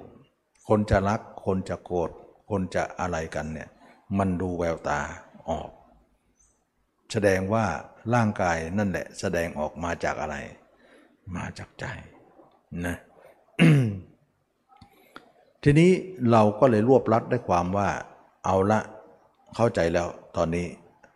[0.68, 2.10] คนจะรัก คนจะโกรธ
[2.50, 3.68] คนจะอะไรกันเนี่ย
[4.18, 5.00] มันดูแววตา
[5.48, 5.70] ออก
[7.12, 7.64] แสดงว่า
[8.14, 10.36] ร่างกายนั่นแหละ แสดงออกมาจากอะไร
[11.36, 11.84] มาจากใจ
[12.86, 12.96] นะ
[15.62, 15.90] ทีนี้
[16.30, 17.88] เราก็เลยรวบรัดได้ความว่า
[18.44, 18.80] เอาละ
[19.54, 20.66] เข้าใจแล้วตอนนี้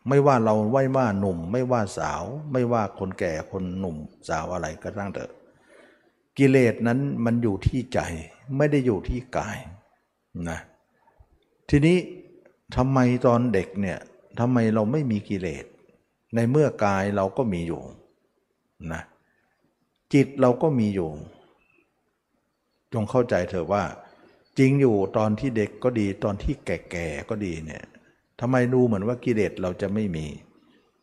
[0.09, 2.23] ไม่ว่าเราไม่ว่าหนุ่ม ไม่ว่าสาว
[2.53, 3.97] ไม่ว่าคนแก่คนหนุ่ม
[4.29, 5.31] สาวอะไรก็ตั้งเถอะ
[6.39, 8.01] กิเลสนั้นมันอยู่ที่ใจ
[8.57, 9.59] ไม่ได้อยู่ที่กาย
[10.49, 10.59] นะ
[11.71, 11.99] ทีนี้
[12.77, 13.99] ทำไมตอนเด็กเนี่ย
[14.41, 15.65] ทำไมเราไม่มีกิเลส
[16.35, 17.83] ในเมื่อกายเราก็มีอยู่
[18.93, 19.03] นะ
[20.15, 21.11] จิตเราก็มีอยู่
[22.93, 23.85] จงเข้าใจเถอะว่า
[24.59, 27.85] จริงอยู่ตอนที่เด็กก็ดีตอนที่แก่ๆก็ดีเนี่ย
[28.41, 30.27] ทำไมดูเหมือนว่ากิเลสเราจะไม่มี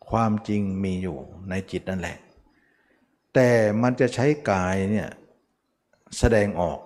[0.10, 1.18] ความจริงมีอยู่
[1.50, 2.18] ในจิตนั่นแหละ
[3.34, 3.50] แต่
[3.82, 5.10] มันจะใช้กายเนี่ย
[6.20, 6.80] แสดงออก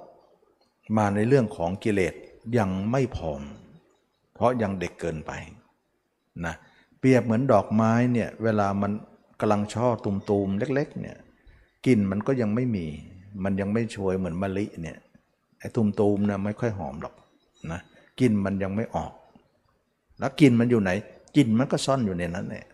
[0.97, 2.13] มาในเรื่องของกิเลส
[2.57, 3.41] ยังไม่พร้อม
[4.33, 5.31] เพราะยังเด็กเกินไป
[6.45, 6.55] นะ
[6.99, 8.91] เปรียบเหมือนดอกไม้เนี่ยเวลามัน
[9.39, 11.17] กำลังช่อตุมๆเล็ก ๆ เนี่ย
[11.85, 12.85] กลิ่นมันก็ยังไม่มี
[13.43, 14.97] มันยังไม่ช่วยเหมือนมะลิเนี่ย
[15.59, 17.15] ไอ้ตุมๆนะไม่ค่อยหอมหรอก
[17.71, 17.79] นะ
[18.19, 19.13] กลิ่นมันยังไม่ออก
[20.19, 20.91] แล้วกลิ่นมันอยู่ไหน
[21.37, 22.65] กลิ่นมันก็ซ่อนอยู่ในนั้นแหละ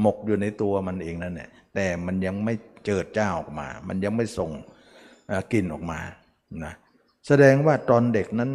[0.00, 2.54] หมกอยู่ในตัวมันเองนั่นแหละแต่มันยังไม่
[2.84, 4.50] เจิดจ้าออกมา มันยังไม่ส่ง
[5.52, 6.00] กลิ่นออกมา
[6.64, 6.74] นะ
[7.26, 8.50] แสดงว่าตอนเด็กนั้น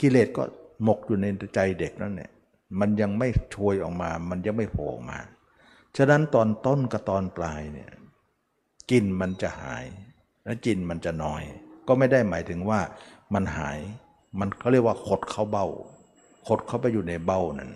[0.00, 0.42] กิเลสก็
[0.84, 2.30] หมกอยู่ในใจเด็กนั่นแหละ
[2.80, 5.18] มันยังไม่ช่วยออกมา มันยังไม่โผล่มา
[5.96, 7.90] ฉะนั้นตอนต้นกับตอนปลายเนี่ย
[8.90, 9.84] กลิ่นมันจะหาย
[10.44, 11.42] และกลิ่นมันจะน้อย
[11.88, 12.80] ก็ไม่ได้หมายถึงว่า
[13.34, 13.78] มันหาย
[14.38, 15.66] มันเขาเรียกว่าขดเข้าเบ้า
[16.46, 17.70] ขดเข้าไปอยู่ในเบ้านั้น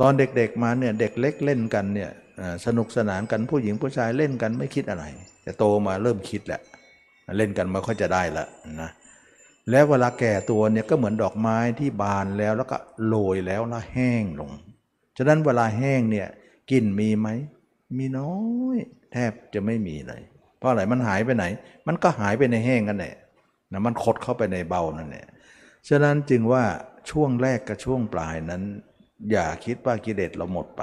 [0.00, 2.10] ตอนเด็กๆมาเนี่ยเด็กเล็กเล่นกันเนี่ย
[2.66, 5.04] สนุกสนานกันผู้หญิงผู้ชายเล่นกันไม่คิดอะไร
[5.42, 6.60] แต่โตมาเริ่มคิดแหละ
[7.36, 8.46] เล่นกันไม่ค่อยจะได้ละ
[8.80, 8.90] นะ
[9.70, 12.76] แล้วเวลาแก่ตัวเนี่ยก็เหมือนดอกไม้ที่บานแล้วแล้วก็
[13.06, 14.50] โรยแล้วแล้วแห้งลง
[15.16, 16.28] ฉะนั้นเวลาแห้งเนี่ย
[16.70, 17.28] กลิ่นมีไหม
[17.98, 18.34] มีน้อ
[18.74, 18.78] ย
[19.12, 20.22] แทบจะไม่มีเลย
[20.58, 21.44] เพราะอะไรมันหายไปไหน
[21.86, 23.14] มันก็หายไปในแห้งกันแหละ
[23.72, 25.26] นะมันคดเข้าไปในเบานั่นแหละ
[25.88, 26.64] ฉะนั้นจึงว่า
[27.10, 28.62] ช่วงแรกกับช่วงปลายนั้น
[29.30, 30.82] อย่าคิดว่ากิเลสเราหมดไป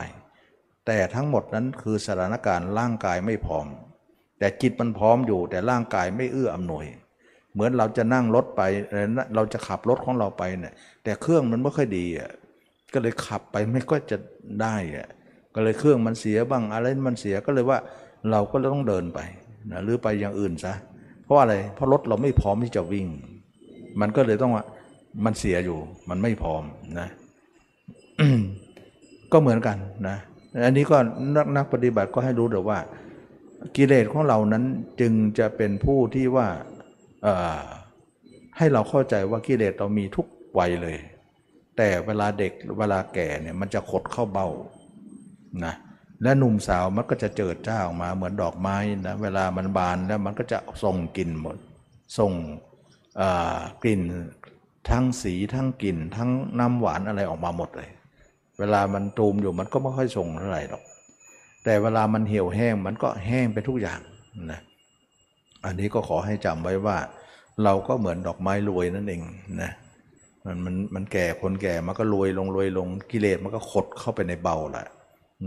[0.86, 3.68] แต่ทั้งหมดนั้นคือสถานการณ์ร่างกายไม่พร้อม
[4.40, 6.86] แต่จิตมันพร้อมอยู่ แต่ร่างกายไม่เอื้ออำนวย
[7.54, 8.62] เหมือนเราจะนั่งรถไป
[9.36, 10.74] เราจะขับรถของเราไปเนี่ย
[11.04, 12.30] แต่เครื่องมันไม่ค่อยดีอะ
[12.94, 14.18] ก็เลยขับไปไม่ก็จะ
[14.62, 15.08] ได้อะ
[15.56, 17.80] ก็เลยเครื่องมันเสียบ้างอะไรมันเสียก็เลยว่า
[18.32, 19.20] เราก็ต้องเดินไป
[19.72, 20.74] นะหรือไปอย่างอื่นซะ
[21.24, 23.08] เพราะอะไรเพราะรถเราไม่พร้อมที่จะวิ่ง
[24.02, 24.64] มันก็เลยต้องว่า
[25.26, 25.78] มันเสียอยู่
[26.10, 26.64] มันไม่พร้อม
[27.00, 27.08] นะ
[29.32, 29.78] ก็เหมือนกัน
[30.08, 30.18] นะ
[30.66, 30.98] อันนี้ก็
[31.36, 32.80] นักนักปฏิบัติก็ให้รู้เดี๋ยวว่า
[33.78, 34.64] กิเลสของเรานั้น
[35.02, 36.48] จึงจะเป็นผู้ที่ว่า
[38.58, 40.28] ให้เราเข้าใจว่ากิเลสเรามีทุก
[40.60, 40.98] วัยเลย
[41.78, 44.48] แต่เวลาเด็กเวลาแก่เนี่ยมันจะขดเข้าเบ้า
[45.66, 45.74] นะ
[46.24, 48.78] และหนุ่มสาวมันก็จะเจิดจ้าออกมาเหมือนดอกไม้
[49.08, 51.58] นะเวลามันบานแล้วมันก็จะส่งกลิ่นหมด
[52.18, 52.32] ส่ง
[53.84, 54.02] กลิ่น
[54.90, 56.30] ทั้งสีทั้งกลิ่น ทั้ง
[56.60, 57.90] น้ำหวานอะไรออกมาหมดเลย
[58.60, 60.84] เวลามันตูมอยู่มันก็ไม่ค่อยส่งเท่าไหร่หรอก
[61.70, 64.00] แต่เวลามันเหี่ยวแห้งมันก็แห้งไปทุกอย่าง
[64.52, 64.60] นะ
[65.66, 66.98] อันนี้ก็ขอให้จำไว้ว่า
[67.64, 69.22] เราก็เหมือนดอกไม้รวยนั่นเอง
[69.62, 69.72] นะ
[70.46, 74.88] มันมันมันแก่คนแก่มันก็รวยลงรวยลงกิเลสมันก็ขดเข้าไปในเบาแหละ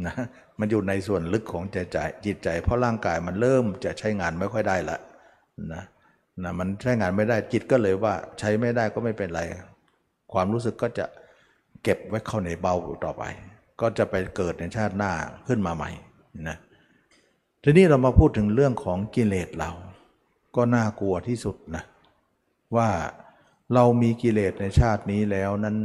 [0.07, 0.15] นะ
[0.59, 4.99] มันอยู่ในส่วนลึกของใจใจจิตใจ เพราะร่างกายมันเริ่มจะใช้งานไม่ค่อยได้ละ
[5.73, 5.83] นะ
[6.45, 9.43] นะมันใช้งานไม่ได้จิตก็เลยว่าใช้ไม่ได้ก็ไม่เป็นไร
[10.33, 11.07] ความรู้สึกก็จะ
[11.83, 13.23] เก็บไว้เข้าในเบาต่อไป
[13.81, 15.13] ก็จะไปเกิดในชาติหน้า
[15.49, 15.91] ขึ้นมาใหม่
[16.49, 16.57] นะ
[17.63, 19.71] ทีนี้เรามาพูดถึงเรื่องของกิเลสเรา
[20.57, 21.85] ก็น่ากลัวที่สุดนะ
[22.77, 22.89] ว่า
[23.75, 25.77] เรามีกิเลสในชาตินี้แล้วนั้น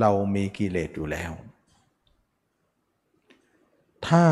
[0.00, 1.32] เรามีกิเลสอยู่แล้ว
[4.06, 4.24] ถ้า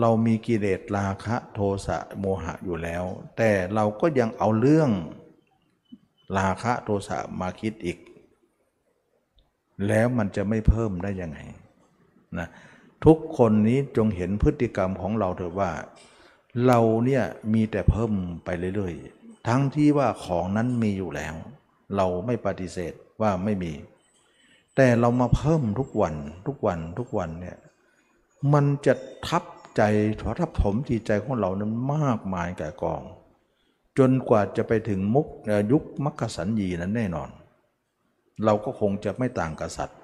[0.00, 3.04] เรามีกิเลสราคะโทสะโมหะอยู่แล้ว
[3.36, 4.90] แต่เราก็ยังเอาเรื่อง
[6.38, 7.98] ราคะโทสะมาคิดอีก
[9.88, 11.38] แล้วมันจะไม่เพิ่มได้ยังไง
[12.38, 12.48] นะ
[13.04, 15.70] ทุกคนนี้จงเห็นพฤติกรรมของเราเถอะว่า
[16.66, 18.12] เราเนี่ยมีแต่เพิ่ม
[18.44, 21.34] ไปเรื่อยๆ ทั้งที่ว่าของนั้นมีอยู่แล้ว
[21.96, 22.92] เราไม่ปฏิเสธ
[23.22, 23.72] ว่าไม่มี
[24.76, 26.14] แต่เรามาเพิ่มทุกวัน
[26.46, 27.58] ทุกวันทุกวันเนี่ย
[28.52, 28.94] มันจะ
[29.26, 29.44] ทับ
[29.76, 29.82] ใจ
[30.20, 33.02] ถทับถมจิตใจของเรานั้นมากมายแก่กอง
[33.98, 35.28] จนกว่าจะไปถึงมุก
[35.72, 37.30] ยุคมัคคสัญญีนั้นแน่นอน
[38.44, 39.98] เราก็คงจะไม่ต่างกับสัตว์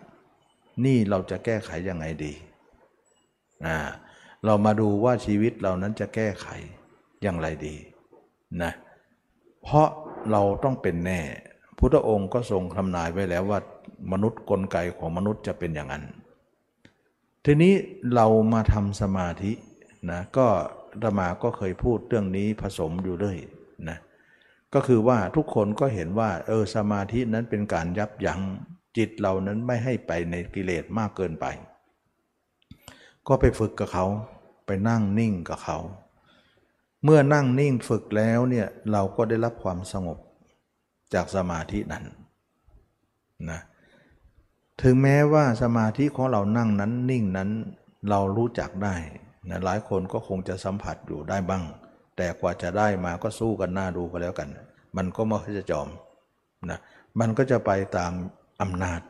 [0.85, 2.33] นี่เราจะแก้ไขยังไงดี
[3.67, 3.79] อ่า
[4.45, 6.49] เรามาดูว่าชีวิตเรานั้นจะแก้ไข
[7.23, 7.75] อย่างไรดี
[8.63, 8.73] นะ
[9.63, 9.89] เพราะ
[10.31, 11.21] เราต้องเป็นแน่
[11.79, 13.61] พุทธองค์ก็ทรงทำนายไว้แล้วว่า
[14.13, 16.05] มนุษย์กลไกของมนุษย์จะเป็นอย่างนั้น
[17.45, 17.75] ทีนี้
[18.15, 19.53] เรามาทำสมาธิ
[20.11, 20.47] นะก็
[20.93, 23.39] อาตมาก็เคยพูดเรื่องนี้ผสมอยู่เรื่อย
[23.89, 23.99] นะ
[24.75, 28.41] ก็คือว่าทุกคนก็เห็นว่าเออสมาธินั้นเป็นการยับยั้ง
[28.97, 31.47] จิตเรานั้นไม่ให้ไปในกิเลสมากเกินไป
[33.29, 34.07] ก็ไปฝึกกับเขา
[34.67, 35.79] ไปนั่งนิ่งกับเขา
[37.05, 40.19] เมื่อนั่งนิ่งฝึกแล้วเนี่ยเราก็ได้รับความสงบ
[41.15, 42.05] จากสมาธินั้น
[43.51, 43.61] นะ
[44.83, 47.51] ถึงแม้ว่าสมาธิของเรานั่งนั้นนิ่งนั้น
[48.11, 48.95] เรารู้จักได้
[49.49, 51.65] นะหลายคนก็คงจะสัมผัสอยู่ได้บ้าง
[52.17, 54.49] แต่กว่าจะได้มาก็สู้กันหน้าดูก็แล้วกัน
[54.97, 55.89] มันก็ไม่ค่อยจะจอม
[56.71, 56.79] นะ
[57.21, 58.13] มันก็จะไปตาม
[58.63, 59.01] อำนาจ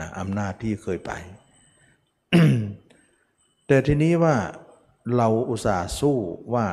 [0.00, 1.12] นะอำนาจที่เคยไป
[3.72, 4.36] แต่ทีนี้ว่า
[5.16, 6.18] เราอุตส่าห์สู้
[6.54, 6.66] ว่า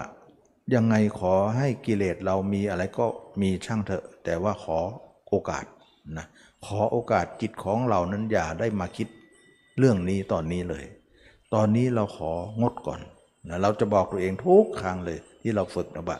[0.74, 3.06] ยังไงขอให้กิเลสเรามีอะไรก็
[3.42, 4.80] มีช่างเถอะ แต่ว่าขอ
[5.28, 5.66] โอกาส
[6.18, 6.26] นะ
[6.66, 9.08] ขอโอกาสจิตของเรานั้นอย่าได้มาคิด
[9.78, 10.86] เรื่องนี้ตอนนี้เลย
[11.54, 13.02] ตอนนี้เราของดก่อน
[13.50, 16.20] นะเราจะบอกตัวเองทุกครั้งเลย ที่เราฝึกนะบะ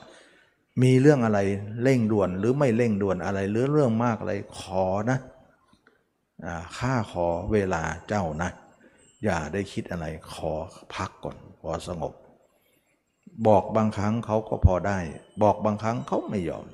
[0.82, 1.40] มีเรื่องอะไร
[1.84, 5.20] เร่งด่วนหรือไม่เร่งด่วนอะไรหรือเรื่องมากอะไรขอนะ
[6.78, 8.52] ข้าขอเวลาเจ้านะ
[9.24, 10.52] อย่าได้คิดอะไรขอ
[10.96, 12.14] พักก่อน ขอสงบ
[13.48, 15.00] บอกบางครั้งเขาก็พอได้
[15.44, 16.66] บอกบางครั้งเขาไม่ยอม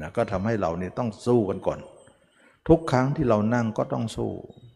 [0.00, 1.78] นะก็ทำให้เราเนี่ยต้องสู้กันก่อน
[2.68, 4.30] ทุกครั้งที่เรานั่งก็ต้องสู้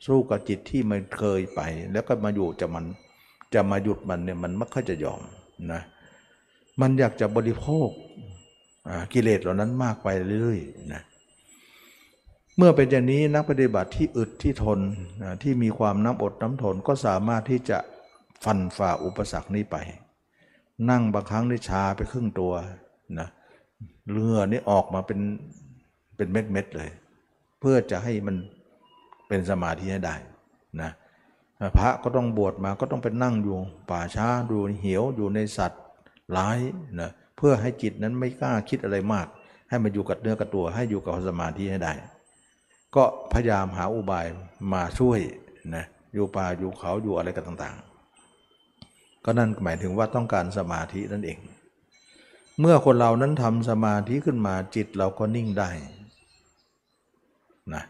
[0.07, 1.61] สู้กับจิตที่มันเคยไป
[1.93, 2.85] แล้วก็มาอยู่จะมัน
[3.55, 5.21] จะมาหยุดมันเนี่ยมันไม่ค่อยจะยอม
[5.73, 5.83] นะ
[6.81, 7.89] มันอยากจะบริโภค
[9.13, 10.09] กิเลสเหล่านั้นมากไป
[10.41, 14.81] เรื่อยๆนะเเมื่อเป็นอย่างนี้นักปฏิบัติที่อึดที่ทน
[15.43, 17.79] ที่มีความน้ำอดน้ำทนก็สามารถที่จะ
[18.45, 19.77] ฟันฝ่าอุปสรรคนี้ไป
[20.91, 22.53] นั่งบางครั้งนี่ชาไปครึ่งตัว
[23.19, 23.29] นะ
[24.11, 25.21] เรือนี่ออกมาเป็น
[26.17, 26.91] เป็นเม็ดเม็ดเลย
[27.61, 28.37] เพื่อจะให้มัน
[29.29, 30.17] เป็นสมาธิให้ได้
[30.81, 30.91] นะ
[31.79, 33.57] พระก็ต้องบวชมาก็ต้องไปนั่งอยู่
[33.91, 35.83] ป่าช้าดูเหี่ยวอยู่ในสัตว์
[36.37, 36.59] ร้าย
[37.01, 39.27] นะเพื่อให้จิตนั้นไม่กล้าคิดอะไรมาก
[39.69, 41.93] ให้มันอยู่กับเนื้อกับตัวให้อยู่กับสมาธิให้ได้
[42.97, 44.27] ก็พยายามหาอุบาย
[44.73, 45.19] มาช่วย
[45.75, 45.85] นะ
[46.15, 51.39] อยู่ป่าอยู่เขาอยู่อะไรกันต่างๆ ก็นั่นหมายถึงว่าต้องการสมาธินั่นเอง
[52.61, 55.71] เมื่อคนเรานั้นทำสมาธิขึ้นมาจิตเราก็นิ่งได้
[57.75, 57.83] นะ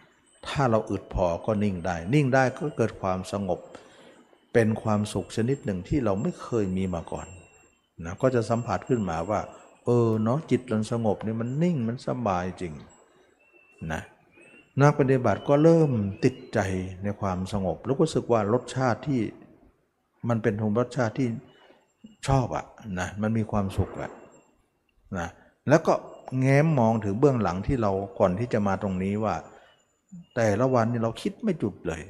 [0.47, 3.61] ถ้าเราอึดพอก็นิ่งได้ นิ่งได้ก็เกิดความสงบ
[4.53, 7.27] เป็นความสุขชนิดหนึ่งที่เราไม่เคยมีมาก่อน
[8.05, 9.41] นะก็จะสัมผัสขึ้นมาว่า
[9.85, 12.73] เออเนาะจิตมันสงบเนี่ยมันนิ่งมันสบายจริง
[13.93, 14.03] นะ
[14.81, 15.91] นักปฏิบัติก็เริ่ม
[16.25, 16.59] ติดใจ
[17.03, 19.21] ในความสงบ แล้วก็รู้สึกว่ารสชาติที่
[20.29, 21.29] มันเป็นรสชาติที่
[22.29, 22.65] ชอบอะ
[23.01, 24.11] นะมันมีความสุขอะ
[25.19, 25.29] นะ
[25.69, 25.95] แล้วก็
[26.41, 29.35] แง้มมองถึงเบื้องหลังที่เราก่อนที่จะมาตรงนี้ว่า
[30.35, 32.01] แต่ละวันนี่เราคิดไม่จุดเลย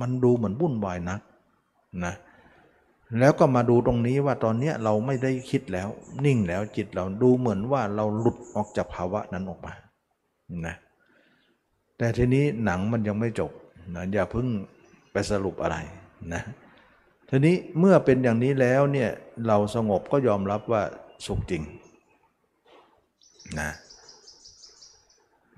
[0.00, 1.20] มันดูเหมือนวุ่นวายนัก
[2.04, 2.14] นะ
[3.20, 5.88] แล้วก็มาดูตรงนี้ว่าตอนนี้เราไม่ได้คิดแล้ว
[6.24, 9.74] นิ่งแล้วจิตเราดูเหมือนว่าเราหลุดออกจากภาวะนั้นออกมา
[10.66, 10.76] นะ
[11.98, 13.50] แต่ทีนี้หนังมันยังไม่จบ
[13.94, 14.46] นะอย่าเพิ่ง
[15.12, 15.76] ไปสรุปอะไร
[16.34, 16.42] นะ
[17.30, 19.10] ทีนี้เมื่อเป็นอย่างนี้แล้วเนี่ย
[19.46, 20.82] เราสงบก็ยอมรับว่า
[21.26, 21.62] สุขจริง
[23.60, 23.70] นะ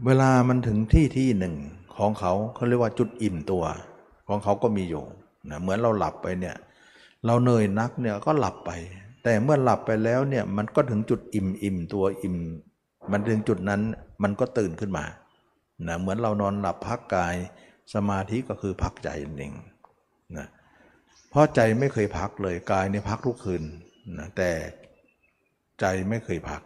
[0.06, 1.54] เวลามันถึงที่ที่หนึ่ง
[1.96, 3.64] ของเขาเขาเรียกว่าจุดอิ่มตัว
[4.28, 5.04] ของเขาก็มีอยู่
[5.50, 6.56] นะเหมือนเราหลับไปเนี่ย
[7.26, 8.70] เราเหนื่อยนักเนี่ยก็หลับไป
[9.24, 12.36] แต่เมื่อหลับไปแล้วเนี่ยมันก็ถึงจุดอิ่มอิ่มตัวอิ่ม
[13.12, 13.80] มันถึงจุดนั้น
[14.22, 15.04] มันก็ตื่นขึ้นมา
[15.86, 17.34] นะเหมือนเรานอนหลับพักกาย
[17.94, 19.08] สมาธิก็คือพักใจ
[19.38, 19.52] เอง
[20.36, 20.48] นะ
[21.30, 23.62] เพราะใจไม่เคยพักเลยกายเนี่ยพักทุกคืน
[24.18, 24.50] นะแต่
[25.80, 26.62] ใจไม่เคยพัก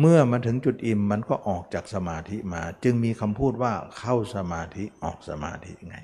[0.00, 5.96] เมื่อมาถึงจุดอิ่มมันก็ออกจากสมาธิมา จึงมีคำพูดว่าเข้าสมาธิออกสมาธิไง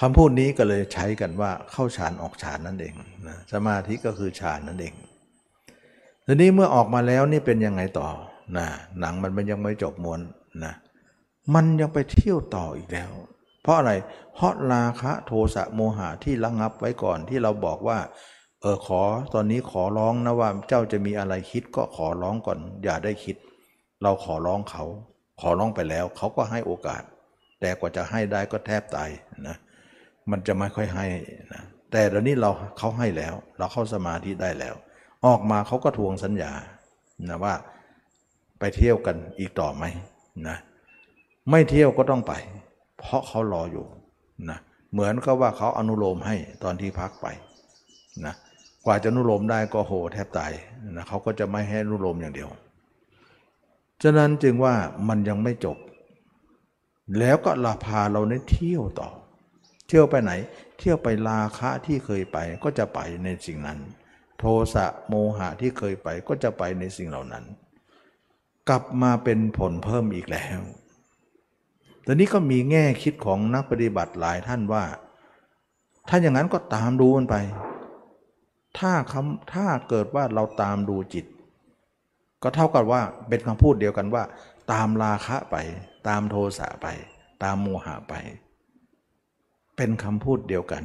[0.00, 2.94] คำพูดนี้ก็เลยใช้กันว่าเข้าฌานออกฌานนั่นเอง
[3.28, 4.94] นะสมาธิก็คือฌานนั่นเอง
[6.26, 8.08] ทีนี้เมื่อออกมาแล้วนี่เป็นยังไงต่อ
[8.56, 8.66] นะ
[9.00, 10.20] หนังมันมันยังไม่จบมวน
[10.64, 10.74] นะ
[11.54, 13.12] มันยังไปเที่ยวต่ออีกแล้ว
[13.62, 13.92] เพราะอะไร
[14.34, 17.98] เพราะราคะโทสะโมหะที่ระงับไว้ก่อนที่เราบอกว่า
[18.60, 19.00] เออขอ
[19.34, 23.36] ตอนนี้ขอร้องนะว่าเจ้าจะมีอะไรคิดก็ขอร้องก่อน อย่าได้คิด
[24.02, 24.84] เราขอร้องเขา
[25.40, 27.02] ขอร้องไปแล้ว เขาก็ให้โอกาส
[27.60, 29.10] แต่กว่าจะให้ได้ก็แทบตาย
[29.46, 29.56] นะ
[30.30, 31.06] มันจะไม่ค่อยให้
[31.52, 34.74] นะแต่เดี๋ยวนี้เราเขาให้แล้ว เราเข้าสมาธิได้แล้ว
[35.26, 36.52] ออกมาเขาก็ทวงสัญญา
[37.28, 37.54] นะว่า
[38.60, 39.84] ไปเที่ยวกันอีกต่อไหม
[40.48, 40.58] นะ
[41.50, 42.32] ไม่เที่ยวก็ต้องไป
[42.98, 43.86] เพราะเขารออยู่
[44.50, 44.58] นะ
[44.92, 47.26] เหมือนกับว่าเขาอนุโลมให้ตอนที่พักไป
[48.26, 48.34] นะ
[48.84, 50.52] กว่าจะอนุโลมได้ก็โหแทบตาย
[50.96, 52.48] นะเขาก็จะไม่ให้อนุโลมอย่างเดียว
[54.02, 54.74] ฉะนั้นจึงว่า
[55.08, 55.78] มันยังไม่จบ
[57.18, 59.08] แล้วก็ลาพาเราในเที่ยวต่อ
[59.86, 60.32] เที่ยวไปไหน
[60.78, 63.78] เที่ยวไปลาคะที่เคยไปก็จะไปในสิ่งนั้น
[64.38, 64.44] โท
[64.74, 67.44] สะโมหะที่เคยไปก็จะไปในสิ่งเหล่านั้น
[68.70, 70.60] กลับมาเป็นผลเพิ่มอีกแล้ว
[72.06, 74.84] ตอนนี้ก็มีแง่คิดของนักปฏิบัติหลายท่านว่า
[76.08, 77.36] ถ้าอย่างนั้นก็ตามดูมันไป
[78.78, 81.26] ถ้าคำถ้าเกิดว่าเราตามดูจิต
[82.42, 84.22] ก็เท่ากับว่าเป็นคำพูดเดียวกันว่า
[84.72, 85.56] ตามราคะไป
[86.08, 86.86] ตามโทสะไป
[87.42, 88.14] ตามโมหะไป
[89.76, 90.84] เป็นคำพูดเดียวกัน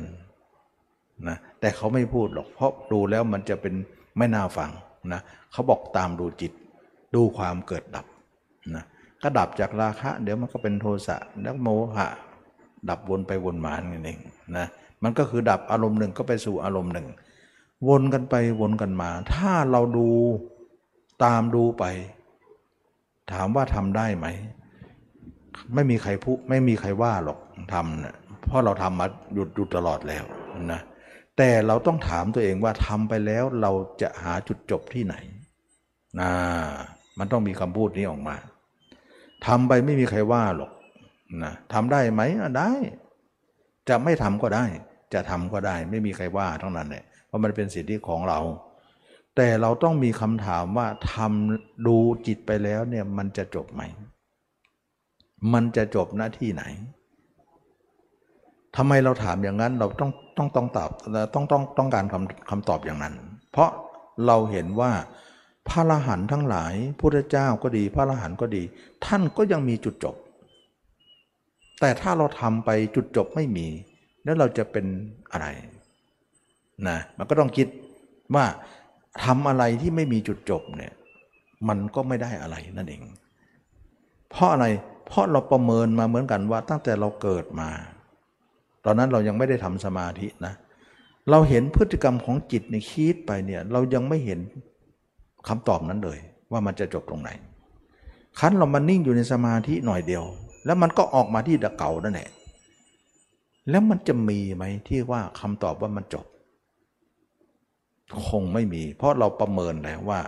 [1.28, 3.74] นะแต่เขาไม่พูดหรอกเพราะดูแล้วมันจะเป็น
[4.18, 4.70] ไม่น่าฟัง
[5.14, 5.22] นะ
[5.52, 6.52] เขาบอกตามดูจิต
[7.16, 8.06] ดูความเกิดดับ
[8.76, 8.86] นะ
[9.24, 12.08] ก็ดับจากราคะ เดี๋ยวมันก็เป็นโทสะแล้วโมหะ
[12.90, 14.20] ดับวนไปวนมานั่นเอง
[14.58, 14.68] นะ
[15.04, 17.08] มันก็คือดับอารมณ์หนึ่งก็ไปสู่อารมณ์หนึ่ง
[17.88, 20.08] วนกันไปวนกันมา ถ้าเราดู
[21.24, 21.84] ตามดูไป
[23.32, 24.28] ถามว่าทำได้ไหม
[25.74, 27.40] ไม่มีใครพูดไม่มีใครว่าหรอก
[27.74, 28.16] ทำเนะ
[28.48, 30.24] เพราะเราทำมาหยุดหยุดตลอดแล้ว
[30.72, 30.82] นะ
[31.38, 35.16] แต่เราต้องถามตัวเองว่าทำไปแล้วเราจะหาจุดจบที่ไหน
[36.20, 36.32] นะ
[37.20, 38.36] มันต้องมีคำพูดนี้ออกมา
[39.46, 40.72] ทำไปไม่มีใครว่าหรอก
[41.44, 42.22] นะทำได้ไหม
[42.58, 42.72] ได้
[43.90, 44.66] จะไม่ทำก็ได้
[45.14, 48.40] จะทำก็ได้ ไม่มีใครว่าทั้งนั้นเลยเพราะมันเป็นสิทธิของเรา
[49.36, 51.98] แต่เราต้องมีคำถามว่าทำดู
[52.28, 53.82] จิตไปแล้วเนี่ยมันจะจบไหม
[55.54, 56.64] มันจะจบหน้าที่ไหน
[58.76, 60.92] ทำไมเราถามอย่างนั้นเราต้องต้องต้องตอบ
[61.34, 63.14] ต้องต้องต้องการคำคำตอบอย่างนั้น
[63.52, 63.70] เพราะ
[64.28, 64.92] เราเห็นว่า
[65.68, 68.64] พระอรหันต์ทั้งหลายพุทธเจ้าก็ดี พระอรหันต์ก็ดี
[69.06, 70.16] ท่านก็ยังมีจุดจบ
[71.80, 73.68] แต่ถ้าเราทำไปจุดจบไม่มี
[74.24, 74.86] แล้วเราจะเป็น
[75.32, 75.48] อะไร
[76.88, 77.68] นะมันก็ต้องคิด
[78.36, 78.46] ว่า
[79.24, 80.94] ทำอะไรที่ไม่มีจุดจบเนี่ย
[81.68, 83.02] มันก็ไม่ได้อะไรนั่นเอง
[84.32, 84.66] เพราะอะไร
[85.08, 87.70] เพราะเราประเมินมาเหมือนกันว่าตั้งแต่เราเกิดมา
[88.86, 90.54] ตอนนั้นเรายังไม่ได้ทำสมาธินะ
[91.30, 94.40] เราเห็นพฤติกรรมของจิตในคิดไปเนี่ยเรายังไม่เห็น
[95.48, 96.20] คำตอบนั้นเลย
[96.52, 97.30] ว่ามันจะจบตรงไหน
[98.40, 100.24] คันเรามันนิ่งอยู่ในสมาธิหน่อยเดียว
[100.66, 102.30] แล้วมันก็ออกมาที่ดะเก่านั่นแหละ
[103.70, 106.26] แล้วมันจะมีไหมที่ว่าคำตอบว่ามันจบ
[108.28, 110.20] คงไม่มี เพราะเราประเมินแล้วว่า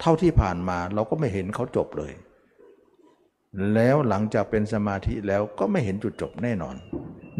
[0.00, 2.12] เท่าที่ผ่านมาเราก็ไม่เห็นเขาจบเลย
[3.74, 6.76] แล้วหลังจากเป็นสมาธิแล้วก็ไม่เห็นจุดจบแน่นอน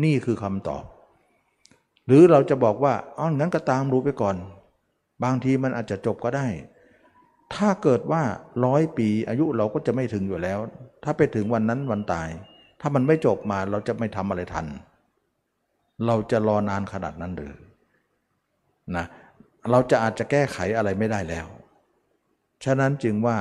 [0.05, 0.85] นี่คือคำตอบ
[2.07, 4.37] หรือเราจะบอกว่าอ๋องั้นก็ตามรู้ไปก่อน
[5.25, 6.47] บางทีมันอาจจะจบก็ได้
[7.55, 8.23] ถ้าเกิดว่า
[8.65, 10.59] ร้อยปีอายุเราก็จะไม่ถึงอยู่แล้ว
[11.05, 12.29] ถ้าไปถึงวันนั้นวันตาย
[12.81, 14.67] ถ้ามันไม่จบมาเราจะไม่ทำอะไรทัน
[16.07, 17.55] เราจะรอนานขนาดนั้นหรือ
[18.97, 19.05] นะ
[19.71, 21.47] เราจะอาจจะแก้ไขอะไรไม่ได้แล้ว
[22.65, 23.39] ฉะนั้นจึงว่า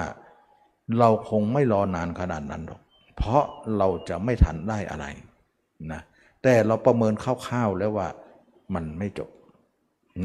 [0.99, 2.81] เราคงไม่รอนานขนาดนั้นหรอก
[3.17, 3.43] เพราะ
[3.77, 5.05] เราจะไม่ทันได้อะไร
[5.91, 6.01] นะ
[6.43, 8.07] แต่เราประเมินคร่าวๆแล้วว่า
[8.73, 9.29] มันไม่จบ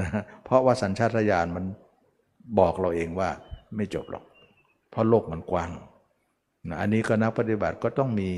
[0.01, 0.09] นะ
[0.45, 1.65] เพราะว่าสัญชาตญาณมัน
[2.59, 3.31] บอกเราเองว่า
[3.77, 4.25] ไม่จบหรอก
[4.91, 5.71] เพราะโลกมันกว้าง
[6.69, 8.29] นะอันนี้ก็นักปฏิบัติก็ต้องมี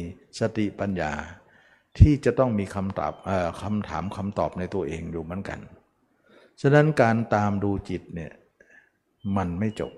[0.40, 1.12] สติปัญญา
[1.98, 3.12] ที่จะต้องมีคำตอบ
[3.62, 5.58] คำถามคำตอบในตัวเองอยู่เหมือนกัน
[6.60, 8.32] ฉะนั้นการตามดูจิตเนี่ย
[9.36, 9.92] มันไม่จบ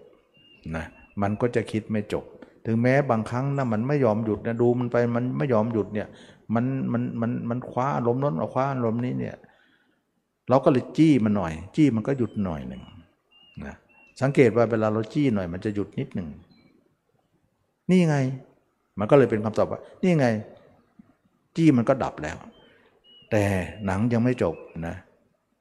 [0.77, 0.85] นะ
[1.23, 2.25] มันก็จะคิดไม่จบ
[2.67, 6.09] ถึงแม้บางครั้งนะมันไม่ยอมหยุดนะดูมันไปมันไม่ยอมหยุดเนี่ย
[6.55, 9.37] มันมันมันมันคว้าอารมณ์นั้นเอาคว้าอารมณ์นี้เนี่ย
[10.49, 12.83] เราก็เลยจี้มันหน่อย จี้มันก็หยุดหน่อยหนึ่ง
[13.67, 13.77] นะ
[14.21, 16.29] สังเกตว่าเวลาเราจี้หน่อย มันจะหยุดนิดหนึ่ง
[17.91, 18.17] นี่ไง
[18.99, 20.27] มันก็เลยเป็นคำตอบว่า นี่ไง
[21.57, 22.37] จี้มันก็ดับแล้ว
[23.31, 23.43] แต่
[23.87, 24.55] หนังยังไม่จบ
[24.87, 24.95] นะ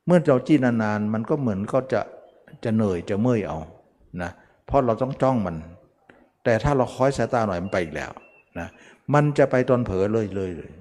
[0.06, 2.02] เมื่อเราจี้นานๆ มันก็เหมือนก็จะ
[2.64, 3.58] จะเหนื่อยจะเมื่อยเอา
[4.22, 4.32] นะ
[4.66, 5.56] เพราะเราต้องจ้องมัน
[6.44, 8.12] แต่ถ้าเราคอยสายตาหน่อยมันไปอีกแล้ว
[8.60, 8.68] นะ
[9.14, 10.72] มันจะไปตอนเผลอเลยเลยเลย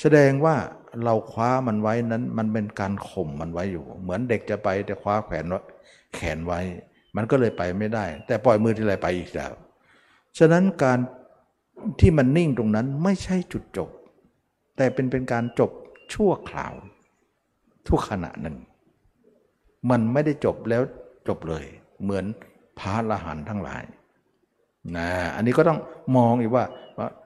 [0.00, 0.56] แสดงว่า
[1.04, 5.44] เราคว้ามันไว้นั้น มันเป็นการข่มมันไว้อยู่ เหมือนเด็กจะไปแต่คว้าแขน
[6.14, 6.60] แขนไว้
[7.16, 9.52] มันก็เลยไปไม่ได้ แต่ปล่อยมือที่ไรไปอีกแล้ว
[10.38, 10.98] ฉะนั้นการ
[12.00, 13.88] ที่มันนิ่งตรงนั้นไม่ใช่จุดจบ
[14.76, 15.70] แต่เป็นเป็นการจบ
[16.14, 16.74] ชั่วคราว
[17.88, 18.56] ทุกขณะหนึ่ง
[19.90, 20.82] มันไม่ได้จบแล้ว
[21.28, 21.64] จบเลย
[22.02, 22.24] เหมือน
[22.78, 23.84] พระละหันทั้งหลาย
[24.96, 25.78] นะอันนี้ก็ต้อง
[26.16, 26.64] มองอีกว่า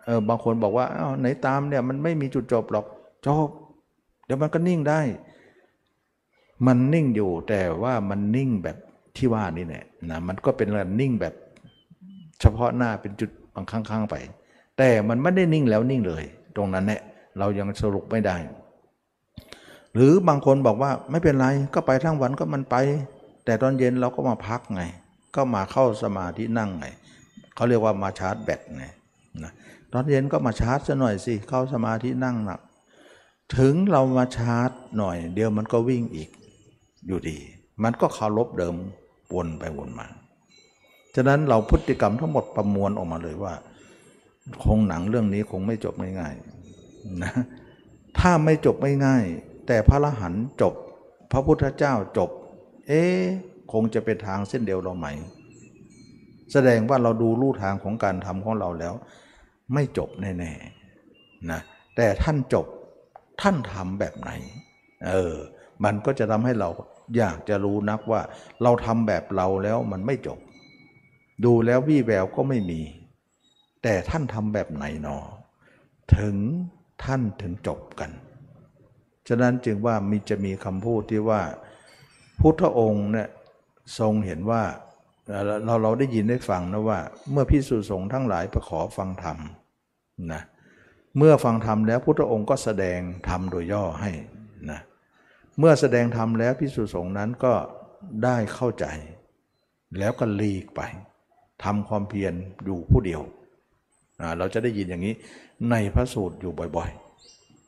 [0.06, 2.86] เออบางคนบอกว่าอ้าวไหนตามเนี่ยมันไม่มีจุดจบหรอก
[3.26, 3.48] จบ
[4.24, 5.00] เดี๋ยวมันก็นิ่งได้
[6.66, 8.76] มันนิ่งอยู่แต่ว่ามันนิ่งแบบ
[9.16, 11.34] ที่ว่านี่แหละนะมันก็เป็นการนิ่งแบบ
[12.40, 14.14] เฉพาะหน้าเป็นจุดบางข้างๆไป
[14.78, 16.24] แต่มันไม่ได้นิ่งแล้วนิ่งเลย
[16.56, 17.00] ตรงนั้นเนี่ย
[17.38, 18.36] เรายังสรุปไม่ได้
[19.94, 22.76] หรือบางคนบอกว่าไม่เป็นไรก็ไปทั้งวันก็มันไป
[23.44, 24.82] แต่ตอนเย็นเราก็มาพักไง
[25.36, 26.86] ก็มาเข้าสมาธินั่งไง
[27.54, 28.84] เขาเรียกว่ามาชาร์จแบตไง
[29.42, 29.52] นะ
[29.92, 32.60] ตอนเย็นก็มาชาร์จซะหน่อยสิเข้าสมาธินั่งหนัก
[33.58, 36.30] ถึงเรามาชาร์จหน่อย เดี๋ยวมันก็วิ่งอีก
[37.06, 37.38] อยู่ดี
[37.82, 38.76] มันก็เคารพเดิม
[39.34, 40.06] วนไปวนมา
[41.14, 43.54] ฉะนั้นเราพฤติกรรมทั้งหมดประมวลออกมาเลยว่า
[44.64, 47.32] คงหนังเรื่องนี้คงไม่จบง่ายๆนะ
[48.18, 49.24] ถ้าไม่จบไม่ง่าย
[49.66, 50.74] แต่พระอรหันต์จบ
[51.32, 52.30] พระพุทธเจ้าจบ
[52.88, 53.20] เอ๊ะ
[53.72, 55.06] คงจะเป็นทางเส้นเดียวเราไหม
[56.52, 58.94] แสดงว่าเราดูลู่ทางของการทำของเราแล้ว
[59.74, 61.60] ไม่จบแน่ๆนะ
[61.96, 62.66] แต่ท่านจบ
[63.40, 64.30] ท่านทำแบบไหน
[65.08, 65.34] เออ
[65.84, 66.68] มันก็จะทำให้เรา
[67.16, 68.20] อยากจะรู้นักว่า
[68.62, 70.38] เราทำแบบเราแล้วมันไม่จบ
[71.44, 72.80] ดูแล้ววี่แววก็ไม่มี
[73.82, 75.18] แต่ท่านทำแบบไหนหนอ
[76.16, 76.36] ถึง
[77.04, 78.10] ท่านถึงจบกัน
[79.28, 81.42] ฉะนั้นจึงว่ามีจะมีคำพูดที่ว่า
[82.40, 83.28] พุทธองค์เนี่ย
[83.98, 84.62] ทรงเห็นว่า
[85.64, 86.98] เราเราได้ยินได้ฟังนะว่า
[87.30, 89.38] เมื่อพิสุสงฆ์ทั้งหลายไปขอฟังธรรม
[90.32, 90.42] นะ
[91.18, 94.10] เมื่อฟังธรรมแล้วพุทธองค์ก็แสดงธรรมโดยย่อให้
[95.58, 97.54] เมื่อแสดงธรรมแล้วพิสุสงนั้นก็
[98.24, 98.86] ได้เข้าใจ
[99.98, 100.80] แล้วก็ลีกไป
[101.64, 102.34] ทำความเพียร
[102.64, 103.22] อยู่ผู้เดียว
[104.38, 105.14] เราจะได้ยินอย่างนี้
[105.70, 106.90] ในพระสูตรอยู่บ่อย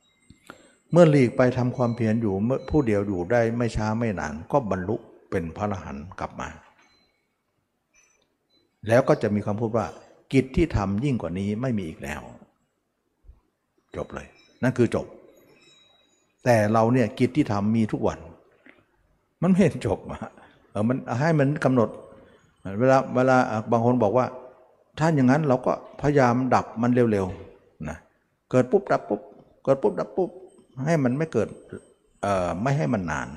[0.06, 2.34] ๆ เมื่อหลีกไปทำความเพียรอยู่
[2.70, 4.96] ผู้เดียวอยู่ได้ไม่ช้าไม่นาน ก็บรรลุ
[5.30, 6.48] เป็นพระอรหันต์กลับมา
[8.88, 9.86] แล้วก็จะมีคำพูดว่า
[10.32, 12.20] กิจที่ทำยิ่งกว่านี้ไม่มีอีกแล้ว
[13.96, 14.26] จบเลย
[14.62, 15.06] นั่นคือจบ
[16.44, 18.18] แต่เราเนี่ยกิจที่ทำมีทุกวัน
[19.42, 20.20] มันไม่จบอะ
[20.70, 21.88] เออมันให้มันกำหนด
[22.78, 23.36] เวลาเวลา
[23.70, 24.26] บางคนบอกว่า
[24.98, 27.96] ถ้าอย่างนั้นเราก็พยายามดับมันเร็วๆนะ
[28.50, 29.20] เกิดปุ๊บดับปุ๊บ
[29.64, 30.30] เกิดปุ๊บดับปุ๊บ
[30.84, 31.48] ให้มันไม่เกิด
[32.22, 33.28] เอ่อไม่ให้มันนาน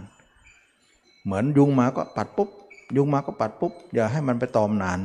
[1.23, 2.49] เหมือนยุงมาก็ปัดปุ๊บ
[2.95, 4.99] ยุงมาก็ปัดปุ๊บอย่าให้มันไปตอมนาน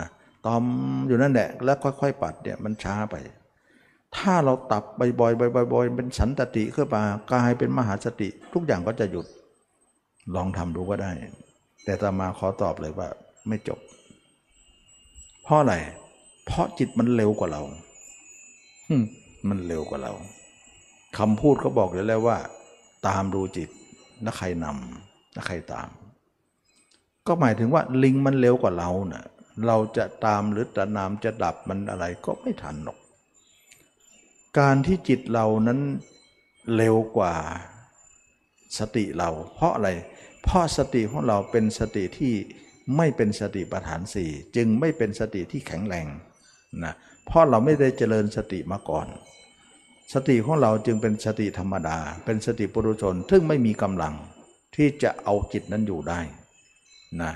[0.00, 0.08] นะ
[0.46, 0.62] ตอม
[1.08, 3.14] อยู่นั่นแหละแล้วค่อย ๆ ปัดเนี่ยมันช้าไป
[4.18, 4.84] ถ้าเราตับ
[5.20, 7.02] บ่อยๆบ่อยๆเป็นสันตติขึ้นมา
[7.32, 9.26] กลายเป็นมหาสติ ทุกอย่างก็จะหยุด
[10.34, 11.12] ลองทำดูก็ได้
[11.84, 13.08] แต่ตามาขอตอบเลยว่า
[13.48, 13.78] ไม่จบ
[15.42, 15.74] เพราะอะไร
[16.46, 17.62] เพราะจิตมันเร็วกว่าเรา
[19.48, 20.12] มันเร็วกว่าเรา
[21.18, 22.38] คำพูดเขาบอกอยู่แล้วว่า
[23.06, 23.70] ตามดูจิต
[24.22, 25.88] แล้วใครนำแล้วใครตาม
[27.26, 29.24] ก็หมายถึงว่าลิงมันเร็วกว่าเราเนะ่ะ
[29.66, 32.98] เราจะตามหรือจะนำจะดับมันอะไรก็ไม่ทันหรอก
[34.58, 35.80] การที่จิตเรานั้น
[36.76, 37.34] เร็วกว่า
[38.78, 39.88] สติเรา เพราะอะไร
[40.44, 42.34] เพราะสติของเราเป็นสติที่
[42.96, 46.06] ไม่เป็นสติปัฏฐานสี่จึงไม่เป็นสติที่แข็งแรง
[46.84, 46.94] นะ
[47.26, 49.06] เพราะเราไม่ได้เจริญสติมาก่อน
[50.14, 54.14] สติของเราจึงเป็นสติธรรมดา เป็นสติปุถุชนซึ่งไม่มีกำลัง
[54.76, 56.20] ที่จะเอาจิตนั้นอยู่ได้
[57.22, 57.32] นะ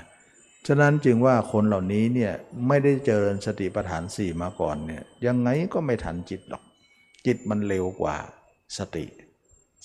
[0.67, 2.33] ฉะนั้นจึงว่าคนเหล่านี้เนี่ย
[2.67, 6.63] ไม่ได้เจริญสติปัฏฐานสี่มาก่อนเนี่ยยังไงก็ไม่ทันจิตหรอก
[7.25, 8.17] จิตมันเร็วกว่า
[8.77, 9.05] สติ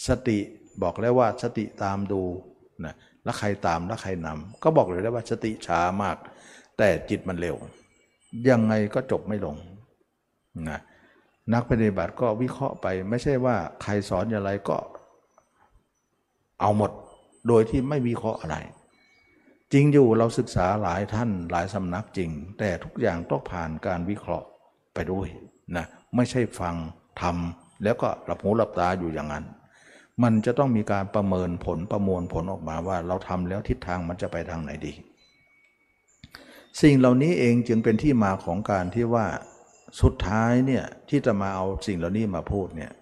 [0.09, 0.39] สติ
[0.83, 2.23] บอกแล้วว่าสติตามดู
[2.85, 6.17] นะแล้วใครตามแล้วใครนำก็บอกเลยได้ว่าสติช้ามาก
[6.79, 7.57] แต่จิตมันเร็ว
[8.49, 9.57] ยังไงก็จบไม่ลง
[10.69, 10.81] นะ
[11.53, 14.77] นักปฏิบัติก็วิเคราะห์ไปไม่ใช่ว่าใครสอนอย่างไรก็
[16.61, 16.91] เอาหมด
[17.49, 18.57] โดยที่ไม่วิเคราะห์อะไร
[19.73, 24.47] จริงอยู่เราศึกษาหลายท่านหลายสำนักจริง แต่ทุกอย่างต้องผ่านการวิเคราะห์
[24.95, 25.29] ไปด้วย
[25.77, 26.75] นะไม่ใช่ฟัง
[27.23, 29.45] ทำแล้วก็หลับหูหลับตาอยู่อย่างนั้น
[30.23, 34.93] มันจะต้องมีการประเมินผลประมวลผลออกมาว่าเราทำแล้วทิศทางมันจะไปทางไหนดี
[36.83, 39.27] สิ่งเหล่านี้เองจึงเป็นที่มาของการที่ว่า
[40.03, 42.93] สุดท้ายเนี่ยที่จะมาเอาสิ่งเหล่านี้มาพูดเนี่ย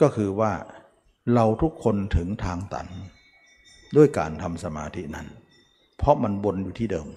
[0.00, 0.52] ก็คือว่า
[1.34, 2.88] เราทุกคนถึงทางตัน
[3.96, 5.26] ด้วยการทำสมาธินั้น
[5.98, 7.08] เพราะมันบนอยู่ที่เดิม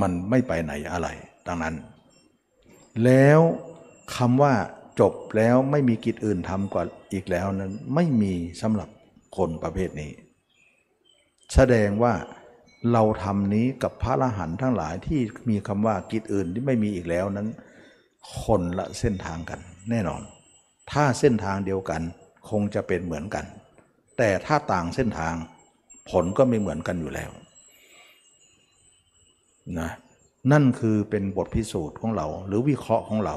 [0.00, 1.08] มันไม่ไปไหนอะไร
[1.46, 1.74] ดังนั้น
[3.04, 3.40] แล้ว
[4.14, 4.54] คำว่า
[5.00, 8.88] จบแล้วไม่มีกิจอื่นทำกว่าอีกแล้วนั้น ไม่มีสำหรับ
[9.36, 10.10] คนประเภทนี้
[11.54, 12.14] แสดงว่า
[12.92, 17.48] เราทำนี้กับพระอรหันต์ทั้งหลายที่มีคำว่ากิจอื่นที่ไม่มีอีกแล้วนั้น
[18.42, 20.22] คนละเส้นทางกันแน่นอน
[20.92, 22.02] ถ้าเส้นทางเดียวกัน
[22.50, 23.44] คงจะเป็นเหมือนกัน
[24.18, 25.34] แต่ถ้าต่างเส้นทาง
[26.10, 27.30] ผลก็ไม่เหมือนกันอยู่แล้ว
[29.80, 29.90] นะ
[30.52, 33.36] นั่นคือเป็นบทพิสูจน์ของเราหรือวิเคราะห์ของเรา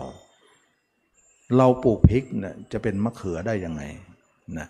[1.58, 3.84] เราปลูกพริกเนี่ยจะเป็นมะเขือได้ยังไง
[4.58, 4.68] นะ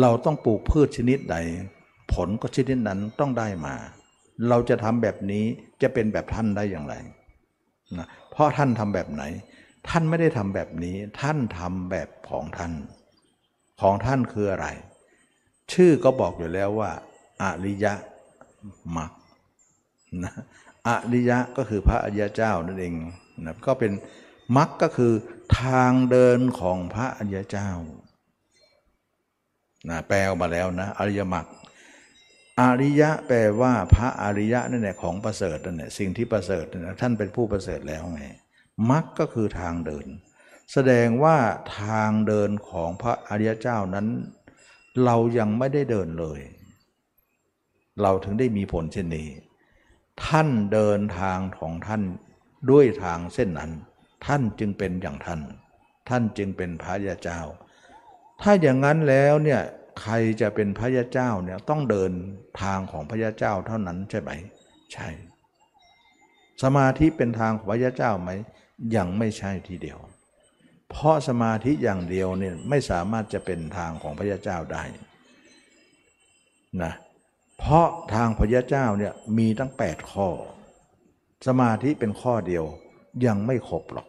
[0.00, 1.36] เราต้องปลูกพืชชนิดใด
[2.12, 3.74] ผลก็ชนิดนั้นต้องได้มา
[4.48, 5.44] เราจะทำแบบนี้
[5.82, 6.94] จะเป็นแบบท่านได้อย่างไร
[7.98, 9.22] นะเพราะท่านทำแบบไหน
[9.88, 12.72] ท่านไม่ได้ทำแบบนี้ ท่านทำแบบของท่าน
[13.80, 14.66] ของท่านคืออะไร
[15.72, 16.90] ชื่อก็บอกอยู่แล้วว่า
[17.42, 17.86] อริย
[18.96, 19.10] มรรค
[20.24, 20.32] นะ
[20.88, 22.94] อริยะก็คือพระอริยเจ้านั่นเอง
[23.44, 23.92] นะก็เป็น
[24.56, 25.12] มรรคก็คือ
[25.60, 27.70] ทางเดินของพระอริยเจ้า
[29.88, 31.46] นะแปลออกมาแล้วนะอริยมรรค
[32.60, 38.22] อริยะแปลว่าพระอริยะนั่นแหละของประเสริฐนั่นแหละสิ่งที่ประเสริฐนะท่านเป็นผู้ประเสริฐแล้วไง
[38.90, 40.06] มรรคก็คือทางเดิน
[40.72, 41.36] แสดงว่า
[41.80, 44.06] ทางเดินของพระอริยเจ้านั้น
[45.04, 46.40] เรายังไม่ได้เดินเลย
[48.02, 49.28] เราถึงได้มีผลเช่นนี้
[50.24, 52.02] ท่านเดินทางของท่าน
[52.70, 53.72] ด้วยทางเส้นนั้น
[54.26, 55.40] ท่านจึงเป็นอย่างท่าน
[56.08, 57.40] ท่านจึงเป็นพระยาเจ้า
[58.42, 59.60] ถ้าอย่างนั้นแล้วเนี่ย
[60.02, 62.12] ใครจะเป็นพระยาเจ้าเนี่ยต้องเดิน
[62.62, 64.30] ทางของพระยาเจ้าเท่านั้นใช่ไหม
[64.92, 65.08] ใช่
[66.62, 68.30] สมาธิเป็นทางของพระยาเจ้าไหม
[68.96, 69.98] ยังไม่ใช่ทีเดียว
[70.90, 74.82] เพราะสมาธิอย่างเดียวเนี่ยไม่สามารถจะเป็นทางของพระยาเจ้าได้
[76.82, 76.92] นะ
[77.58, 80.28] เพราะทางพระยาเจ้าเนี่ยมีตั้ง 8 ข้อ
[81.46, 82.64] สมาธิเป็นข้อเดียว
[83.26, 84.06] ยังไม่ครบหรอก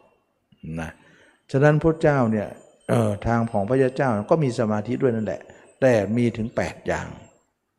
[0.82, 0.92] นะ
[1.52, 2.48] ฉะนั้นพระเจ้าเนี่ย
[2.90, 5.42] เออทางของพระยาเจ้าก็มีสมาธิด้วยนั่นแหละ
[5.82, 7.08] แต่มีถึง 8 อย่าง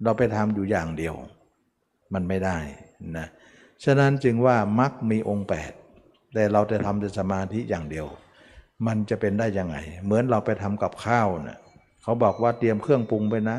[0.05, 1.15] เราไปทำอยู่อย่างเดียว
[2.15, 2.59] มันไม่ได้
[3.17, 3.27] นะ
[3.85, 5.47] ฉะนั้นจึงว่ามักมีองค์
[5.91, 8.07] 8 แต่เราจะทำแต่สมาธิอย่างเดียว
[8.87, 11.59] มันจะเป็นได้ยังไง เหมือนเราไปทำกับข้าวนะ่ะ
[12.03, 13.59] เขาบอกว่าเตรียมเครื่องปรุงไปนะ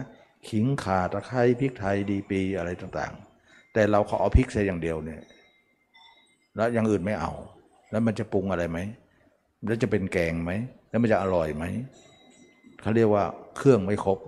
[0.50, 5.22] ขิงข่าตะไคร้พริกไทยดีปีอะไรต่างๆ แต่เราขอเอาพริกใส่อย่างเดียวเนี่ย
[6.56, 7.32] แล้วอย่างอื่นไม่เอา
[7.92, 8.78] แล้วมันจะปรุงอะไรไหม
[9.66, 10.52] แล้วจะเป็นแกงไหม
[10.90, 11.64] แล้วมันจะอร่อยไหม
[12.82, 13.26] เขาเรียกว่า
[13.58, 14.20] เครื่องไม่ครบ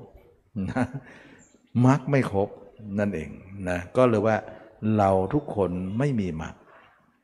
[0.69, 0.85] นะ
[1.85, 2.49] มักไม่ครบ
[2.99, 3.29] นั่นเอง
[3.69, 4.37] นะก็เลยว่า
[4.97, 6.53] เราทุกคนไม่มีมัก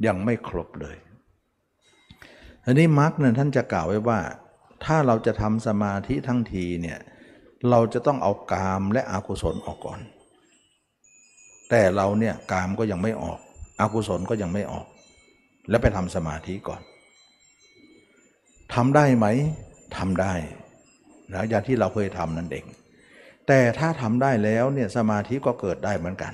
[0.06, 0.98] ยังไม่ครบเลย
[2.66, 4.20] อันนี้มักเนี่ยท่านจะกล่าวไว้ว่า
[4.86, 7.00] ถ้าเราจะทำสมาธิทั้งทีเนี่ย
[7.70, 10.00] เราจะต้องเอากามและอกุศลออกก่อน
[11.70, 13.40] แต่เราเนี่ยกามก็ยังไม่ออก
[13.80, 14.86] อกุศลก็ยังไม่ออก
[15.70, 16.82] แล้วไปทำสมาธิก่อน
[18.74, 19.28] ทำได้ไหม
[19.98, 20.34] ทำได้
[21.34, 22.66] นะอย่างที่เราเคยทำนั่นเอง
[23.48, 26.34] แต่ถ้าทำได้แล้วเนี่ยสมาธิก็เกิดได้เหมือนกัน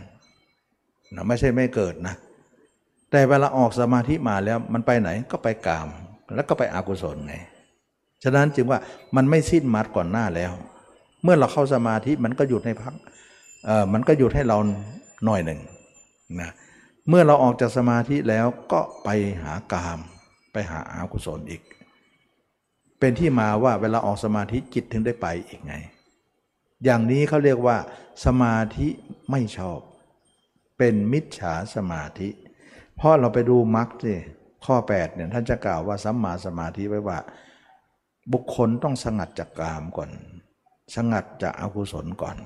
[1.15, 2.15] นะไม่ใช่ไม่เกิดนะ
[3.11, 5.87] แต่เวลาออกสมาธิมาแล้วมันไปไหนก็ไปกาม
[6.35, 7.35] แล้วก็ไปอกุศลไง
[8.23, 8.79] ฉะนั้นจึงว่า
[9.15, 10.51] มันไม่สิ้นมัดก่อนหน้าแล้ว
[11.23, 12.93] เมื่อเราเข้าสมาธิมันก็หยุดให้พัก
[13.65, 14.57] เอ่อมันก็หยุดให้เรา
[15.25, 15.59] หน่อยหนึ่ง
[16.41, 16.51] นะ
[17.09, 19.09] เมื่อเราออกจากสมาธิแล้วก็ไป
[19.43, 19.99] หากาม
[20.53, 21.61] ไปหาอากุศลอีก
[23.01, 25.75] เป็นที่มาว่าเวลาออกสมาธิจิตถึงได้ไปอีกไง
[26.83, 27.77] อย่างนี้เขาเรียกว่า
[28.25, 28.87] สมาธิ
[29.31, 29.79] ไม่ชอบ
[30.77, 32.29] เป็นมิจฉาสมาธิ
[32.95, 34.15] เพราะเราไปดูมรรคสิ
[34.65, 37.19] ข้อ8เนี่ยท่านจะกล่าวว่าสัมมาสมาธิไว้ว่า
[38.33, 40.11] บุคคลต้องสงัดจากกามก่อน
[40.95, 42.37] สงัดจากอากุศลก่อน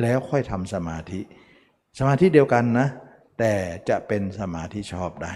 [0.00, 1.20] แล้วค่อยทำสมาธิ
[1.98, 2.88] สมาธิเดียวกันนะ
[3.38, 3.52] แต่
[3.88, 5.34] จะเป็นสมาธิชอบได้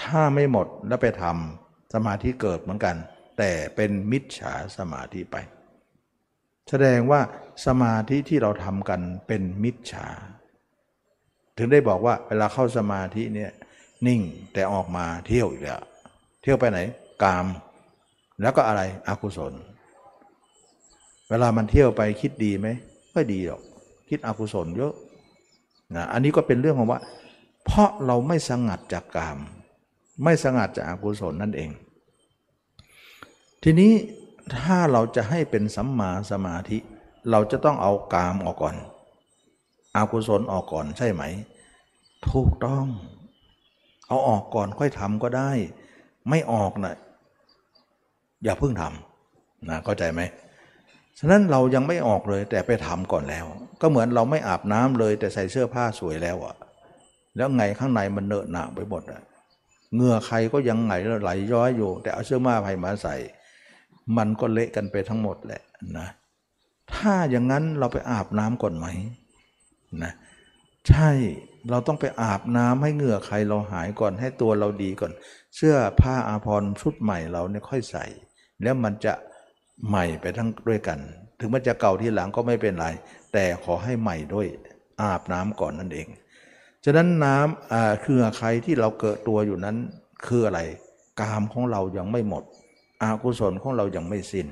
[0.00, 2.96] ถ้าไม่หมดแล้วไปทำสมาธิเกิดเหมือนกัน
[3.38, 5.36] แต่เป็นมิจฉาสมาธิไป
[6.68, 7.20] แสดงว่า
[7.66, 10.08] สมาธิที่เราทำกันเป็นมิจฉา
[11.56, 13.50] ถึงได้บอกว่าเวลาเข้าสมาธิเนี่ย
[14.06, 14.20] นิ่ง
[14.52, 15.80] แต่ออกมาเที่ยวอีกแล้ว
[16.42, 16.78] เที่ยวไปไหน
[17.22, 17.46] กาม
[18.42, 19.52] แล้วก็อะไรอกุศล
[21.28, 22.68] เวลามันเที่ยวไปคิดดีไหม
[23.12, 23.62] ไม่ดีหรอก
[24.08, 24.92] คิดอกุศลเยอะ
[25.96, 27.00] นะอันนี้ก็เป็นเรื่องของว่า
[27.64, 29.38] เพราะเราไม่สงัดจากกาม
[30.24, 31.70] ไม่สงัดจากอกุศลนั่นเอง
[33.68, 33.92] ทีนี้
[34.64, 36.78] ถ้าเราจะให้เป็นสัมมาสมาธิ
[37.30, 38.76] เราจะต้องเอากามออกก่อน
[39.96, 41.22] อากุศลออกก่อนใช่ไหม
[42.30, 42.86] ถูกต้อง
[44.08, 45.50] เอาออกก่อนค่อยทำก็ได้
[46.30, 46.96] ไม่ออกนะ
[48.44, 50.20] อย่าเพิ่งทำนะเข้าใจไหม
[51.18, 53.46] ฉะนั้นเรายังไม่ออกเลยแต่ไปทำก่อนแล้ว
[53.80, 56.54] ก็เหมือนเราไม่อาบน้ำเลย แต่ใส่เสื้อผ้าสวยแล้วอะ
[57.36, 59.22] แล้วไงข้างในมันเนอะหนาไปหมดอะ
[59.94, 60.92] เงื่อใครก็ยังไง
[61.22, 63.16] ไหลย้อยอยู่ แต่เอาเสื้อผ้าไผ่มาใส่
[64.16, 65.62] มันก็เละกันไปทั้งหมดแหละ
[65.98, 66.08] นะ
[66.94, 68.86] ถ้าอย่างนั้นเราไปอาบน้ำก่อนไหม
[70.02, 70.12] นะ
[70.88, 71.10] ใช่
[71.70, 75.12] เราต้องไปอาบน้ำให้เหงื่อใครเราหายก่อนให้ตัวเราดีก่อน
[75.56, 78.04] เสื้อผ้าอาภรณ์ชุดใหม่เราเนี่ยค่อยใส่
[78.62, 79.12] แล้วมันจะ
[79.88, 80.98] ใหม่ไปทั้งด้วยกัน
[81.38, 82.86] ถึงมันจะเก่าที่หลังก็ไม่เป็นไร
[83.32, 84.46] แต่ขอให้ใหม่ด้วย
[85.02, 86.08] อาบน้ำก่อนนั่นเอง
[86.84, 89.76] ฉะนั้นน้ำคือใครที่เราเกิดตัวอยู่นั้น
[90.26, 90.60] คืออะไร
[91.20, 92.44] กามของเรายังไม่หมด
[93.02, 94.48] อากุศลของเรายังไม่สิน้น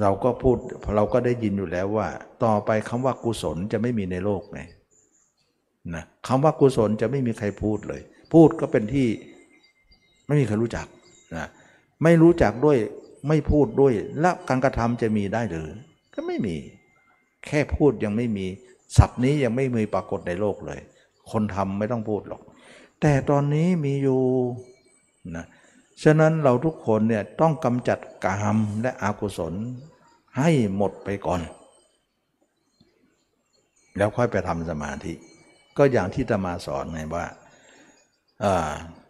[0.00, 0.56] เราก็พูด
[0.96, 2.08] เราก็ได้ยินอยู่แล้วว่า
[2.44, 4.60] ต่อไปคำว่ากุศลจะไม่มีในโลกไง
[5.94, 8.00] นะคำว่ากุศลจะไม่มีใครพูดเลย
[8.32, 9.08] พูดก็เป็นที่
[10.26, 10.86] ไม่มีใครรู้จัก
[11.36, 11.48] นะ
[12.02, 12.78] ไม่รู้จักด้วย
[13.28, 15.68] ไม่พูดด้วย แล้วการกระทำจะมีได้หรือ
[16.14, 16.56] ก็ไม่มี
[17.46, 18.46] แค่พูดยังไม่มี
[18.96, 20.80] ศัพท์นี้ยังไม่มีปรากฏในโลกเลย
[21.30, 22.42] คนทำไม่ต้องพูดหรอก
[23.00, 24.20] แต่ตอนนี้มีอยู่
[25.36, 25.44] นะ
[26.04, 29.54] ฉะนั้นเราทุกคนเนี่ยต้องกำจัดกามและอกุศล
[30.38, 31.40] ให้หมดไปก่อน
[33.96, 35.14] แล้วค่อยไปทำสมาธิ
[35.76, 37.24] ก็อย่างที่ตมาสอนไงว่า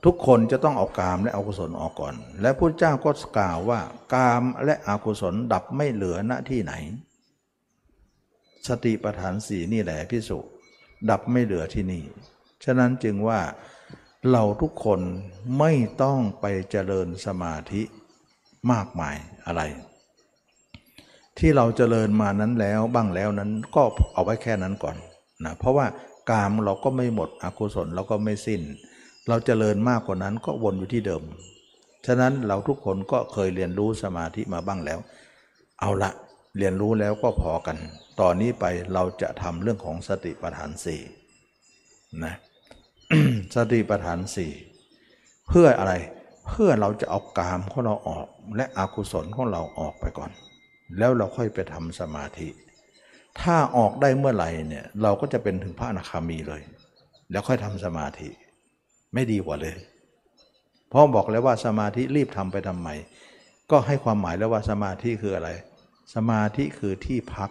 [0.04, 3.80] ทุกคนจะต้องเอากามและอกุศลออกก่อน และพระเจ้าก็กล่าวว่า
[4.14, 6.72] กามและอกุศลดับไม่เหลือณที่ไหน
[8.68, 10.38] สติปัฏฐานสีนี่แหละพิสุ
[11.10, 12.02] ดับไม่เหลือที่นี่
[12.64, 13.40] ฉะนั้นจึงว่า
[14.30, 15.00] เราทุกคน
[15.58, 17.82] ไม่ต้องไปเจริญสมาธิ
[18.72, 19.16] มากมาย
[19.46, 19.62] อะไร
[21.38, 24.96] ที่เราเจริญมานั้นแล้วบ้างแล้วนั้นก็เอาไว้แค่นั้นก่อน
[25.44, 25.86] นะเพราะว่า
[26.30, 28.62] กามเราก็ไม่หมดอกุศลเราก็ไม่สิ้น
[29.28, 31.22] เราเจริญมากกว่านั้นก็วนอยู่ที่เดิม
[32.06, 34.98] ฉะนั้นเราทุกคนก็เคยเรียนรู้สมาธิมาบ้างแล้ว
[35.80, 36.10] เอาละ
[36.58, 37.76] เรียนรู้แล้วก็พอกัน
[38.20, 38.64] ตอนนี้ไป
[38.94, 41.00] เราจะทำเรื่องของสติปัฏฐานสี่
[42.24, 42.34] นะ
[43.54, 44.52] สติปัฏฐานสี่
[45.48, 45.94] เพื่ออะไร
[46.48, 50.30] เพื่อเราจะเอากามของเราออกและอกุศลของเราออกไปก่อน
[50.98, 52.48] แล้วเราค่อยไปทำสมาธิ
[53.40, 56.62] ถ้าออกได้เมื่อไหร่เนี่ยเราก็จะเป็นถึงพระอนาคามีเลย
[57.30, 58.28] แล้วค่อยทำสมาธิ
[59.14, 59.76] ไม่ดีกว่าเลย
[60.88, 62.88] เพราะบอกแล้วว่าสมาธิรีบทำไปทำไม
[63.70, 65.50] ก็ให้ความหมายแล้วว่าสมาธิคืออะไร
[66.14, 67.50] สมาธิคือที่พัก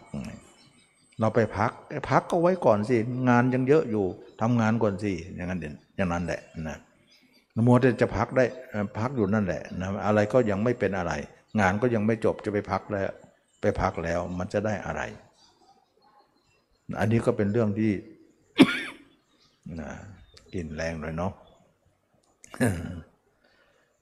[1.19, 1.71] เราไปพัก
[2.09, 2.97] พักก็ไว้ก่อนสิ
[3.27, 4.05] งานยังเยอะอยู่
[4.41, 6.77] ทำงานก่อนสิอย่างนั้นเด่นอย่างนั้นแหละนะ
[7.67, 8.45] มัวแต่จะพักได้
[8.99, 11.13] พักอยู่นั่นแหละนะอะไรก็ยังไม่เป็นอะไร
[11.59, 13.11] งานก็ยังไม่จบจะไปพักแล้ว
[13.61, 15.01] ไปพักแล้วมันจะได้อะไร
[16.99, 17.93] อันนี้ก็เป็นเรื่องที่
[19.81, 19.91] นะ
[20.53, 21.33] กินแรงเลยเนาะ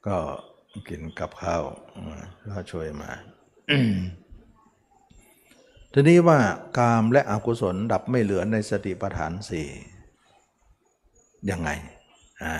[0.08, 0.18] ก็
[0.90, 1.64] กินกับข้าว
[2.52, 3.12] ก็ช่วยมา
[5.94, 6.40] ทีนี้ว่า
[6.78, 9.68] กามและอกุศลดับไม่เหลือในสติปัฏฐานสี่
[11.52, 11.70] ยังไง
[12.44, 12.56] อ่า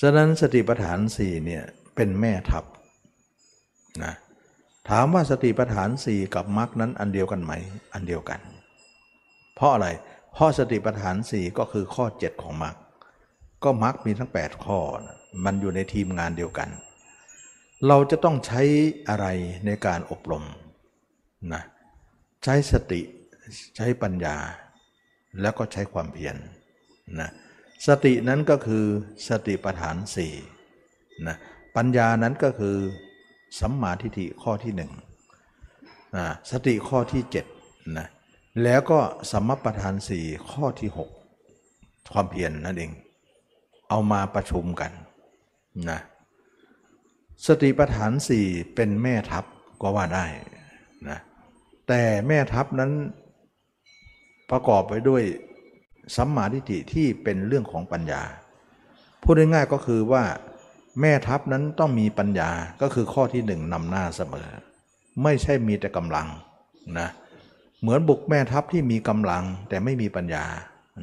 [0.00, 1.64] ฉะนั้นสติปัฏฐานสี่เนี่ย
[1.94, 2.64] เป็นแม่ทัพ
[4.04, 4.14] นะ
[4.88, 7.52] ถามว่าสติปัฏฐานสี่กับมรรคนั้นอันเดียวกันไหม
[7.92, 8.40] อันเดียวกัน
[9.54, 9.88] เพราะอะไร
[10.32, 12.76] เพราะสติปัฏฐานสี่ก็คือข้อ 7 ของมรรค
[13.64, 14.78] ก็มรรคมีทั้ง 8 ข้อ
[15.44, 16.68] มันอยู่ในทีมงานเดียวกัน
[17.86, 18.62] เราจะต้องใช้
[19.08, 19.26] อะไร
[19.66, 20.44] ในการอบรม
[21.52, 21.62] นะ
[22.44, 23.00] ใช้สติ
[23.76, 24.36] ใช้ปัญญา
[25.40, 26.36] แล้วก็ใช้ความเพียรน
[27.20, 27.30] นะ
[27.86, 28.84] สตินั้นก็คือ
[29.28, 30.32] สติปัฏฐานสี่
[31.26, 31.36] นะ
[31.76, 32.76] ปัญญานั้นก็คือ
[33.60, 34.92] สัมมาทิฏฐิข้อที่หนึ่ง
[36.16, 37.46] นะสติข้อที่เจ็ด
[37.98, 38.06] นะ
[38.62, 38.98] แล้วก็
[39.32, 41.10] สัมมาปัฏฐานสี่ข้อที่หก
[42.12, 42.92] ความเพียรนนั่นเอง
[43.88, 44.92] เอามาประชุมกัน
[45.90, 46.00] นะ
[47.46, 49.44] สติปัฏฐานสี่เป็นแม่ทัพ
[49.80, 50.26] ก็ว่าได้
[51.08, 51.18] นะ
[51.88, 52.92] แต่แม่ทัพนั้น
[54.50, 55.22] ประกอบไปด้วย
[56.16, 58.22] สัมมาทิฏฐิที่เป็นเรื่องของปัญญา
[59.22, 60.24] พูดง่ายๆก็คือว่า
[61.00, 62.50] แม่ทัพนั้นต้องมีปัญญา
[62.82, 64.48] ก็คือข้อที่หนึ่งนำหน้าเสมอ
[65.22, 66.28] ไม่ใช่มีแต่กำลัง
[66.98, 67.08] นะ
[67.80, 70.44] เหมือนบุกแม่ทัพที่มีกำลังแต่ไม่มีปัญญา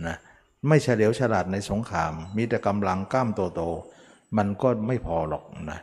[0.08, 0.18] นะ
[0.68, 5.80] ไม่เฉลียวฉลาดในสงคราม มีแต่กำลังกล้ามโตๆมันก็ไม่พอหรอกนะ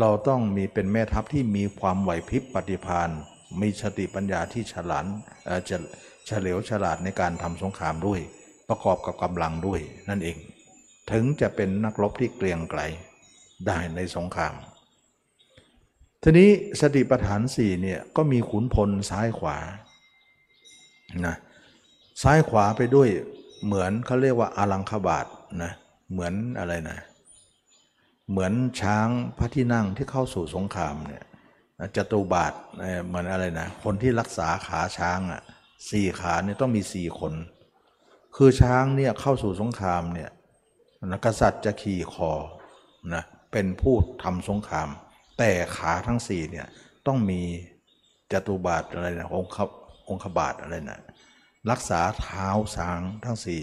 [0.00, 3.10] เราต้องมีเป็นแม่ทัพที่มีความไหวพริบปฏิภาณ
[3.60, 5.04] มีสติปัญญาที่ฉลาด
[5.68, 5.76] จะ
[6.26, 8.20] เฉลียวฉลาดในการทำสงครามด้วย
[8.68, 10.36] ประกอบกับกำลังด้วยนั่นเอง
[11.10, 12.80] ถึงจะเป็นนักรบที่เกรียงไกร
[13.66, 14.54] ได้ในสงคราม
[16.22, 19.58] ทีนี้สติปัฏฐานสี่เนี่ยก็มีขุนพลซ้ายขวา
[21.26, 21.36] นะ
[22.22, 23.08] ซ้ายขวาไปด้วย
[23.64, 25.26] เหมือนเขาเรียกว่าอลังคบาท
[25.62, 25.72] นะ
[26.12, 26.98] เหมือนอะไรนะ
[28.30, 29.08] เหมือนช้าง
[29.38, 31.24] พระที่นั่งที่เข้าสู่สงครามเนี่ย
[31.96, 32.52] จตุบาท
[33.06, 35.42] เหมือนอะไรนะ คนที่รักษาขาช้างอะ
[35.90, 37.32] สี่ขาเนี่ยต้องมีสี่คน
[38.36, 40.30] คือช้างเนี่ยเข้าสู่สงครามเนี่ย
[41.06, 42.32] นะกษัตริย์จะขี่คอ
[43.14, 43.22] นะ
[43.52, 44.88] เป็นผู้ทำสงคราม
[45.38, 46.66] แต่ขาทั้งสี่เนี่ย
[47.06, 47.40] ต้องมี
[48.32, 49.52] จตุบาทอะไรนะองค์
[50.08, 51.00] องคบาทอะไรนะ
[51.70, 53.62] รักษาเท้าช้างทั้งสี่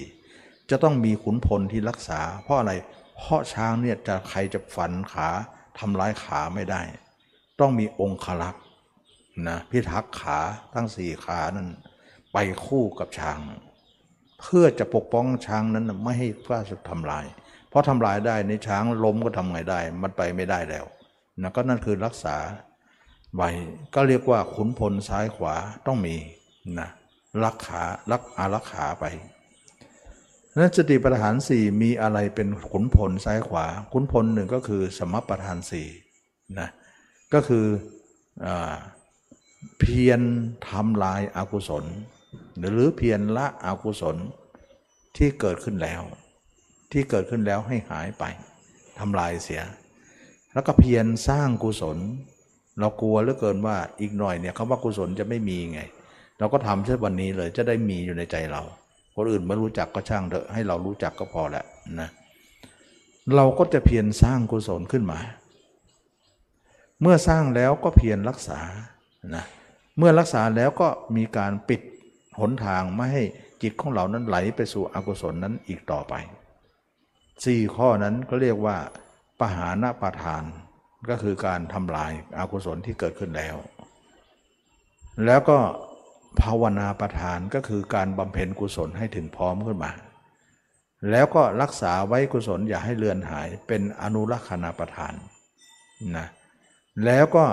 [0.69, 2.73] จะต้องมีขุนพลที่รักษา เพราะอะไร
[3.17, 5.29] เพราะช้างเนี่ยจะใครจะฝันขา
[5.79, 6.81] ทำร้ายขาไม่ได้
[7.59, 8.63] ต้องมีองคลักษ์
[9.47, 10.39] นะพิทักษ์ขา
[10.73, 11.69] ทั้งสี่ขานั้น
[12.33, 13.39] ไปคู่กับช้าง
[14.41, 17.25] เพื่อจะปกป้องช้างนั้นไม่ให้ฟ้าสุดทำลาย
[17.69, 20.85] เพราะทำลายได้ในช้างล้มก็ทำไงได้ มันไปไม่ได้แล้ว
[21.41, 22.35] นะก็นั่นคือรักษา
[23.35, 23.49] ไว้
[23.95, 25.55] ก็เรียกว่าขุนพลซ้ายขวา
[25.85, 26.15] ต้องมี
[26.79, 26.89] นะ
[27.43, 29.05] รักขารักอารักขาไป
[30.55, 35.87] นั้นสติปัฏฐานสี่มีอะไรเป็นขุนพลซ้ายขวา ขุนพลหนึ่งก็คือสมปัฏฐานสี่
[36.59, 36.69] นะ
[37.33, 37.65] ก็คือ
[38.45, 38.47] อ
[39.79, 40.21] เพียร
[40.69, 41.85] ทำลายอากุศล
[42.60, 44.18] หรือเพียรละอกุศล
[45.18, 46.02] ที่เกิดขึ้นแล้ว
[46.91, 48.23] ที่เกิดขึ้นแล้วให้หายไป
[48.99, 49.61] ทำลายเสีย
[50.53, 51.98] แล้วก็เพียรสร้างกุศล
[52.80, 55.81] เรากลัวเหลือเกินว่าอีกหน่อยเนี่ยคำว่ากุศลจะไม่มีไง
[56.40, 58.61] เราก็ทำเช่นวันนี้เลยจะได้มีอยู่ในใจเรา
[59.15, 61.65] คนอื่นไม่รู้จักก็ช่างเถอะให้เรารู้จักก็พอแหล้ว
[61.99, 62.10] นะ
[63.36, 65.19] เราก็จะเพียรสร้างกุศลขึ้นมา
[67.02, 68.60] เมื่อสร้างแล้วก็เพียรรักษา
[69.36, 69.44] นะ
[69.98, 71.81] เมื่อรักษาแล้วก็มีการปิด
[72.41, 73.23] หนทางไม่ให้
[73.61, 76.13] จิตของเรานั้นไหลไปสู่อกุศลนั้นอีกต่อไป
[77.45, 78.77] สี่ข้อนั้นก็เรียกว่า
[79.39, 80.43] ปหานะปะทาน
[81.09, 83.55] ก็คือการทำลายอากุศลที่เกิดขึ้นแล้ว
[85.25, 85.57] แล้วก็
[86.41, 89.91] ภาวนาประทานก็คือการบำเพ็ญกุศลให้ถึงพร้อมขึ้นมา
[91.11, 95.13] แล้วก็รักษาไว้กุศลอย่าให้เลือนหายเป็นอนุรักษณาประทาน
[96.17, 96.27] นะ
[97.05, 97.45] แล้วก็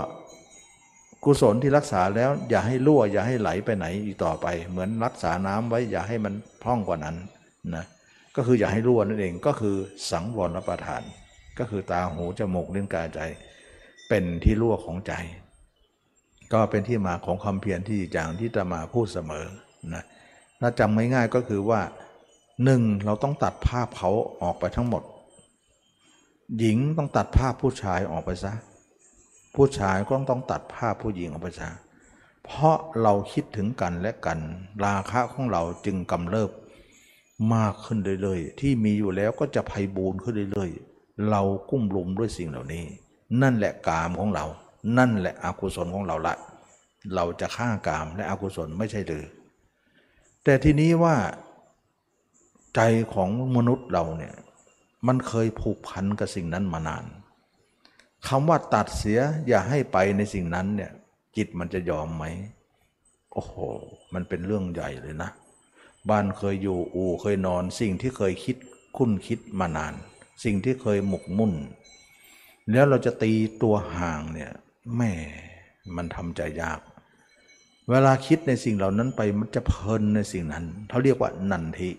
[1.25, 7.17] กุศลที่รักษาแล้วอย่าให้รั่วอย่าให้ไหลไปไหนอีกต่อไป เหมือนรักษาน้ำไว้อย่าให้มันพร่องกว่านั้น
[7.75, 7.85] นะ
[8.37, 9.77] ก็คืออย่าให้รั่วนั่นเองก็คือ
[10.11, 11.03] สังวรประทาน
[11.59, 13.21] ก็คือตาหูจมูกลิ้นกายใจ
[14.09, 15.13] เป็นที่รั่วของใจ
[16.53, 19.45] ก็เป็นที่มาของคำเพียรที่อย่างที่จะมาพูดเสมอ
[19.95, 20.05] นะ
[20.61, 21.81] ถ้าจำง่ายๆก็คือว่า
[22.65, 24.11] หนึ่งเราต้องตัดภาพเขา
[24.43, 25.03] ออกไปทั้งหมด
[26.59, 28.53] หญิงต้องตัดภาพผู้ชายออกไปซะ
[29.57, 31.71] ผู้ชายก็ต้องตัดภาพผู้หญิงออกไปซะ
[32.45, 34.39] เพราะเราคิดถึงกันและกัน
[34.85, 36.51] ราคะของเราจึงกำเริบ
[37.55, 42.85] มากขึ้นเรื่อยๆที่มีอยู่แล้วก็จะไพ่บูนขึ้นเรื่อยๆ เรากุ้มลุมด้วยสิ่งเหล่านี้
[43.43, 44.45] นั่นแหละกามของเรา
[44.99, 46.35] นั่นแหละอกุศลของเราละ
[47.15, 49.25] เราจะฆ่ากามและอกุศลไม่ใช่หรือ
[50.45, 51.17] แต่ทีนี้ว่า
[52.75, 52.81] ใจ
[53.15, 54.35] ของมนุษย์เราเนี่ย
[55.07, 57.05] มันเคยผูกพันกับสิ่งนั้นมานาน
[58.29, 60.93] คำว่าตัดเสียอย่าให้ไปในสิ่งนั้นเนี่ย
[61.37, 62.25] จิตมันจะยอมไหม
[63.33, 63.55] โอ้โห
[64.15, 65.31] มันเป็นเรื่องใหญ่เลยนะ
[66.11, 68.57] บ้านเคยอยู่อู่เคยนอน สิ่งที่เคยคิด
[68.97, 69.95] คุ้นคิดมานาน
[70.45, 71.53] สิ่งที่เคยหมกมุ่น
[72.73, 73.33] แล้วเราจะตี
[73.63, 74.51] ตัวห่างเนี่ย
[74.97, 75.13] แม่
[75.97, 76.81] มันทำใจยาก
[77.91, 81.91] เวลาคิดในสิ่งเหล่านั้นไปมันจะเพลินในสิ่งนั้นเขาเรียกว่านันทิ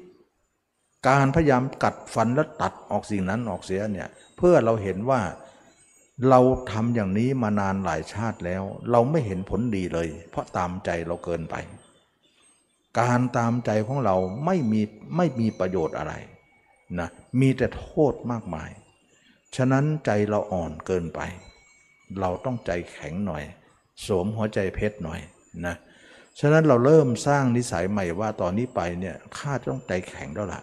[1.08, 4.08] การพยายามกัดฟันแล้วตัดออกสิ่งนั้นออกเสียเนี่ย
[4.38, 5.22] เพื่อเราเห็นว่า
[6.30, 6.40] เรา
[6.72, 11.56] ทำอย่างนี้มานานหลายชาติแล้ว เราไม่เห็นผลดีเลย เพราะตามใจเราเกินไป
[13.00, 14.16] การตามใจของเรา
[14.46, 14.82] ไม่มี
[15.18, 16.14] ไม่มีประโยชน์อะไร
[17.00, 18.70] นะมีแต่โทษมากมาย
[19.56, 21.22] ฉะนั้นใจเราอ่อนเกินไป
[22.20, 23.44] เราต้องใจแข็งหน่อย
[24.06, 25.20] สวมหัวใจเพชรหน่อย
[25.66, 25.76] นะ
[26.40, 30.62] ฉะนั้นเราเริ่มสร้างนิสัยใหม่ว่าตอนนี้ไปเนี่ยข้าต้องใจแข็งแล้วล่ะ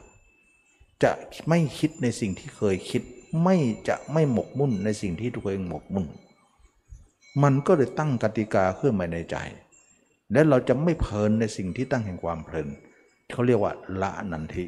[1.02, 1.12] จะ
[1.48, 3.02] ไม่คิดในสิ่งที่เคยคิด
[3.42, 3.56] ไม่
[3.88, 6.06] จะไม่หมกมุ่นในสิ่งที่ตัวเองหมกมุ่น
[7.42, 9.36] มันก็เลยตั้งกติกาขึ้นมาในใจ
[10.32, 12.68] และเราจะไม่เพลินในสิ่งที่ตั้งแห่งความเพลิน
[13.32, 14.64] เขาเรียกว่าละนันทิ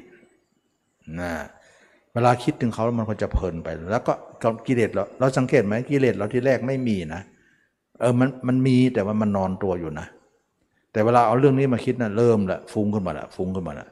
[1.20, 1.32] นะ
[2.12, 4.14] เวลาคิดถึงเขาแล้วมันก็จะเพลินไป แล้วก็
[4.66, 7.22] กิเลสเราเราสังเกตไหมกิเลสเราที่แรกไม่มีนะ
[8.00, 10.06] เออมันมันมีแต่ว่ามันนอนตัวอยู่นะ
[10.92, 13.88] แต่เวลาเอาเรื่องนี้มาคิดนะเริ่มละฟุ้งขึ้นมาละฟุ้งขึ้นมาละ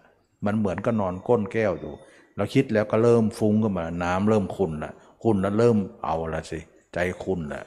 [0.47, 1.93] มันเหมือนก็นอนก้นแก้วอยู่
[2.37, 4.93] เราคิดแล้วก็เริ่มฟุ้งขึ้นมา น้ำเริ่มขุ่นละ
[5.23, 6.61] ขุ่นแล้วเริ่มเอาละสิ
[6.95, 7.63] ใจขุ่นละ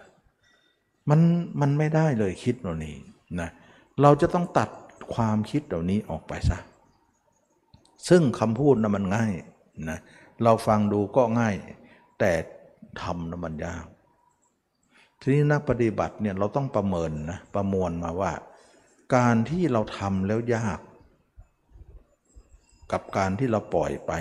[1.09, 1.19] มัน
[1.61, 2.95] มันไม่ได้เลยคิดเหล่านี้
[3.39, 3.49] นะ
[4.01, 4.69] เราจะต้องตัด
[5.13, 6.57] ความคิดเหล่านี้ออกไปซะ
[8.07, 9.33] ซึ่งคำพูดนะมันง่าย
[9.89, 9.99] นะ
[10.43, 11.55] เราฟังดูก็ง่าย
[12.19, 12.31] แต่
[13.01, 13.85] ทำนะมันยาก
[15.19, 18.33] ทีนี้นักปฏิบัติเนี่ยเราต้องประเมินนะประมวลมาว่า
[19.15, 20.79] การที่เราทำแล้วยาก
[22.91, 24.11] กับการที่เราปล่อยไป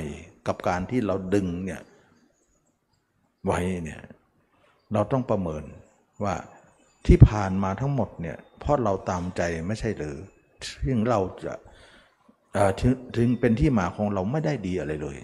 [0.48, 1.81] กับการที่เราดึงเนี่ย
[3.44, 4.01] ไว้เนี่ย
[4.93, 5.64] เราต้องประเมิน
[6.24, 6.35] ว่า
[7.06, 10.16] ที่ผ่านมาทั้งหมดเนี่ยเพราะเราตามใจไม่ใช่หรือ
[10.86, 11.55] ถึงเราจะ
[12.81, 15.18] ถึงถึงเป็นที่มาของเราไม่ได้ดีอะไรเลย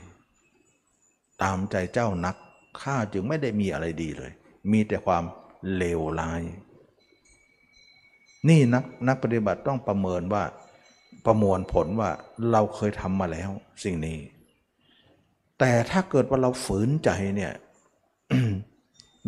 [1.42, 2.36] ตามใจเจ้านัก
[2.80, 4.32] ข้าจึงไม่ได้มีอะไรดีเลย
[4.72, 5.24] มีแต่ความ
[5.76, 6.42] เลวร้าย
[8.48, 10.42] นี่นักนักปฏิบัติต้องประเมินว่า
[11.26, 12.10] ประมวลผลว่า
[12.52, 13.50] เราเคยทำมาแล้ว
[13.84, 14.18] สิ่งนี้
[15.64, 17.52] แต่ถ้าเกิดว่าเราฝืนใจเนี่ย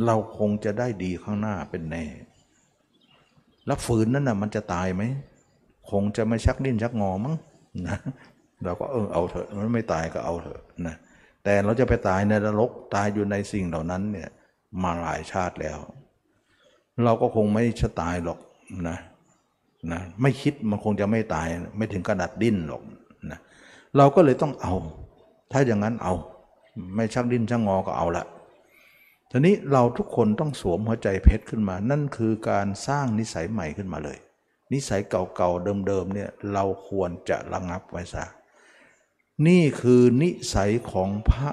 [0.06, 2.05] เราคงจะได้ดีข้างหน้าเป็นแน่
[3.66, 5.02] แล้วฝืนนั้นน่ะมันจะตายไหม
[5.90, 7.35] คงจะไม่ชักดิ้นชักงอมั้ง
[7.89, 7.98] นะ
[8.65, 10.94] เราก็เออเอาเถอะ มันไม่ตายก็เอาเถอะนะ
[11.44, 14.28] แต่เราจะไปตายในนรกตายอยู่ในสิ่งเหล่านั้นเนี่ย
[14.82, 15.78] มาหลายชาติแล้ว
[17.05, 18.39] เราก็คงไม่ชะตายหรอก
[18.89, 18.98] นะ
[19.93, 22.82] นะไม่คิดมันคงจะไม่ตาย ไม่ถึงขนาดดิ้นหรอก
[23.31, 23.39] นะ
[23.97, 24.74] เราก็เลยต้องเอา
[25.56, 26.14] ถ้าอย่างนั้นเอา
[26.94, 28.24] ไม่ชักดิ้นชักงอก็เอาละ
[29.31, 34.18] ทีนี้เราทุกคนต้องสวมหัวใจเพชรขึ้นมา นั่นคือการสร้างนิสัยใหม่ขึ้นมาเลย
[34.72, 38.24] นิสัยเก่าๆเดิมๆเนี่ยเราควรจะระงับไว้ซะ
[39.47, 41.51] นี่คือนิสัยของพระ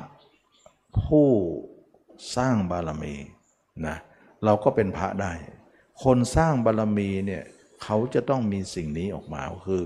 [1.03, 1.29] ผู้
[2.35, 3.15] สร้างบารมี
[3.87, 3.97] นะ
[4.43, 5.33] เราก็เป็นพระได้
[6.03, 7.43] คนสร้างบารมีเนี่ย
[7.83, 9.83] เขาจะต้องมีสิ่งนี้ออกมาคือ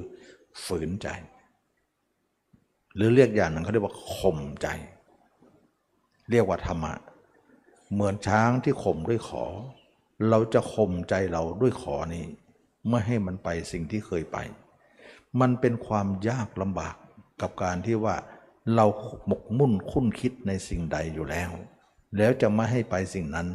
[0.66, 1.10] ฝืนใจ
[2.96, 4.68] หรือเรียกอย่างหนึ่งเขาเรียกว่าข่มใจ
[6.32, 6.94] เรียกว่าธรรมะ
[7.94, 9.46] เหมือนช้างที่ข่มด้วยขอ
[10.30, 12.26] เราจะข่มใจเราด้วยขอนี้
[12.90, 14.38] ไม่ให้มันไปสิ่งที่เคยไป
[15.40, 16.96] มันเป็นความยากลำบาก
[17.42, 18.16] กับการที่ว่า
[18.76, 18.86] เรา
[19.28, 21.52] หมกมุ่นคุ้นคิดในสิ่งใดอยู่แล้ว
[22.18, 23.48] แล้วจะไม่ให้ไปสิ่งนั้น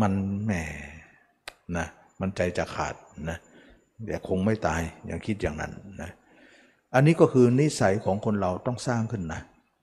[0.00, 0.12] มัน
[0.44, 0.52] แหม
[1.76, 1.86] นะ
[2.20, 2.94] มันใจจะขาด
[3.28, 3.38] นะ
[4.06, 5.72] แต่คงไม่ตายอย่างคิดอย่างนั้น
[6.02, 6.10] นะ
[6.94, 9.40] อันนี้ก็คือนิสัยของคนเราต้องสร้างขึ้นนะ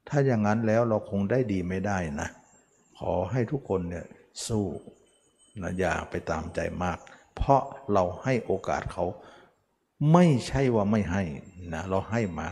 [0.09, 2.29] ถ้าอย่างนั้นแล้วเราคงได้ดีไม่ได้นะ
[2.99, 4.05] ขอให้ทุกคนเนี่ย
[4.47, 4.65] สู้
[5.61, 6.97] นะอย่าไปตามใจมาก
[7.35, 7.61] เพราะ
[7.93, 9.05] เราให้โอกาสเขา
[10.13, 11.23] ไม่ใช่ว่าไม่ให้
[11.73, 12.47] นะเราให้มา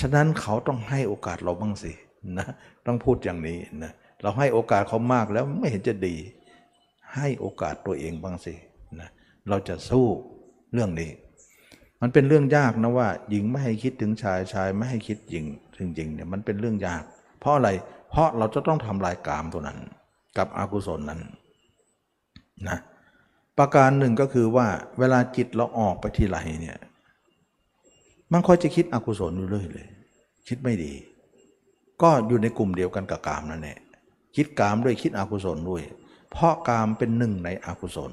[0.00, 1.92] ฉะนั้นเขาต้องให้โอกาสเราบ้างสิ
[2.38, 2.46] นะ
[2.86, 3.92] ต้องพูดอย่างนี้นะ
[4.22, 6.16] เราให้โอกาสเขามากแล้วไม่เห็นจะดี
[7.14, 8.54] ให้โอกาสตัวเองบ้างสิ
[9.00, 9.08] นะ
[9.48, 10.06] เราจะสู้
[10.72, 11.10] เรื่องนี้
[12.02, 15.44] มันเป็นเรื่องยากนะว่า หญิงไม่ให้คิดถึงชายชายไม่ให้คิดหญิง
[15.76, 17.02] ถึงหญิงเนี่ยมันเป็นเรื่องยาก
[17.40, 17.68] เพราะอะไร
[18.10, 19.78] เพราะเราจะต้องทำลายกามตัวนั้น
[20.36, 21.20] กับอกุศลนั้น
[22.68, 22.78] นะ
[23.58, 24.66] ประการหนึ่งก็คือว่า
[24.98, 26.78] เวลาจิตเราออกไปทีไรเนี่ย
[28.32, 29.86] มันค่อยจะคิดอกุศลอยู่เรื่อยเลย
[30.48, 30.92] คิดไม่ดี
[32.02, 33.78] ก็อยู่ในกลุ่มเดียวกันกับกามนั่นแหละ
[34.36, 35.82] คิดกามด้วยคิดอกุศลด้วย
[36.30, 38.12] เพราะกามเป็นหนึ่งในอกุศล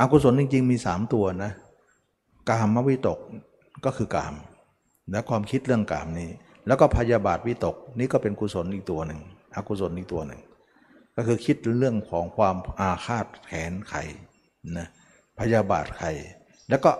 [0.00, 1.52] อกุศลจริง ๆ มีสามตัวนะ
[2.48, 3.18] กามวิตก
[3.84, 4.34] ก็คือกาม
[5.10, 6.30] และความคิดเรื่องกามนี้
[6.66, 9.20] แล้วก็พยาบาทวิตกนี่ก็เป็นกุศลอีกตัวหนึ่ง
[9.54, 10.40] อกุศลอีกตัวหนึ่ง
[11.16, 13.94] ก็คือคิดเรื่องของความอาฆาตแขนไข
[14.78, 14.88] นะ
[15.38, 16.08] พยาบาทใคร
[16.68, 16.90] แล้วก็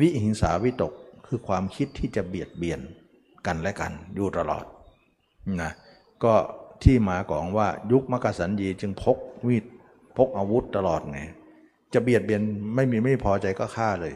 [0.00, 0.92] วิหิงสาวิตก
[1.26, 2.80] คือความคิดที่จะเบียดเบียน
[3.46, 4.64] กันและกันอยู่ตลอด
[5.62, 5.72] นะ
[6.24, 6.34] ก็
[6.82, 9.16] ที่มาของว่ายุคมกสันยีจึงพก
[9.46, 9.64] มีด
[10.16, 11.20] พกอาวุธตลอดไง
[11.92, 12.40] จะเบียดเบียน
[12.74, 14.14] ไม่มีไม่พอใจก็ฆ่าเลย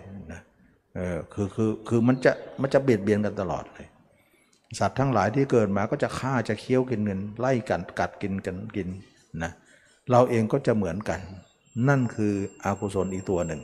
[0.96, 3.88] เออคือคือคือมันจะมันจะเบียดเบียนกันตลอดเลย
[4.78, 8.88] สัตว์ทั้งหลายที่เกิดมาก็จะฆ่าจะเคี้ยวกินเงินไล่กันกัดกินกันกิน
[9.42, 9.52] นะ
[10.10, 11.20] เราเองก็จะเหมือนกัน
[11.88, 13.62] นั่นคืออากุศลอีกตัวหนึ่ง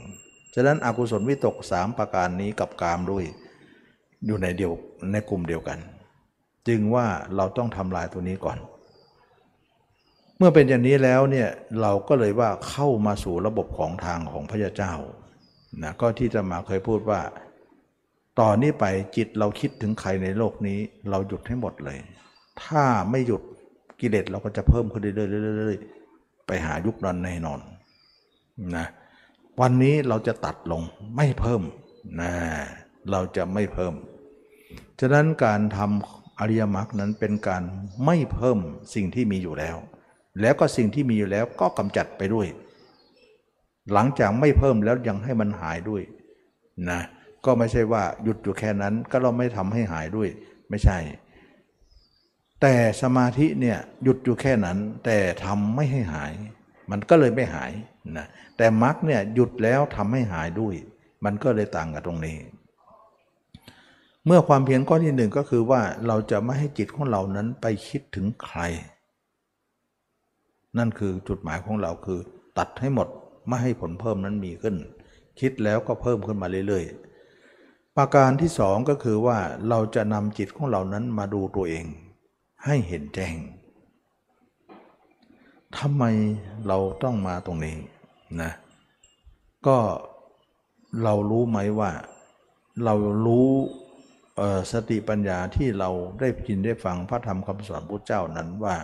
[0.55, 3.25] ฉะนั้นอากุศลวิตกสามประการนี้กับกามด้วย
[4.27, 4.73] อยู่ในเดียว
[5.13, 5.79] ในกลุ่มเดียวกัน
[6.69, 7.07] จึงว่า
[7.37, 8.59] เราต้องทำลายตัวนี้ก่อน
[10.39, 11.49] เมื่อเป็นอย่างนี้แล้วเนี่ย
[11.81, 14.95] เราก็เลยว่าเข้ามาสู่ระบบของทางของพระเจ้า
[15.83, 17.21] นะก็ที่จะมาเคยพูดว่า
[18.41, 18.85] ต่อนนี้ไป
[19.17, 20.79] จิตเราคิดถึงใครในโลกนี้
[21.11, 21.99] เราหยุดให้หมดเลย
[22.63, 23.43] ถ้าไม่หยุด
[24.01, 27.61] กิเลสเราก็จะเพิ่มขึ้นเรื่อยๆไปหายุคนั้นแน่นอน
[28.77, 28.87] นะ
[29.61, 30.83] วันนี้เราจะตัดลง
[31.17, 31.63] ไม่เพิ่ม
[32.21, 32.33] นะ
[33.11, 33.95] เราจะไม่เพิ่ม
[35.01, 37.63] ฉะนั้นการทำอริยมรรคนั้นเป็นการ
[38.05, 38.59] ไม่เพิ่ม
[38.95, 39.77] สิ่งที่มีอยู่แล้ว
[40.41, 42.47] แล้วก็สิ่งที่มีอยู่แล้วก็กำจัดไปด้วย
[43.93, 46.03] หลังจากไม่เพิ่มแล้วยังให้มันหายด้วย
[46.91, 47.01] นะ
[47.45, 50.29] ก็ไม่ใช่ว่าหยุดอยู่แค่นั้นก็เราไม่ทำให้หายด้วย
[50.71, 50.99] ไม่ใช่
[52.61, 56.33] แต่สมาธิเนี่ยหยุดอยู่แค่นั้น แต่ทำไม่ให้หาย
[56.91, 57.73] มันก็เลยไม่หาย
[58.17, 58.27] นะ
[58.57, 60.75] แต่มรรคเนี่ยหยุดแล้วทำให้หายด้วย
[61.25, 62.37] มันก็เลยต่างกับตรงนี้
[64.27, 68.61] เมื่อความเพียรข้อที่หนึ่งก็คือว่าเราจะไม่ให้จิตของเรานั้นไปคิดถึงใคร
[70.79, 72.21] นั่นคือจุดหมายของเราคือ
[72.59, 73.09] ตัดให้หมด
[73.47, 74.77] ไม่ให้ผลเพิ่มนั้นมีขึ้น
[75.41, 79.39] คิดแล้วก็เพิ่มขึ้นมาเรื่อยๆ ประการที่สองก็คือว่า
[79.69, 81.85] เราจะนำจิตของเรานั้นมาดูตัวเอง
[82.65, 83.37] ให้เห็นแจ้ง
[85.79, 86.05] ทำไม
[86.67, 87.77] เราต้องมาตรงนี้
[88.43, 88.53] นะ
[89.67, 89.79] ก็
[91.03, 91.91] เรารู้ไหมว่า
[92.85, 92.95] เรา
[93.27, 93.49] รู้
[94.73, 95.91] สติปัญญาที่เรา
[96.21, 98.77] ได้ยินได้ฟังพระธรรมคำสอนพระเจ้านั้นว่า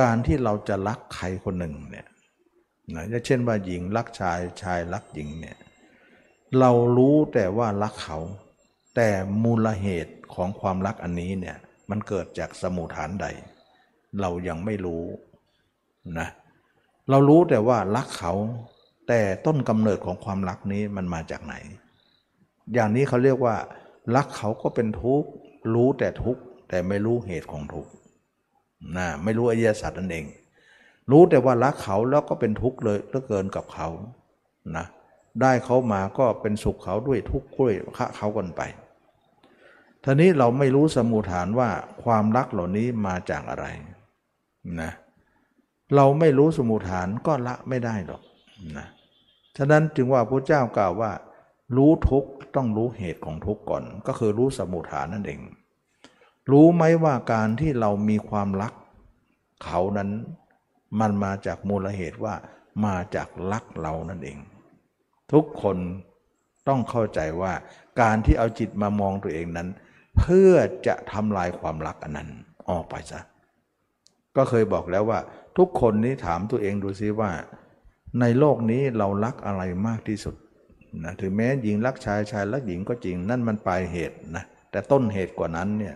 [0.00, 2.06] การที่เราจะรักใครคนหนึ่งเนี่ย
[2.92, 5.56] นะเช่นว่าหญิงรักชายชายรักหญิงเนี่ย
[6.58, 8.18] เรารู้แต่ว่ารักเขา
[8.96, 9.08] แต่
[9.42, 11.56] มูลเหตุของความรักอันนี้เนี่ย
[11.90, 13.26] มันเกิดจากสมุฐานใด
[14.20, 15.04] เรายังไม่รู้
[16.18, 16.28] นะ
[17.10, 18.32] เรารู้แต่ว่ารักเขา
[19.08, 21.54] แต่ต้นกำเนิดของความรักนี้มันมาจากไหน
[22.72, 23.56] อย่างนี้เขาเรียกว่า
[24.16, 25.28] รักเขาก็เป็นทุกข์
[25.74, 27.90] รู้แต่ทุกข์แต่ไม่รู้เหตุของทุกข์
[28.96, 30.26] นะไม่รู้อริยสัจนั่นเอง
[31.10, 33.88] รู้แต่ว่ารักเขาแล้วก็เป็นทุกข์เลยเหลือเกินกับเขา
[34.76, 34.86] นะ
[35.40, 38.60] ได้เขามาก็เป็นสุขเขาด้วยทุกข์ด้วยฆ่าเขากันไป
[40.04, 41.70] ทีนี้เราไม่รู้สมุฐานว่า
[42.04, 43.66] ความรักเหล่านี้มาจากอะไร
[44.80, 44.92] นะ
[45.94, 48.22] เราไม่รู้สมุฐานก็ละไม่ได้หรอก
[48.76, 48.86] นะ
[49.56, 51.10] ฉะนั้นจึงว่าพระเจ้ากล่าวว่า
[51.76, 52.26] รู้ทุก
[52.56, 55.40] ต้องรู้เหตุของทุกข์ก่อน ก็คือรู้สมุฐานนั่นเอง
[56.50, 58.72] รู้ไหมว่าการที่เรามีความรัก
[59.64, 60.10] เขานั้น
[61.00, 62.34] มันมาจากมูลเหตุว่า
[62.84, 64.38] มาจากรักเรานั่นเอง
[65.32, 65.76] ทุกคน
[66.68, 67.52] ต้องเข้าใจว่า
[68.00, 69.68] การที่เอาจิตมามองตัวเองนั้น
[70.18, 70.52] เพื่อ
[70.86, 72.28] จะทำลายความรักอันนั้น
[72.70, 73.20] ออกไปซะ
[74.36, 75.20] ก็เคยบอกแล้วว่า
[75.58, 77.30] ทุกคนนี้ถามตัวเองดูซิว่า
[78.20, 80.34] ในโลกนี้เรารักอะไรมากที่สุด
[81.04, 85.94] นะถึงแม้หญิงรักชายชายรักหญิงก็จริงนั่นมันปลายเหตุนะแต่ต้นเหตุกว่านั้นเนี่ย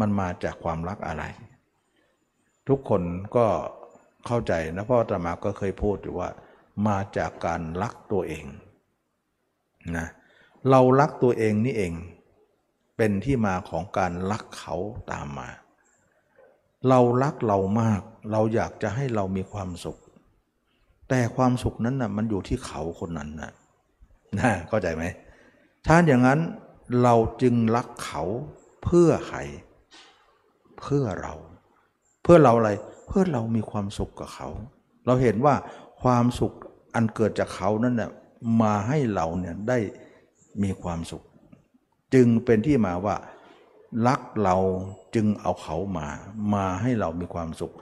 [0.00, 1.24] มันมาจากความรักอะไร
[2.68, 3.02] ทุกคน
[3.36, 3.46] ก็
[4.26, 6.30] เข้าใจนะพราะอตมาก็เคยพูดอยู่ว่า
[6.86, 8.46] มาจากการรักตัวเอง
[9.96, 10.06] นะ
[10.70, 11.92] เรารักตัวเองนี่เอง
[12.96, 14.76] เป็นที่มาของการรักเขา
[15.12, 15.48] ตามมา
[16.88, 18.00] เรารักเรามาก
[18.32, 19.98] เราอยากจะให้เรามีความสุข
[21.08, 23.52] แต่ความสุขนั้นนะ่ะมันอยู่ที่เขาคนนั้นนะ
[24.38, 25.04] นะเข้าใจไหม
[25.86, 26.40] ถ้าอย่างนั้น
[27.02, 28.22] เราจึงรักเขา
[28.84, 29.38] เพื่อใคร
[30.80, 31.34] เพื่อเรา
[32.22, 34.48] เพื่อเราอะไรเเพื่อเรามีความสุขกับเขา
[35.06, 35.54] เราเห็นว่า
[36.02, 36.52] ความสุข
[36.94, 38.10] อันเกิดจากเขานั้นน่ย
[38.62, 39.78] มาให้เราเนี่ยได้
[40.62, 41.22] มีความสุข
[42.14, 43.16] จึงเป็นที่มาว่า
[44.06, 44.56] รักเรา
[45.14, 46.08] จึงเอาเขามา
[46.54, 47.74] มาให้เรามีความสุข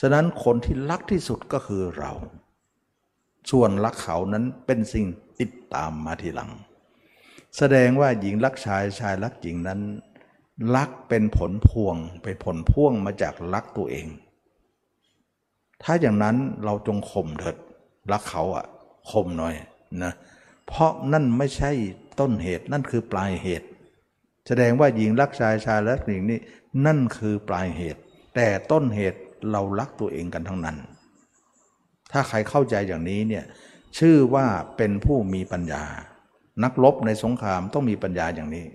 [0.00, 2.12] ฉะนั้นคนที่รักที่สุดก็คือเรา
[3.50, 5.06] ส่วนรักเขานั้นเป็นสิ่ง
[5.40, 6.50] ติดตามมาทีหลัง
[7.56, 9.80] แสดงว่าหญิงรักชายชายรักหญิงนั้น
[10.76, 14.06] รักเป็นผลพวงเป็นผลพ่วงมาจากรักตัวเอง
[15.84, 17.56] ถ้าอย่างนั้นเราจงข่มเถิด
[18.12, 18.66] รักเขาอะ
[19.10, 19.54] ข่มหน่อย
[20.04, 20.12] นะ
[20.66, 21.70] เพราะนั่นไม่ใช่
[22.20, 23.66] ต้นเหตุนั่นคือปลายเหตุ
[24.46, 26.40] แสดงว่าหญิงรักชายชายรักหญิงนี่
[26.86, 28.00] นั่นคือปลายเหตุ
[28.34, 30.76] แต่ต้นเหตุเรารักตัวเองกันทั้งนั้น
[32.12, 33.44] ถ้าใครเข้าใจอย่างนี้เนี่ย
[33.98, 34.46] ชื่อว่า
[34.76, 35.84] เป็นผู้มีปัญญา
[36.64, 38.66] นักรบในสงครามต้องมีปัญญาอย่างนี้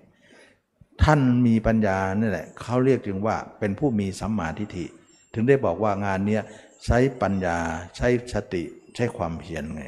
[1.03, 4.85] ท่านมีปัญญานี่แหละเขาเรียกถึงว่าเป็นผู้มีสัมมาทิฏฐิ
[5.33, 6.39] ถึงได้บอกว่างานนี้
[6.85, 7.57] ใช้ปัญญา
[7.97, 8.63] ใช้สติ
[8.95, 9.83] ใช้ความเพียรไง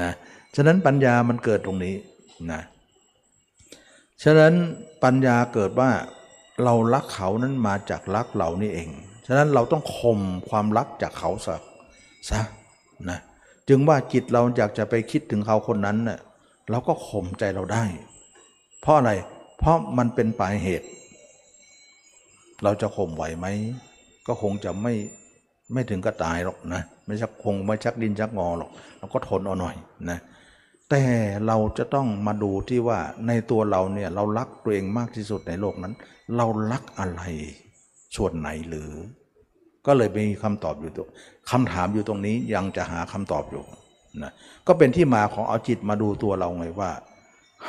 [0.00, 0.10] นะ
[0.56, 1.94] ฉะนั้นปัญญามันเกิดตรงนี้
[2.52, 2.60] นะ
[4.22, 4.54] ฉะนั้น
[5.04, 5.90] ปัญญาเกิดว่า
[6.64, 8.88] เรารักเขานั้นมาจากรักเรานี่เอง
[9.26, 11.62] ฉะนั้นเราต้องข่มความรักจากเขาสัก
[12.30, 12.40] ซะ
[13.10, 13.18] นะ
[13.68, 16.20] จึงว่าจิตเราอยากจะไปคิดถึงเขาคนนั้นเนะ่ย
[16.70, 17.84] เราก็ข่มใจเราได้
[18.80, 19.12] เพราะอะไร
[19.58, 20.88] เพราะมันเป็นปลายเหตุ
[22.62, 23.46] เราจะข่มไหวไหม
[24.26, 24.94] ก็คงจะไม่
[25.72, 29.74] ไม่ถึงก็ตายหรอกนะไม่ชักคงไม่ชักดินชักงอหรอกเราก็ทนเอาหน่อย
[30.10, 30.18] นะ
[30.90, 31.02] แต่
[31.46, 35.94] เราจะต้องมาดูที่ว่าในตัวเราเนี่ยเรารักตัวเองมากที่สุดในโลกนั้น
[36.36, 37.22] เรารักอะไร
[38.16, 38.92] ส่วนไหนหรือ
[39.86, 41.06] ก็เลยมีคำตอบอยู่ตัว
[41.50, 43.64] คำถามอยู่ตรงนี้ยังจะหาคำตอบอยู่
[44.22, 44.32] นะ
[44.66, 46.90] ก็เป็นที่มาของเอาจิตมาดูตัวเราไงว่า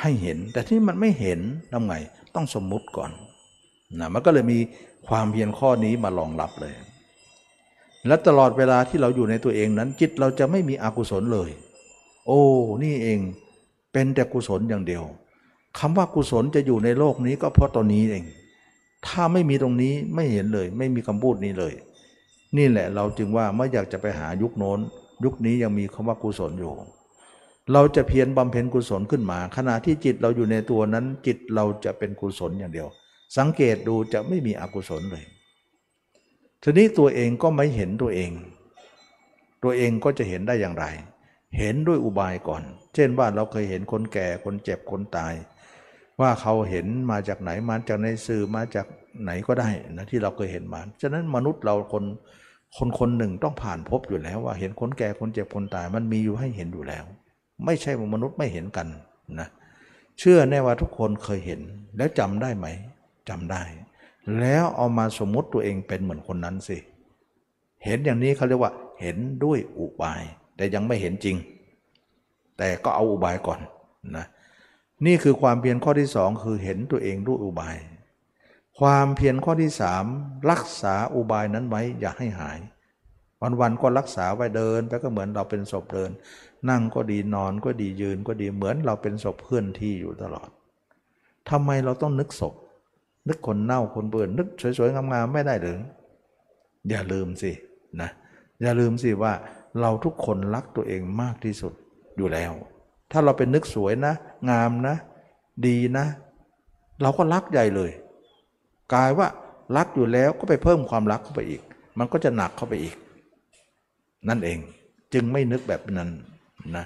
[0.00, 1.40] ให้เห็นแต่ที่มันไม่เห็น
[1.72, 1.94] ทำไง
[2.34, 3.10] ต้องสมมุติก่อน
[4.00, 4.58] นะมันก็เลยมี
[5.08, 6.74] ความเพียรข้อนี้มารองรับเลย
[8.06, 11.50] และตลอดเวลาที่เราอยู่ในตัวเองนั้น จิตเราจะไม่มีอกุศลเลย
[12.26, 12.40] โอ้
[12.82, 13.18] นี่เอง
[13.92, 15.04] เป็นแต่กุศลอย่างเดียว
[15.78, 18.24] คำว่ากุศลจะอยู่ในโลกนี้ก็เพราะตอนนี้เอง
[19.06, 21.74] ถ้าไม่มีตรงนี้ไม่เห็นเลย ไม่มีคำพูดนี้เลย
[22.56, 24.78] นี่แหละเราจึงว่าไม่อยากจะไปหายุคโน้น
[25.24, 26.72] ยุคนี้ยังมีคำว่ากุศลอยู่
[27.72, 32.88] เราจะเพียรบำเพ็ญกุศลขึ้นมา ขณะที่จิตเราอยู่ในตัวนั้น จิตเราจะเป็นกุศลอย่างเดียว
[33.36, 35.24] สังเกตดูจะไม่มีอกุศลเลย
[36.62, 38.30] ทีนี้ตัวเองก็ไม่เห็นตัวเอง
[39.62, 40.84] ตัวเองก็จะเห็นได้อย่างไร
[41.58, 42.62] เห็นด้วยอุบายก่อน
[42.94, 45.34] เช่นว่าเราเคยเห็นคนแก่คนเจ็บคนตาย
[46.20, 48.86] ว่าเขาเห็นมาจากไหนมาจากในสื่อมาจาก
[49.22, 52.04] ไหนก็ได้นะที่เราเคยเห็นมา ฉะนั้นมนุษย์เราคน
[52.76, 57.04] คนคนหนึ่งต้องผ่านพบอยู่แล้วว่าเห็นคนแก่คนเจ็บคนตายมันมีอยู่ให้เห็นอยู่แล้ว
[57.64, 58.86] ไม่ใช่ว่ามนุษย์ไม่เห็นกัน
[59.40, 59.48] นะ
[60.18, 61.60] เชื่อแน่ว่าทุกคนเคยเห็น
[61.96, 62.66] แล้วจำได้ไหม
[63.28, 63.62] จำได้
[64.40, 66.78] แล้วเอามาสมมติตัวเองเป็นเหมือนคนนั้นสิ
[67.84, 70.22] เห็นอย่างนี้เขาเรียกว่า เห็นด้วยอุบาย
[70.56, 71.36] แต่ยังไม่เห็นจริง
[72.58, 73.60] แต่ก็เอาอุบายก่อน
[74.16, 74.26] นะ
[75.06, 77.76] นี่คือความเพียรข้อที่สองคือเห็นตัวเองด้วยอุบาย
[78.78, 80.04] ความเพียรข้อที่สาม
[80.50, 82.58] รักษาอุบายนั้นไว้อย่าให้หาย
[83.60, 86.10] วันๆก็รักษาไว้เดินไปก็เหมือนเราเป็นศพเดิน
[86.70, 90.50] นั่งก็ดีนอนก็ดียืนก็ดีเหมือนเราเป็นศพเพื่อนที่อยู่ตลอด
[91.50, 92.54] ทำไมเราต้องนึกศพ
[93.28, 94.48] นึกคนเน่าคนเบื่อนนึก
[94.78, 95.78] สวยๆงามๆไม่ได้หรือ
[96.88, 97.52] อย่าลืมสิ
[98.00, 98.10] นะ
[98.62, 99.32] อย่าลืมสิว่า
[99.80, 101.72] เราทุกคนรักตัวเองมากที่สุด
[102.16, 102.52] อยู่แล้ว
[103.10, 104.14] ถ้าเราเป็นนึกสวยนะ
[104.50, 104.96] งามนะ
[105.66, 106.06] ดีนะ
[107.02, 107.90] เราก็รักใหญ่เลย
[108.92, 109.28] กลายว่า
[109.76, 111.62] รักอยู่แล้วก็ไปเพิ่มความรักเข้าไปอีก
[111.98, 112.96] มันก็จะหนักเข้าไปอีก
[114.28, 114.58] นั่นเอง
[115.12, 116.10] จึงไม่นึกแบบนั้น
[116.76, 116.84] นะ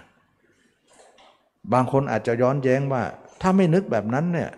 [1.72, 3.02] บางคนอาจจะย้อนแย้งว่า
[3.40, 4.50] ถ้าไม่นึกแบบนั้นเนี่ย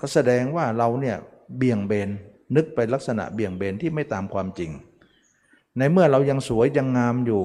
[0.00, 1.16] ก็แสดงว่าเราเนี่ย
[1.56, 2.08] เบี่ยงเบน
[2.56, 4.70] นึกไปลักษณะเบี่ยงเบนที่ไม่ตามความจริง
[5.78, 7.42] ในเมื่อเรายังสวยยังงามอยู่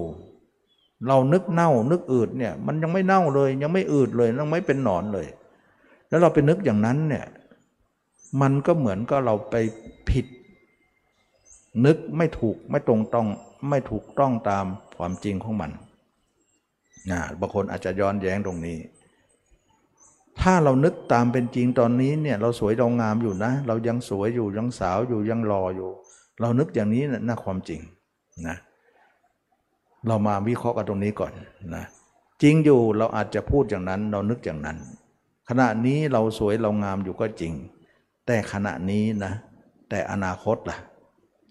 [1.07, 5.27] เรานึกเน่านึกอืดเนี่ยมันยังไม่เน่าเลย ยังไม่อืดเลยยังไม่เป็นหนอนเลย
[6.09, 7.25] แล้วเราไปนึกอย่างนั้นเนี่ย
[8.41, 9.55] มันก็เหมือนก็เราไป
[10.09, 10.25] ผิด
[11.85, 13.27] นึกไม่ถูกไม่ตรงต้อง
[13.69, 14.65] ไม่ถูกต้องตาม
[14.97, 15.71] ความจริงของมัน
[17.11, 18.77] นะบางคนอาจจะย้อนแย้งตรงนี้
[20.41, 25.89] ถ้าเรานึกตามเป็นจริงตอนนี้เนี่ยเราสวยเรางามอยู่นะ เรายังสวยอยู่ยังสาวอยู่ยังรออยู่
[26.41, 27.81] เรานึกอย่างนี้นะน่าความจริง
[28.47, 28.57] นะ
[30.07, 31.31] เรามาวิเคราะห์กันตรงนี้ก่อน
[31.75, 31.83] นะ
[32.41, 34.77] จริงอยู่เราอาจจะพูดอย่างนั้น เรานึกอย่างนั้น
[35.49, 37.53] ขณะนี้เราสวยเรางามอยู่ก็จริง
[38.25, 39.33] แต่ขณะนี้นะ
[39.89, 40.77] แต่อนาคตล่ะ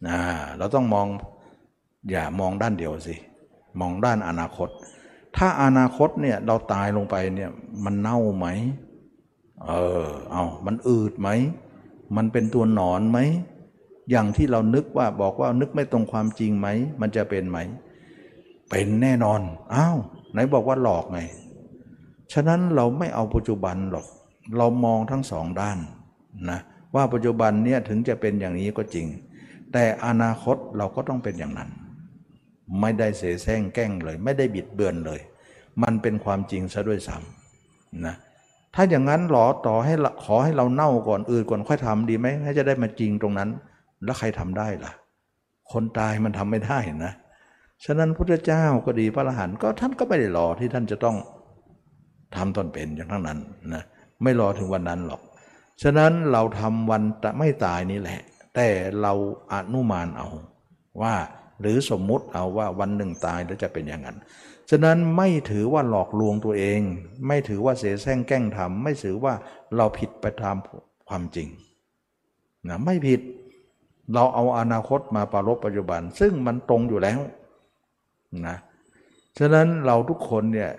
[0.07, 0.17] นะ
[0.59, 1.07] เราต้องมอง
[2.11, 3.15] อย่ามองด้านเดียวสิ
[3.81, 4.69] มองด้านอนาคต
[5.37, 7.51] ถ้าอนาคตเนี่ยเราตายลงไปเนี่ย
[7.85, 8.47] มันเน่าไหม
[9.65, 9.71] เอ
[10.05, 11.29] อ เอามันอืดไหม
[12.17, 13.19] มันเป็นตัวหนอนไหม
[14.11, 16.69] อย่างที่เรานึกว่าบอกว่านึกไม่ตรงความจริงไหม
[17.01, 17.59] มันจะเป็นไหม
[18.71, 19.41] เป็นแน่นอน
[19.75, 19.97] อ้าว
[20.33, 21.21] ไหนบอกว่าหลอกไง
[22.33, 24.07] ฉะนั้นเราไม่เอาปัจจุบันหรอก
[24.59, 25.79] เรามองทั้งสองด้าน
[26.51, 26.61] นะ
[26.95, 29.07] ว่าปัจจุบันเนี่ยถึงจะเป็นอย่างนี้ก็จริง
[29.73, 31.71] แต่อนาคตเราก็ต้องเป็นอย่างนั้น
[32.81, 35.20] ไม่ได้เสแสร้งแกล้งเลย ไม่ได้บิดเบือนเลย
[35.82, 38.15] มันเป็นความจริงซะด้วยซ้ำนะ
[38.74, 39.94] ถ้าอย่างนั้นหรอต่อให้
[40.24, 43.51] ขอให้เราเน่าก่อนอื่นก่อนค่อยทำดีไหมให้จะได้มาจริงตรงนั้น
[44.05, 44.93] แล้วใครทำได้ล่ะ
[45.73, 47.12] คนตายมันทำไม่ได้นะ
[47.85, 51.16] ฉะนั้นพระเจ้าก็ดีพระอรหันต์ก็ท่านก็ไม่ได้รอที่ท่านจะต้อง
[52.36, 53.39] ทำตนเป็นอย่างทั้งนั้น
[53.74, 53.82] นะ
[54.23, 55.20] ไม่รอถึงวันนั้นหรอก
[55.82, 57.03] ฉะนั้นเราทำวัน
[57.39, 58.20] ไม่ตายนี่แหละ
[58.55, 58.69] แต่
[59.03, 59.12] เรา
[59.53, 60.28] อนุมานเอา
[61.03, 61.15] ว่า
[61.62, 64.18] หรือสมมุติเอาว่าวันหนึ่งตายแล้วจะเป็นอย่างนั้น
[64.70, 66.80] ฉะนั้นไม่ถือว่าหลอกลวงตัวเอง
[67.26, 69.34] ไม่ถือว่าเสแสร้งแกล้งทำไม่ถือว่า
[69.76, 70.56] เราผิดไปตาม
[71.09, 71.48] ความจริง
[72.68, 73.20] นะไม่ผิด
[74.14, 77.20] เราเอาอนาคตมาปรารบปัจจุบัน ซึ่งมันตรงอยู่แล้ว
[78.47, 78.56] นะ
[79.39, 80.70] ฉะนั้นเราทุกคนเนี่ย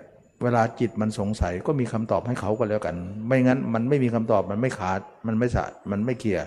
[0.42, 2.96] เวลาจิตมันสงสัยก็มีคำตอบให้เขาก็แล้วกัน
[3.26, 6.46] ไม่งั้นมันไม่มีคำตอบมันไม่ขาดมันไม่สะมันไม่เคลียร์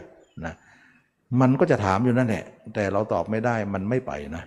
[1.41, 4.43] มันก็จะถามอยู่นั่นแหละแต่เราตอบไม่ได้มันไม่ไปนะ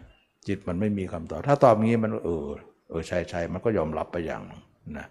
[0.49, 2.47] จิตมันไม่มีคำตอบ ถ้าตอบงี้มันเออ
[2.91, 4.43] เออใช่ใช่มันก็ยอมรับไปอย่าง
[4.99, 5.07] นะ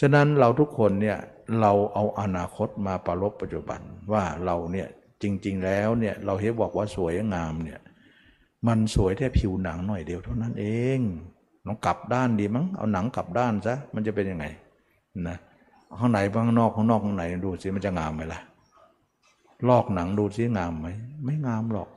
[0.00, 1.18] ฉะนั้นเราทุกคนเนี่ย
[1.60, 3.80] เราเอาอนาคตมาประลบปัจจุบัน
[4.12, 4.88] ว่าเราเนี่ย
[5.22, 7.80] จริง ๆ แล้วเนี่ยเราเห็นบอกว่าสวยงามเนี่ย
[8.68, 10.66] มันสวยแค่ผิวหนังหน่อยเดียวเท่านั้นเอ
[10.98, 11.00] ง
[11.66, 14.46] ต้องกลับด้านดีมั้งเอาหนังกลับด้านซะมันจะเป็นยังไง
[15.28, 15.36] นะ
[16.00, 18.40] ข้างไหนข้างนอกข้างนอกข้างไหนดูสิมันจะงามไหมล่ะ
[19.68, 20.88] ลอกหนังดูซิงามไหม
[21.24, 21.88] ไม่งามหรอก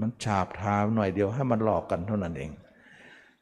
[0.00, 2.50] มันฉาบทาหน่อยเดียวให้มันหลอกกันเท่านั้นเอง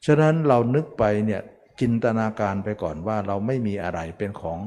[0.06, 1.40] ฉะนั้นเรานึกไปเนี่ย
[1.80, 4.58] จินตนาการไปก่อนว่าเราไม่มีอะไรเป็นของ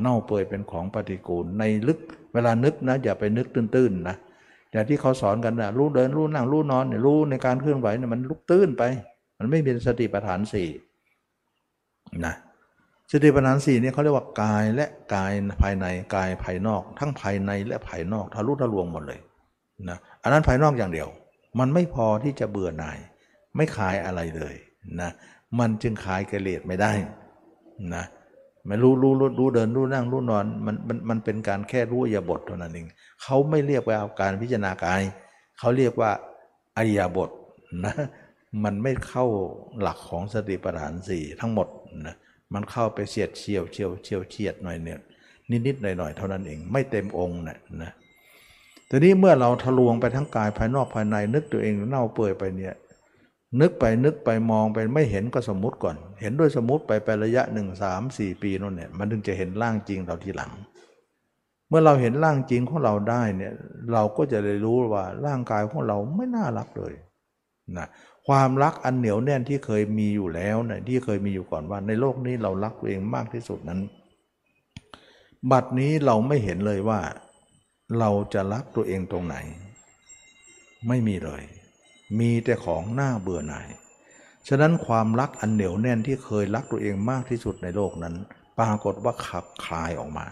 [0.00, 1.98] เน่าเปื่อยเป็นของปฏิกูลในลึก
[2.34, 4.16] เวลานึกนะอย่าไปนึกตื้นๆนะ
[4.72, 8.82] อย่างที่เขาสอนกันนะรู้เดินรู้นั่งรู้นอนเนี่ยรู้ในการเคลื่อนไหวเนี่ยมันลุกตื้นไป
[9.38, 10.68] มันไม่เป็นสติปัฏฐานสี่
[12.24, 12.34] นะ
[13.10, 19.20] สติปัฏฐานสี่นี่เขาเรียกว่ากายและกายภายในกายภายนอก ทั้งภายในและภายนอกทะลุทะลวงหมดเลย
[19.88, 21.08] นะอันนั้นภายนอกอย่างเดียว
[21.58, 22.98] มันไม่พอที่จะเบื่อหน่าย
[23.56, 24.54] ไม่ขายอะไรเลย
[25.00, 25.10] นะ
[25.58, 26.92] มันจึงขายกิเลสไม่ได้
[27.94, 28.04] นะ
[28.66, 32.86] ไม่รู้รู้รู้รู้เดินรู้นั่งรู้นอนมันมันมันเป็นการแค่รู้อยาบทเท่านั้นเอง
[33.22, 35.02] เขาไม่เรียกว่าการพิจารณากาย
[35.58, 36.10] เขาเรียกว่า
[36.76, 37.30] อริยบท
[37.84, 37.94] นะ
[38.64, 39.26] มันไม่เข้า
[39.80, 41.68] หลักของสติปัฏฐานสี่ทั้งหมด
[42.06, 42.16] นะ
[42.54, 44.98] มันเข้าไปเสียดเฉียวเฉียวเฉียวเฉียดหน่อยเนี่ย
[45.66, 47.92] นิดๆหน่อยๆเท่านั้นเองไม่เต็มองค์นะนะ
[48.90, 52.74] ทีนี้เมื่อเราทะลวงไปทั้งกายภายนอกภายใน นึกตัวเองเน่าเปื่อยไปเนี่ย
[53.60, 60.52] นึกไปนึกไปมองไปไม่เห็นก็สมมุติก่อน เห็นด้วยสมมติไปไประยะหนึ่งสามสี่ปีนั่นเนี่ยมันถึงจะเห็นร่างจริงเราทีหลัง
[61.68, 63.52] เมื่อเราเห็นร่างจริงของเราได้เนี่ย
[63.92, 66.94] เราก็จะเลยรู้ว่าร่างกายของเราไม่น่ารักเลย
[67.78, 67.86] นะ
[68.26, 73.80] ความรักอันเหนียวแน่นที่เคยมีอยู่แล้วนี่ยที่เคยมีอยู่ก่อนว่า ในโลกนี้เรารักตัวเองมากที่สุดนั้น
[75.50, 77.00] บัดนี้เราไม่เห็นเลยว่า
[77.98, 79.36] เราจะรักตัวเองตรงไหน
[80.88, 81.42] ไม่มีเลย
[82.20, 83.68] มีแต่ของหน้าเบื่อหน่าย
[84.48, 88.14] ฉะนั้นความรักอันเหนียวแน่นที่เคยรักตัวเองมากที่สุดในโลกนั้น
[88.58, 90.26] ปรากฏว่าขับคลายออกมา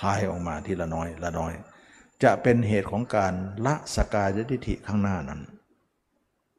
[0.00, 1.52] คลายออกมาทีละน้อยละน้อย
[2.22, 3.32] จะเป็นเหตุของการ
[3.66, 5.40] ละสกายทิฐิข้างหน้านั้น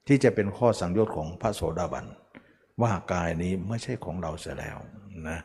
[0.07, 2.05] ที่จะเป็นข้อสังโยชน์ของพระโสดาบัน
[2.81, 4.77] ว่ากายนี้ไม่ใช่ของเราเสียแล้ว
[5.29, 5.39] นะ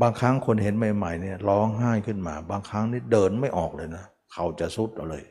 [0.00, 5.24] บางครั้งคนเห็นใหม่ๆเนี่ยร้องไห้ขึ้นมา บางครั้งนี่เดินไม่ออกเลยนะเขาจะสุดเอาเลย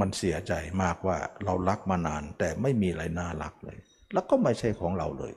[0.00, 0.52] มันเสียใจ
[0.82, 3.78] มากว่าเรารักมานาน แต่ไม่มีอะไรน่ารักเลย
[4.12, 5.32] แล้วก็ไม่ใช่ของเราเลย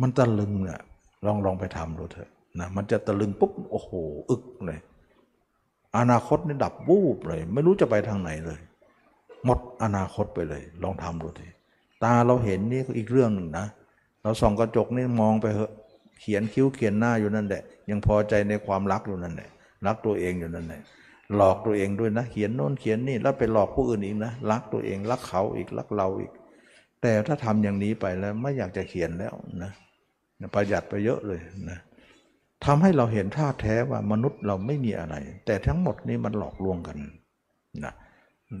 [0.00, 0.80] มันตะลึงเนี่ย
[1.26, 2.30] ลองลองไปทำดูเถอะ
[2.60, 3.90] นะมันจะตะลึงปุ๊บโอ้โห
[4.30, 4.80] อึกเลย
[5.98, 8.60] อนาคตนี่ดับวูบเลย ไม่รู้จะไปทางไหนเลย
[9.44, 11.46] หมดอนาคตไปเลย ลองทำดูที
[12.04, 13.66] ตาเราเห็นนี่ก็อีกเรื่องหนึ่งนะ
[14.22, 15.72] เราส่องกระจกนี่มองไปเหอะ
[16.20, 19.48] เขียนคิ้วเขียนหน้าอยู่นั่นแหละ ยังพอใจในความรักอยู่นั่นแหละ
[19.86, 20.82] รักตัวเองอยู่นั่นแหละ
[21.36, 26.32] หลอกตัวเองด้วยนะ เขียนโน่นเขียนนี่แล้วไปหลอกผู้อื่นอีกนะ รักตัวเองรักเขาอีกรักเราอีก
[27.02, 29.72] แต่ถ้าทำอย่างนี้ไปแล้วไม่อยากจะเขียนแล้วนะ
[30.54, 31.78] ประหยัดไปเยอะเลยนะ
[32.64, 35.16] ทำให้เราเห็นท่าแท้ว่ามนุษย์เราไม่มีอะไร
[35.46, 36.98] แต่ทั้งหมดนี้มันหลอกลวงกัน
[37.84, 37.92] นะ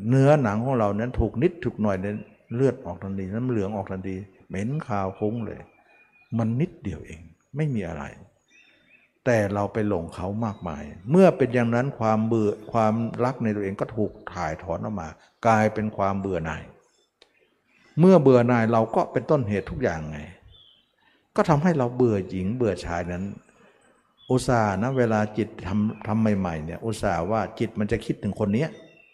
[0.08, 2.16] เนื้อหนังของเรานั้นถูกนิดถูกหน่อยเนี่ย
[2.54, 4.16] เลือดออกทันทีน้ำเหลืองออกทันที
[4.48, 5.60] เหม็นขาวคุ้งเลย
[6.38, 7.20] มันนิดเดียวเอง
[7.56, 8.04] ไม่มีอะไร
[9.24, 12.94] แต่เราไปหลงเขามากมาย เมื่อเป็นอย่างนั้นความเบื่อความ
[13.24, 15.08] รักในตัวเองก็ถูกถ่ายถอนออกมา
[15.46, 16.62] กลายเป็นความเบื่อหน่าย
[18.00, 20.18] เมื่อเบื่อหน่ายเราก็เป็นต้นเหตุทุกอย่างไง
[21.36, 23.24] ก็ทำให้เราเบื่อหญิงเบื่อชายนั้น
[24.30, 28.68] อุตส่าห์นะเวลาจิตทำทำใหม่ๆเนี่ยอุตส่าห์ว่าจิตมันจะคิดถึงคนเนี้ย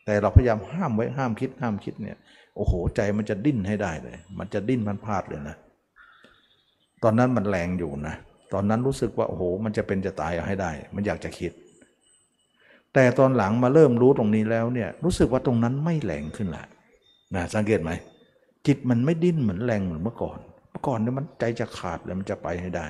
[0.04, 2.16] แต่เราพยายามห้ามไว้ห้ามคิดห้ามคิดเนี่ย
[2.56, 5.56] โอ้โห ใจมันจะดิ้นให้ได้เลย มันจะดิ้นพันพลาดเลยนะ
[7.02, 8.14] ตอนนั้นมันแรงอยู่นะ
[8.52, 11.52] ตอนนั้นรู้สึกว่าโอ้โห มันจะเป็นจะตายให้ได้ มันอยากจะคิด
[12.94, 16.64] แต่ตอนหลังมาเริ่มรู้ตรงนี้แล้วเนี่ย รู้สึกว่าตรงนั้นไม่แรงขึ้นละ
[17.34, 17.90] นะสังเกตไหม
[18.66, 20.38] จิตมันไม่ดิ้นเหมือนแรงเหมือนเมื่อก่อน
[20.70, 22.88] เมื่อก่อนเนี่ยมันใจจะขาดแล้วมันจะไปให้ได้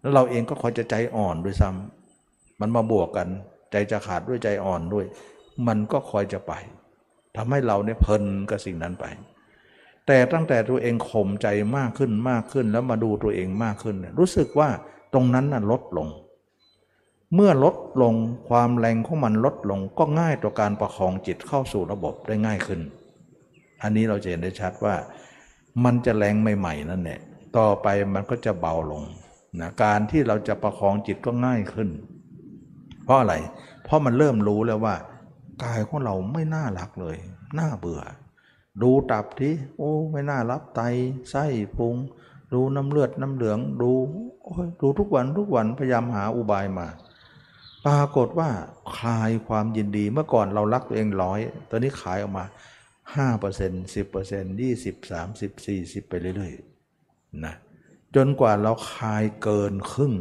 [0.00, 3.28] แล้วเราเองก็คอยจะใจอ่อนด้วยซ้ำมันมาบวกกัน
[3.72, 5.04] ใจจะขาดด้วยใจอ่อนด้วย
[5.66, 6.52] มันก็คอยจะไป
[7.36, 9.04] ทำให้เราเนี่ยเพลินกับสิ่งนั้นไป
[10.06, 11.46] แต่ตั้งแต่ตัวเองข่มใจ
[11.76, 14.68] มากขึ้นมากขึ้น แล้วมาดูตัวเองมากขึ้น รู้สึกว่า
[15.12, 16.08] ตรงนั้นน่ะลดลง
[17.34, 18.14] เมื่อลดลง
[18.48, 22.80] ความแรงของมันลดลงก็ง่ายต่อการประคองจิตเข้าสู่ระบบได้ง่ายขึ้น
[23.82, 24.94] อันนี้เราจะเห็นได้ชัดว่า
[25.84, 27.20] มันจะแรงใหม่ๆนั่นแหละ
[27.58, 29.02] ต่อไปมันก็จะเบาลง
[29.60, 31.88] นะการที่เราจะประคองจิตก็ง่ายขึ้น
[33.04, 33.34] เพราะอะไร
[33.84, 34.94] เพราะมันเริ่มรู้แล้วว่า
[35.62, 37.16] กายของเราไม่น่ารักเลย
[37.58, 38.02] น่าเบื่อ
[38.82, 40.80] ดูตับที่โอ้ไม่น่ารับไต
[41.30, 41.44] ไส้
[41.76, 41.94] พุง
[42.52, 43.92] ดูน้ำเลือดน้ำเหลืองดู
[44.44, 46.88] โอ้ยดูทุกวันทุกวันพยายามหาอุบายมา
[47.86, 48.50] ปรากฏว่า
[48.96, 51.40] คลายความยินดีเมื่อก่อนเรารักตัวเองร้อย
[51.70, 52.44] ตอนนี้ขายออกมา
[53.14, 57.54] 5% 10% 20 30 40 ไปเรื่อยๆนะ
[58.14, 60.12] จนกว่าเราคลายเกินครึ่ง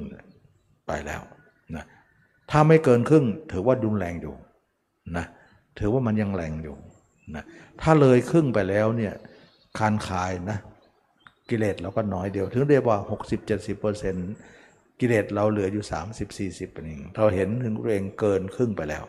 [0.87, 1.21] ไปแล้ว
[1.75, 1.85] นะ
[2.49, 4.35] ถ้าไม่เกินครึ่งถือว่าดุนแรงอยู่
[5.17, 5.25] นะ
[5.79, 6.75] ถือว่ามันยังแรงอยู่
[7.35, 7.43] นะ
[7.81, 9.13] ถ้าเลยครึ่งไปแล้วเนี่ย
[9.77, 10.57] คานคายนะ
[11.49, 12.97] กิเลสเราก็น้อยเดียว ถึงเรียกว่า
[13.79, 15.85] 60-70%กิเลสเราเหลืออยู่
[16.65, 19.05] 30-40เป็นเองเราเห็นถึงเองเกินครึ่งไปแล้ว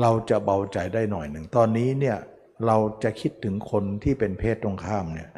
[0.00, 2.16] เราจะเบาใจได้หน่อยหนึ่ง ตอนนี้เนี่ย
[2.66, 5.30] เราจะคิดถึงคนที่เป็นเพศตรงข้ามเนี่ย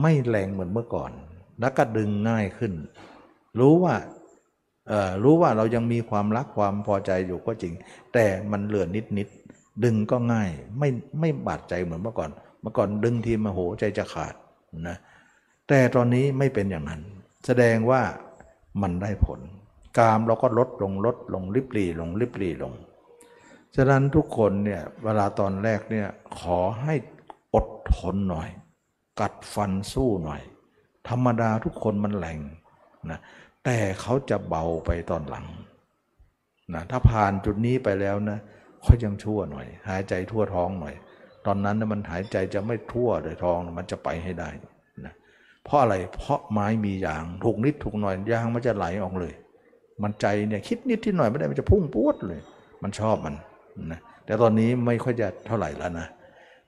[0.00, 1.12] ไม่แรงเหมือนเมื่อก่อน
[1.60, 2.72] แล้วก็ดึงง่ายขึ้น
[3.58, 3.94] รู้ว่า
[5.22, 7.74] รู้ว่าเรายังมีความรักความพอใจอยู่ก็จริง
[8.12, 9.28] แต่มันเหลือนิดนิด
[9.84, 10.88] ดึงก็ง่ายไม่
[11.20, 12.30] ไม่บาดใจเหมือนเมื่อก่อน
[12.60, 14.34] เมื่อก่อนดึงทีมาโหใจจะขาด
[14.88, 14.96] นะ
[15.68, 17.02] แต่ตอนนี้ไม่เป็นอย่างนั้น
[17.46, 18.02] แสดงว่า
[18.82, 19.40] มันได้ผล
[19.98, 22.72] กามเราก็ลดลงลดลงริบรีลงริบรีลง
[23.76, 26.08] ฉะนั้นทุกคนเนี่ยเวลาตอนแรกเนี่ย
[26.40, 26.94] ขอให้
[27.54, 28.48] อดทนหน่อย
[29.20, 30.40] กัดฟันสู้หน่อย
[31.08, 32.38] ธรรมดาทุกคนมันแหลง
[33.10, 33.20] นะ
[33.64, 35.46] แต่เขาจะเบาไปตอนหลัง
[36.74, 38.38] นะถ้าผ่านจุดนี้ไปแล้วนะ
[38.82, 40.94] เขายังชั่วหน่อย หายใจทั่วท้องหน่อย
[41.46, 44.48] ตอนนั้นนะมันหายใจจะไม่ทั่วเลยท้องมันจะไปให้ได้
[45.06, 45.14] นะ
[45.64, 49.34] เพราะอะไรเพราะไม้มียางถูกนิดถูกหน่อยยางมันจะไหลออกเลย
[50.02, 52.40] มันใจเนี่ยคิดนิดที่หน่อยไม่ได้มันจะพุ่งปุ๊ดเลย
[52.82, 53.34] มันชอบมัน
[53.92, 56.06] นะแต่ตอนนี้ไม่ค่อยจะเท่าไหร่แล้วนะ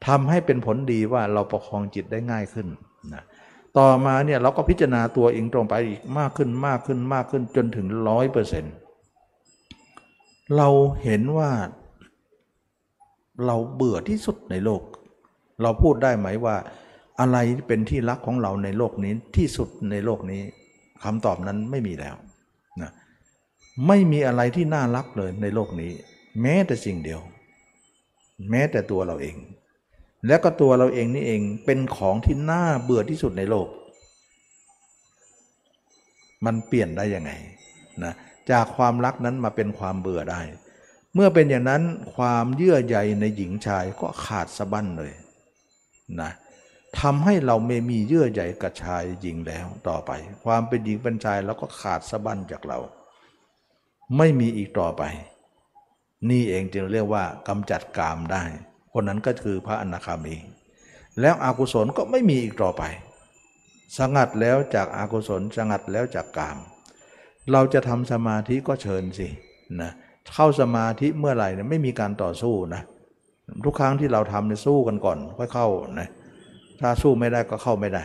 [0.07, 2.67] ทำให้เป็นผลดีว่าเราประคองจิตได้ง่ายขึ้น
[3.15, 3.23] นะ
[3.79, 8.75] ต่อมาเนี่ยเราก็พิจารณาตัวเองตรงไปอีกมากขึ้นมากขึ้นมากขึ้นจนถึงร้อยเปอร์เซ็นต์
[10.57, 10.69] เรา
[11.03, 11.51] เห็นว่า
[13.47, 14.83] เราเบื่อที่สุดในโลก
[15.63, 16.57] เราพูดได้ไหมว่า
[17.21, 17.37] อะไร
[17.69, 20.43] เป็นที่รักของเราในโลกนี้ที่สุดในโลกนี้
[21.03, 22.17] คำตอบนั้นไม่มีแล้ว
[22.83, 22.91] นะ
[23.87, 25.93] ไม่มีอะไรที่น่ารักเลยในโลกนี้
[26.41, 27.21] แม้แต่สิ่งเดียว
[28.51, 29.37] แม้แต่ตัวเราเอง
[30.27, 33.69] แล้วก็ตัวเราเองนี่เองเป็นของที่น่าเบื่อที่สุดในโลก
[36.45, 37.33] มันเปลี่ยนได้ยังไง
[38.05, 38.13] นะ
[38.51, 40.41] จากความรักนั้นมาเป็นความเบื่อได้
[41.15, 41.83] เมื่อเป็นอย่างนั้น
[42.17, 45.13] ความเยื่อใยในหญิงชายก็ขาดสะบั้นเลย
[46.21, 46.31] นะ
[47.01, 50.11] ทำให้เราไม่มีเยื่อใยกับชายหญิงแล้วต่อไป
[50.45, 52.79] ความเป็นหญิงเป็นชายแล้วก็ขาดสะบั้นจากเรา
[54.17, 55.03] ไม่มีอีกต่อไป
[56.31, 58.43] นี่เองจึงเรียกว่ากำจัดกามได้
[58.95, 60.37] คนนั้นก็คือพระอนาคามี
[61.21, 62.83] แล้วอากุศลก็ไม่มีอีกต่อไป
[63.99, 66.59] สงัดแล้วจากอากุศลสงัดแล้วจากกาม
[67.53, 69.29] เราจะทำสมาธิก็เชิญสิ
[69.81, 69.91] นะ
[70.35, 72.83] เข้าสมาธิเมื่อไหร่เนี่ยไม่มีการต่อสู้นะ
[73.65, 75.69] ทุกครั้งที่เราทำเนี่ยสู้กันก่อนค่อยเข้า
[76.01, 76.09] นะ
[76.81, 78.05] ถ้าสู้ไม่ได้ก็เข้าไม่ได้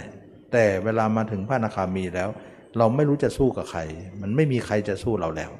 [0.52, 2.30] แต่เวลามาถึงพระอนาคามีแล้ว
[2.78, 3.82] เราไม่รู้จะสู้กับใคร
[4.22, 5.52] มันไม่มีใครจะสู้เราแล้ว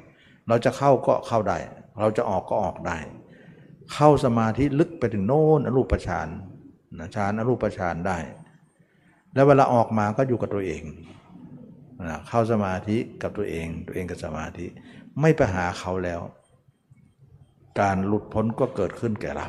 [0.48, 1.58] เราจะเข้าก็เข้าได้
[2.00, 2.98] เราจะออกก็ออกได้
[3.94, 6.28] เข้าสมาธิลึกไปถึงโน่นอรูปฌาน
[6.98, 8.18] นะฌานอรูปฌานได้
[9.34, 10.82] แล้วเวลาออกมาก็อยู่กับตัวเอง
[12.08, 14.66] นะเข้าสมาธิกับตัวเอง ตัวเองกับสมาธิ
[15.20, 16.20] ไม่ไปหาเขาแล้ว
[17.80, 19.48] การหลุดพ้นก็เกิดขึ้นแก่เรา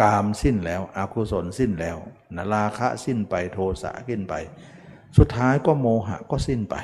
[0.00, 1.96] กามสิ้นแล้วอากุศลสิ้นแล้ว
[2.36, 4.34] นะราคะสิ้นไปโทสะสิ้นไป
[5.18, 6.76] สุดท้ายก็โมหะก็สิ้นไป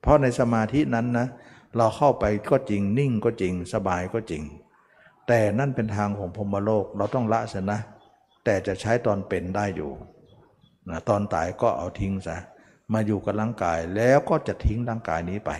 [0.00, 1.26] เพราะในสมาธินั้นนะ
[1.76, 4.42] เราเข้าไปก็จริงนิ่งก็จริงสบายก็จริง
[5.28, 7.78] แต่นั่นเป็นทางของพรมโลกเราต้องละเสียนะ
[8.44, 9.90] แต่จะใช้ตอนเป็นได้อยู่
[10.90, 12.36] นะตอนตายก็เอาทิ้งซะ
[12.92, 15.50] มาอยู่กับร่างกายแล้วก็จะทิ้งร่างกายนี้ไป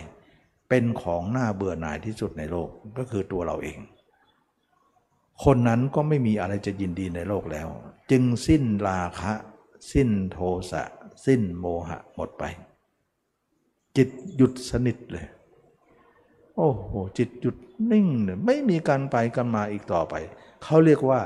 [0.69, 3.79] เป็นของหน้าเบื่อหน่ายที่สุดในโลกก็คือตัวเราเอง
[5.43, 7.67] คนนั้นก็ไม่มีอะไรจะยินดีในโลกแล้ว
[8.11, 9.33] จึงสิ้นราคะ
[9.93, 10.37] สิ้นโท
[10.71, 10.83] สะ
[11.25, 12.43] สิ้นโมหะหมดไป
[13.97, 15.27] จิตหยุดสนิทเลย
[16.55, 17.55] โอ้โห จิตหยุด
[17.91, 20.13] นิ่งเลยไม่มีการไปกันมาอีกต่อไป
[20.63, 21.19] เขาเรียกว่า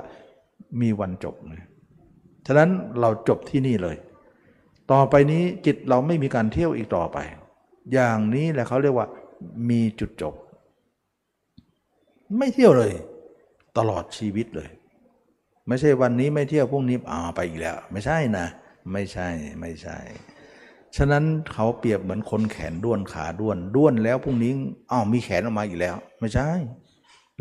[0.81, 1.61] มีวันจบเลย
[2.47, 3.97] ฉะนั้นเราจบที่นี่เลย
[4.91, 7.17] ต่อไปนี้จิตเราไม่มีการเที่ยวอีกต่อไป
[7.93, 9.07] อย่างนี้แหละเขาเรียกว่า
[9.69, 10.33] มีจุดจบ
[12.37, 12.93] ไม่เที่ยวเลย
[13.77, 14.69] ตลอดชีวิตเลย
[15.67, 18.45] ไม่ใช่วันนี้ไม่เที่ยวพรุ่งนี้อ่าไปอีกแล้ว ไม่ใช่นะ
[18.91, 19.27] ไม่ใช่
[19.59, 19.97] ไม่ใช่
[20.97, 24.51] ฉะนั้นเขาเปรียบเหมือนคนแขนด้วนขาด้วนด้วนแล้วพรุ่งนี้
[24.91, 26.47] อ้าวมีแขนออกมาอีกแล้ว ไม่ใช่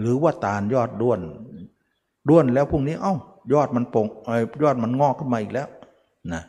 [0.01, 1.21] หรือว่าตาลยอดด้วน
[2.29, 3.15] ด้วนแล้วพรุ่งนี้อ้า
[3.53, 4.07] ยอดมันปง
[4.39, 5.69] ยยอดมันงอกขึ้นมาอีกแล้ว
[6.33, 6.43] นะ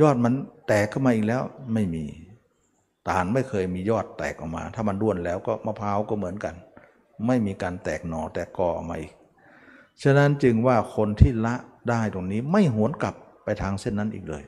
[0.00, 0.32] ยอดมัน
[0.66, 1.42] แตกขึ้นมาอีกแล้ว
[1.74, 2.04] ไม่มี
[3.08, 6.54] ตาลไม่เคยมียอดแตกออกมา ถ้ามันด้วนแล้วก็มะพร้าวก็เหมือนกัน
[7.26, 9.12] ไม่มีการแตกหนอแตกกอออกมาอีก
[10.02, 11.54] ฉะนั้นจึงว่าคนที่ละ
[11.88, 13.14] ได้ตรงนี้ไม่หวนกลับ
[13.44, 14.44] ไปทางเส้นนั้นอีกเลย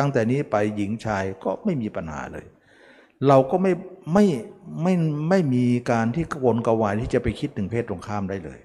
[0.00, 2.46] ตั้งแต่นี้ไปหญิงชายก็ไม่มีปัญหาเลย
[3.28, 3.72] เราก็ไม่
[4.12, 4.24] ไม่
[4.82, 4.94] ไม่
[5.28, 8.60] ไม่มีการที่กวนกวายที่จะไปคิดถึงเพศตรงข้ามได้เลย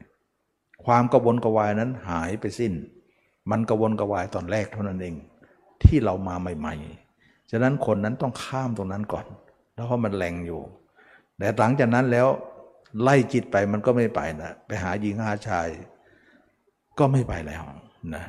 [0.86, 2.74] ความกวนกวายนั้นหายไปสิ้น
[3.52, 5.16] มันกวนกวายตอนแรกเท่านั้นเอง
[5.84, 6.76] ที่เรามาใหม่
[7.14, 9.26] ๆ ฉะนั้นคนนั้นต้องข้ามตรงนั้นก่อน
[9.74, 10.62] แล้วเพราะมันแรงอยู่
[11.38, 12.28] แต่หลังจากนั้นแล้ว
[13.02, 15.68] ไล่จิตไปมันก็ไม่ไปนะ ไปหาหญิงหาชาย
[17.00, 17.64] ก็ไม่ไปแล้ว
[18.16, 18.24] นะ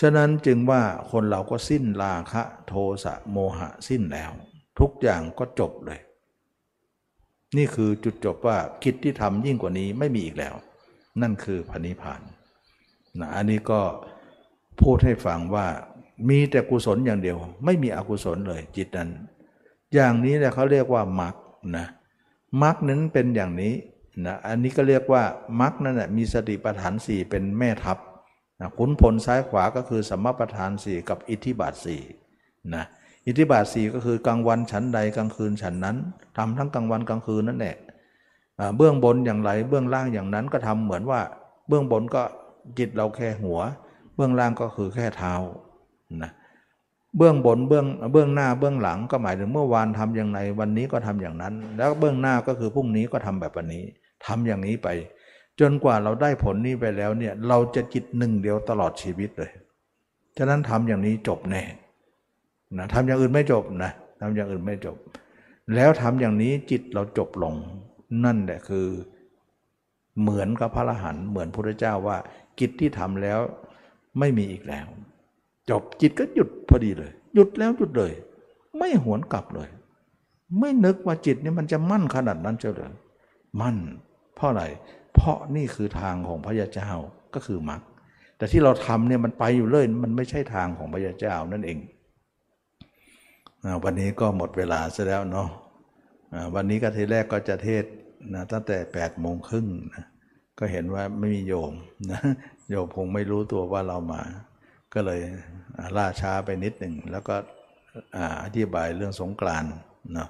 [0.00, 4.30] ฉะนั้นจึงว่าคนเราก็สิ้นราคะโทสะโมหะสิ้นแล้ว
[4.78, 6.00] ทุกอย่างก็จบเลย
[7.56, 10.54] นี่คือจุดจบว่าคิดที่ทำยิ่งกว่านี้ไม่มีอีกแล้ว
[11.20, 12.20] นั่นคือพระนิพพาน
[13.20, 13.80] นะอันนี้ก็
[14.80, 15.66] พูดให้ฟังว่า
[16.28, 19.10] มีแต่กุศลอย่างเดียว ไม่มีอกุศลเลยจิตนั้น
[19.94, 21.34] อย่างนี้แหละเขาเรียกว่ามรรค
[21.76, 21.86] นะ
[22.62, 23.74] มรรคนั้นเป็นอย่างนี้
[24.26, 25.22] นะอันนี้ก็เรียกว่า
[25.60, 27.98] มรรคนั่นแหละมีสติปัฏฐานสี่เป็นแม่ทัพ
[28.60, 32.02] นะขุนพลซ้ายขวาก็คือสมปัฏฐานสี่กับอิทธิบาทสี่
[32.74, 32.84] นะ
[33.26, 35.96] อิทธิบาทสี่ก็คือกลางวันฉันใดกลางคืนฉันนั้น
[36.36, 37.76] ทำทั้งกลางวันกลางคืนนั่นแหละ
[38.76, 41.20] เบื้องบนอย่างไรเบื้องล่างอย่างนั้นก็ทำเหมือนว่า
[41.68, 42.22] เบื้องบนก็
[42.78, 43.60] จิตเราแค่หัว
[44.16, 45.34] เบื้องล่างก็คือแค่เท้า
[46.22, 46.30] นะ
[47.16, 53.84] เบื้องบนเบื้องเบื้องหน้าเบื้องหลังก็หมายถึงเมื่อวานทำอย่างไรวันนี้ก็ทำอย่างนั้น แล้วเบื้องหน้าก็คือพรุ่งนี้ก็ทำแบบวันนี้
[54.26, 54.88] ทำอย่างนี้ไป
[55.60, 59.50] จนกว่าเราได้ผลนี้ไปแล้วเนี่ยเราจะจิตหนึ่งเดียวตลอดชีวิตเลย
[60.38, 61.62] ฉะนั้นทำอย่างนี้จบแน่
[62.78, 64.96] นะทำอย่างอื่นไม่จบนะทำอย่างอื่นไม่จบ
[65.74, 67.54] แล้วทำอย่างนี้จิตเราจบลง
[68.24, 68.88] นั่นแหละคือ
[70.20, 72.16] เหมือนกับพระอรหันต์เหมือนพระพุทธเจ้าว่า
[72.58, 73.40] กิจที่ทำแล้ว
[74.18, 74.86] ไม่มีอีกแล้ว
[75.70, 78.12] จบจิตก็หยุดพอดีเลย หยุดแล้วหยุดเลย
[78.78, 79.68] ไม่หวนกลับเลย
[80.60, 82.92] ไม่นึกว่าจิตนี่มันจะมั่นขนาดนั้นเจ้าเลย
[83.60, 83.76] มั่น
[84.36, 84.64] เพราะอะไร
[85.18, 86.90] เพราะนี่คือทางของพระยาเจ้า
[87.34, 87.82] ก็คือมรรค
[88.36, 91.78] แต่ที่เราทำเนี่ยมันไปอยู่เลยมันไม่ใช่ทางของพระยาเจ้านั่นเอง
[93.84, 95.48] วันนี้ก็หมดเวลาซะแล้วเนาะ
[96.54, 97.84] วันนี้ก็ทีแรกก็จะเทศ
[98.34, 100.04] นะตั้งแต่8ปดโมงครึ่งนะ
[100.58, 101.72] ก็เห็นว่าไม่มีโยม
[102.10, 102.20] นะ
[102.70, 104.22] โยมคงไม่รู้ตัวว่าเรามา
[104.94, 105.20] ก็เลย
[105.96, 107.34] ล่าช้าไปนิดหนึ่งแล้วก็
[108.44, 109.72] อธิบายเรื่องสงกรานต์
[110.14, 110.28] เนาะ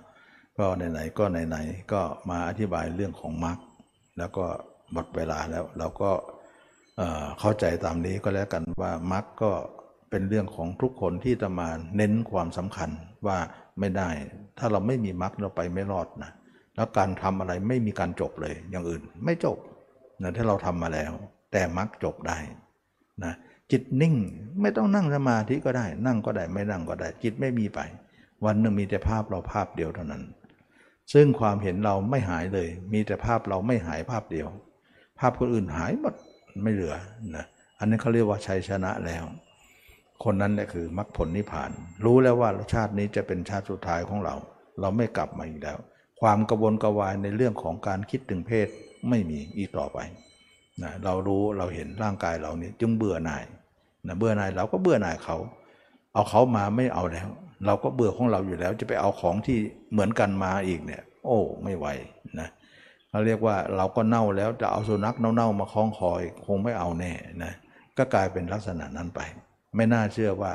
[0.58, 2.00] ก็ไหนๆก็ไหนๆก็
[2.30, 3.58] มาอธิบายเรื่องของมรรค
[4.18, 4.46] แล้วก็
[4.92, 6.10] หมดเวลาแล้วเราก็
[7.40, 9.50] เข้าใจตามนี้ก็แล้วกันว่ามรรคก็
[10.10, 12.90] เป็นเรื่องของทุกคนที่จะมาเน้นความสำคัญ
[13.26, 13.38] ว่า
[13.80, 14.08] ไม่ได้
[14.58, 16.30] ถ้าเราไม่มีมรรคเราไปไม่รอดนะ
[16.76, 19.58] แล้วการทำอะไรไม่มีการจบเลย อย่างอื่นไม่จบ
[20.22, 21.12] นะถ้าเราทำมาแล้ว
[21.52, 22.38] แต่มรรคจบได้
[23.24, 23.34] นะ
[23.70, 24.14] จิตนิ่ง
[24.60, 27.80] ไม่ต้องนั่งสมาธิก็ได้ นั่งก็ได้ไม่นั่งก็ได้ จิตไม่มีไป
[28.44, 30.22] วันหนึ่งมีแต่ภาพเราภาพเดียวเท่านั้น
[31.12, 34.48] ซึ่งความเห็นเราไม่หายเลย มีแต่ภาพเราไม่หายภาพเดียว
[35.18, 36.14] ภาพคนอื่นหายหมด
[36.62, 36.94] ไม่เหลือ
[37.36, 37.44] นะ
[37.78, 39.24] อันนี้เขาเรียกว่าชัยชนะแล้ว
[40.24, 41.70] คนนั้นเนี่ยคือมรรคผลนิพพาน
[42.04, 44.34] รู้แล้วว่าชาตินี้จะเป็นชาติสุดท้ายของเรา
[44.80, 45.78] เราไม่กลับมาอีกแล้ว
[46.20, 48.68] ความกระวนกระวายในเรื่องของการคิดถึงเพศ
[49.08, 49.98] ไม่มีอีกต่อไป
[50.82, 53.44] นะเรารู้เราเห็นร่างกายเรานี่จึงเบื่อหน่าย
[54.06, 55.36] นะเบื่อหน่ายเราก็เบื่อหน่ายเขา
[56.12, 57.28] เอาเขามาไม่เอาแล้ว
[57.66, 59.58] เราก็เบื่อของเราอยู่แล้ว จะไปเอาของที่
[59.92, 61.86] เหมือนกันมาอีกเนี่ย โอ้ ไม่ไหว
[63.10, 67.12] เขาเรียกว่าเราก็เน่าแล้วจะเอาสุนัขเน่าๆมาคล้องคอยคงไม่เอาแน่
[67.44, 67.52] นะ
[67.98, 69.20] ก็กลายเป็นลักษณะนั้นไป
[69.76, 70.52] ไม่น่าเชื่อว่า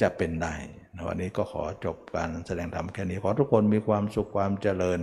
[0.00, 0.54] จะเป็นได้
[0.94, 5.00] นวันนี้ก็ขอจบการแสดงธรรมแค่นี้ขอทุกคนมีความสุขความเจริญ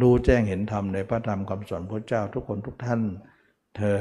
[0.00, 3.00] รู้แจ้งเห็นธรรมในพระธรรมคำสอนพระเจ้าทุกคนทุกท่าน
[3.76, 3.96] เทอ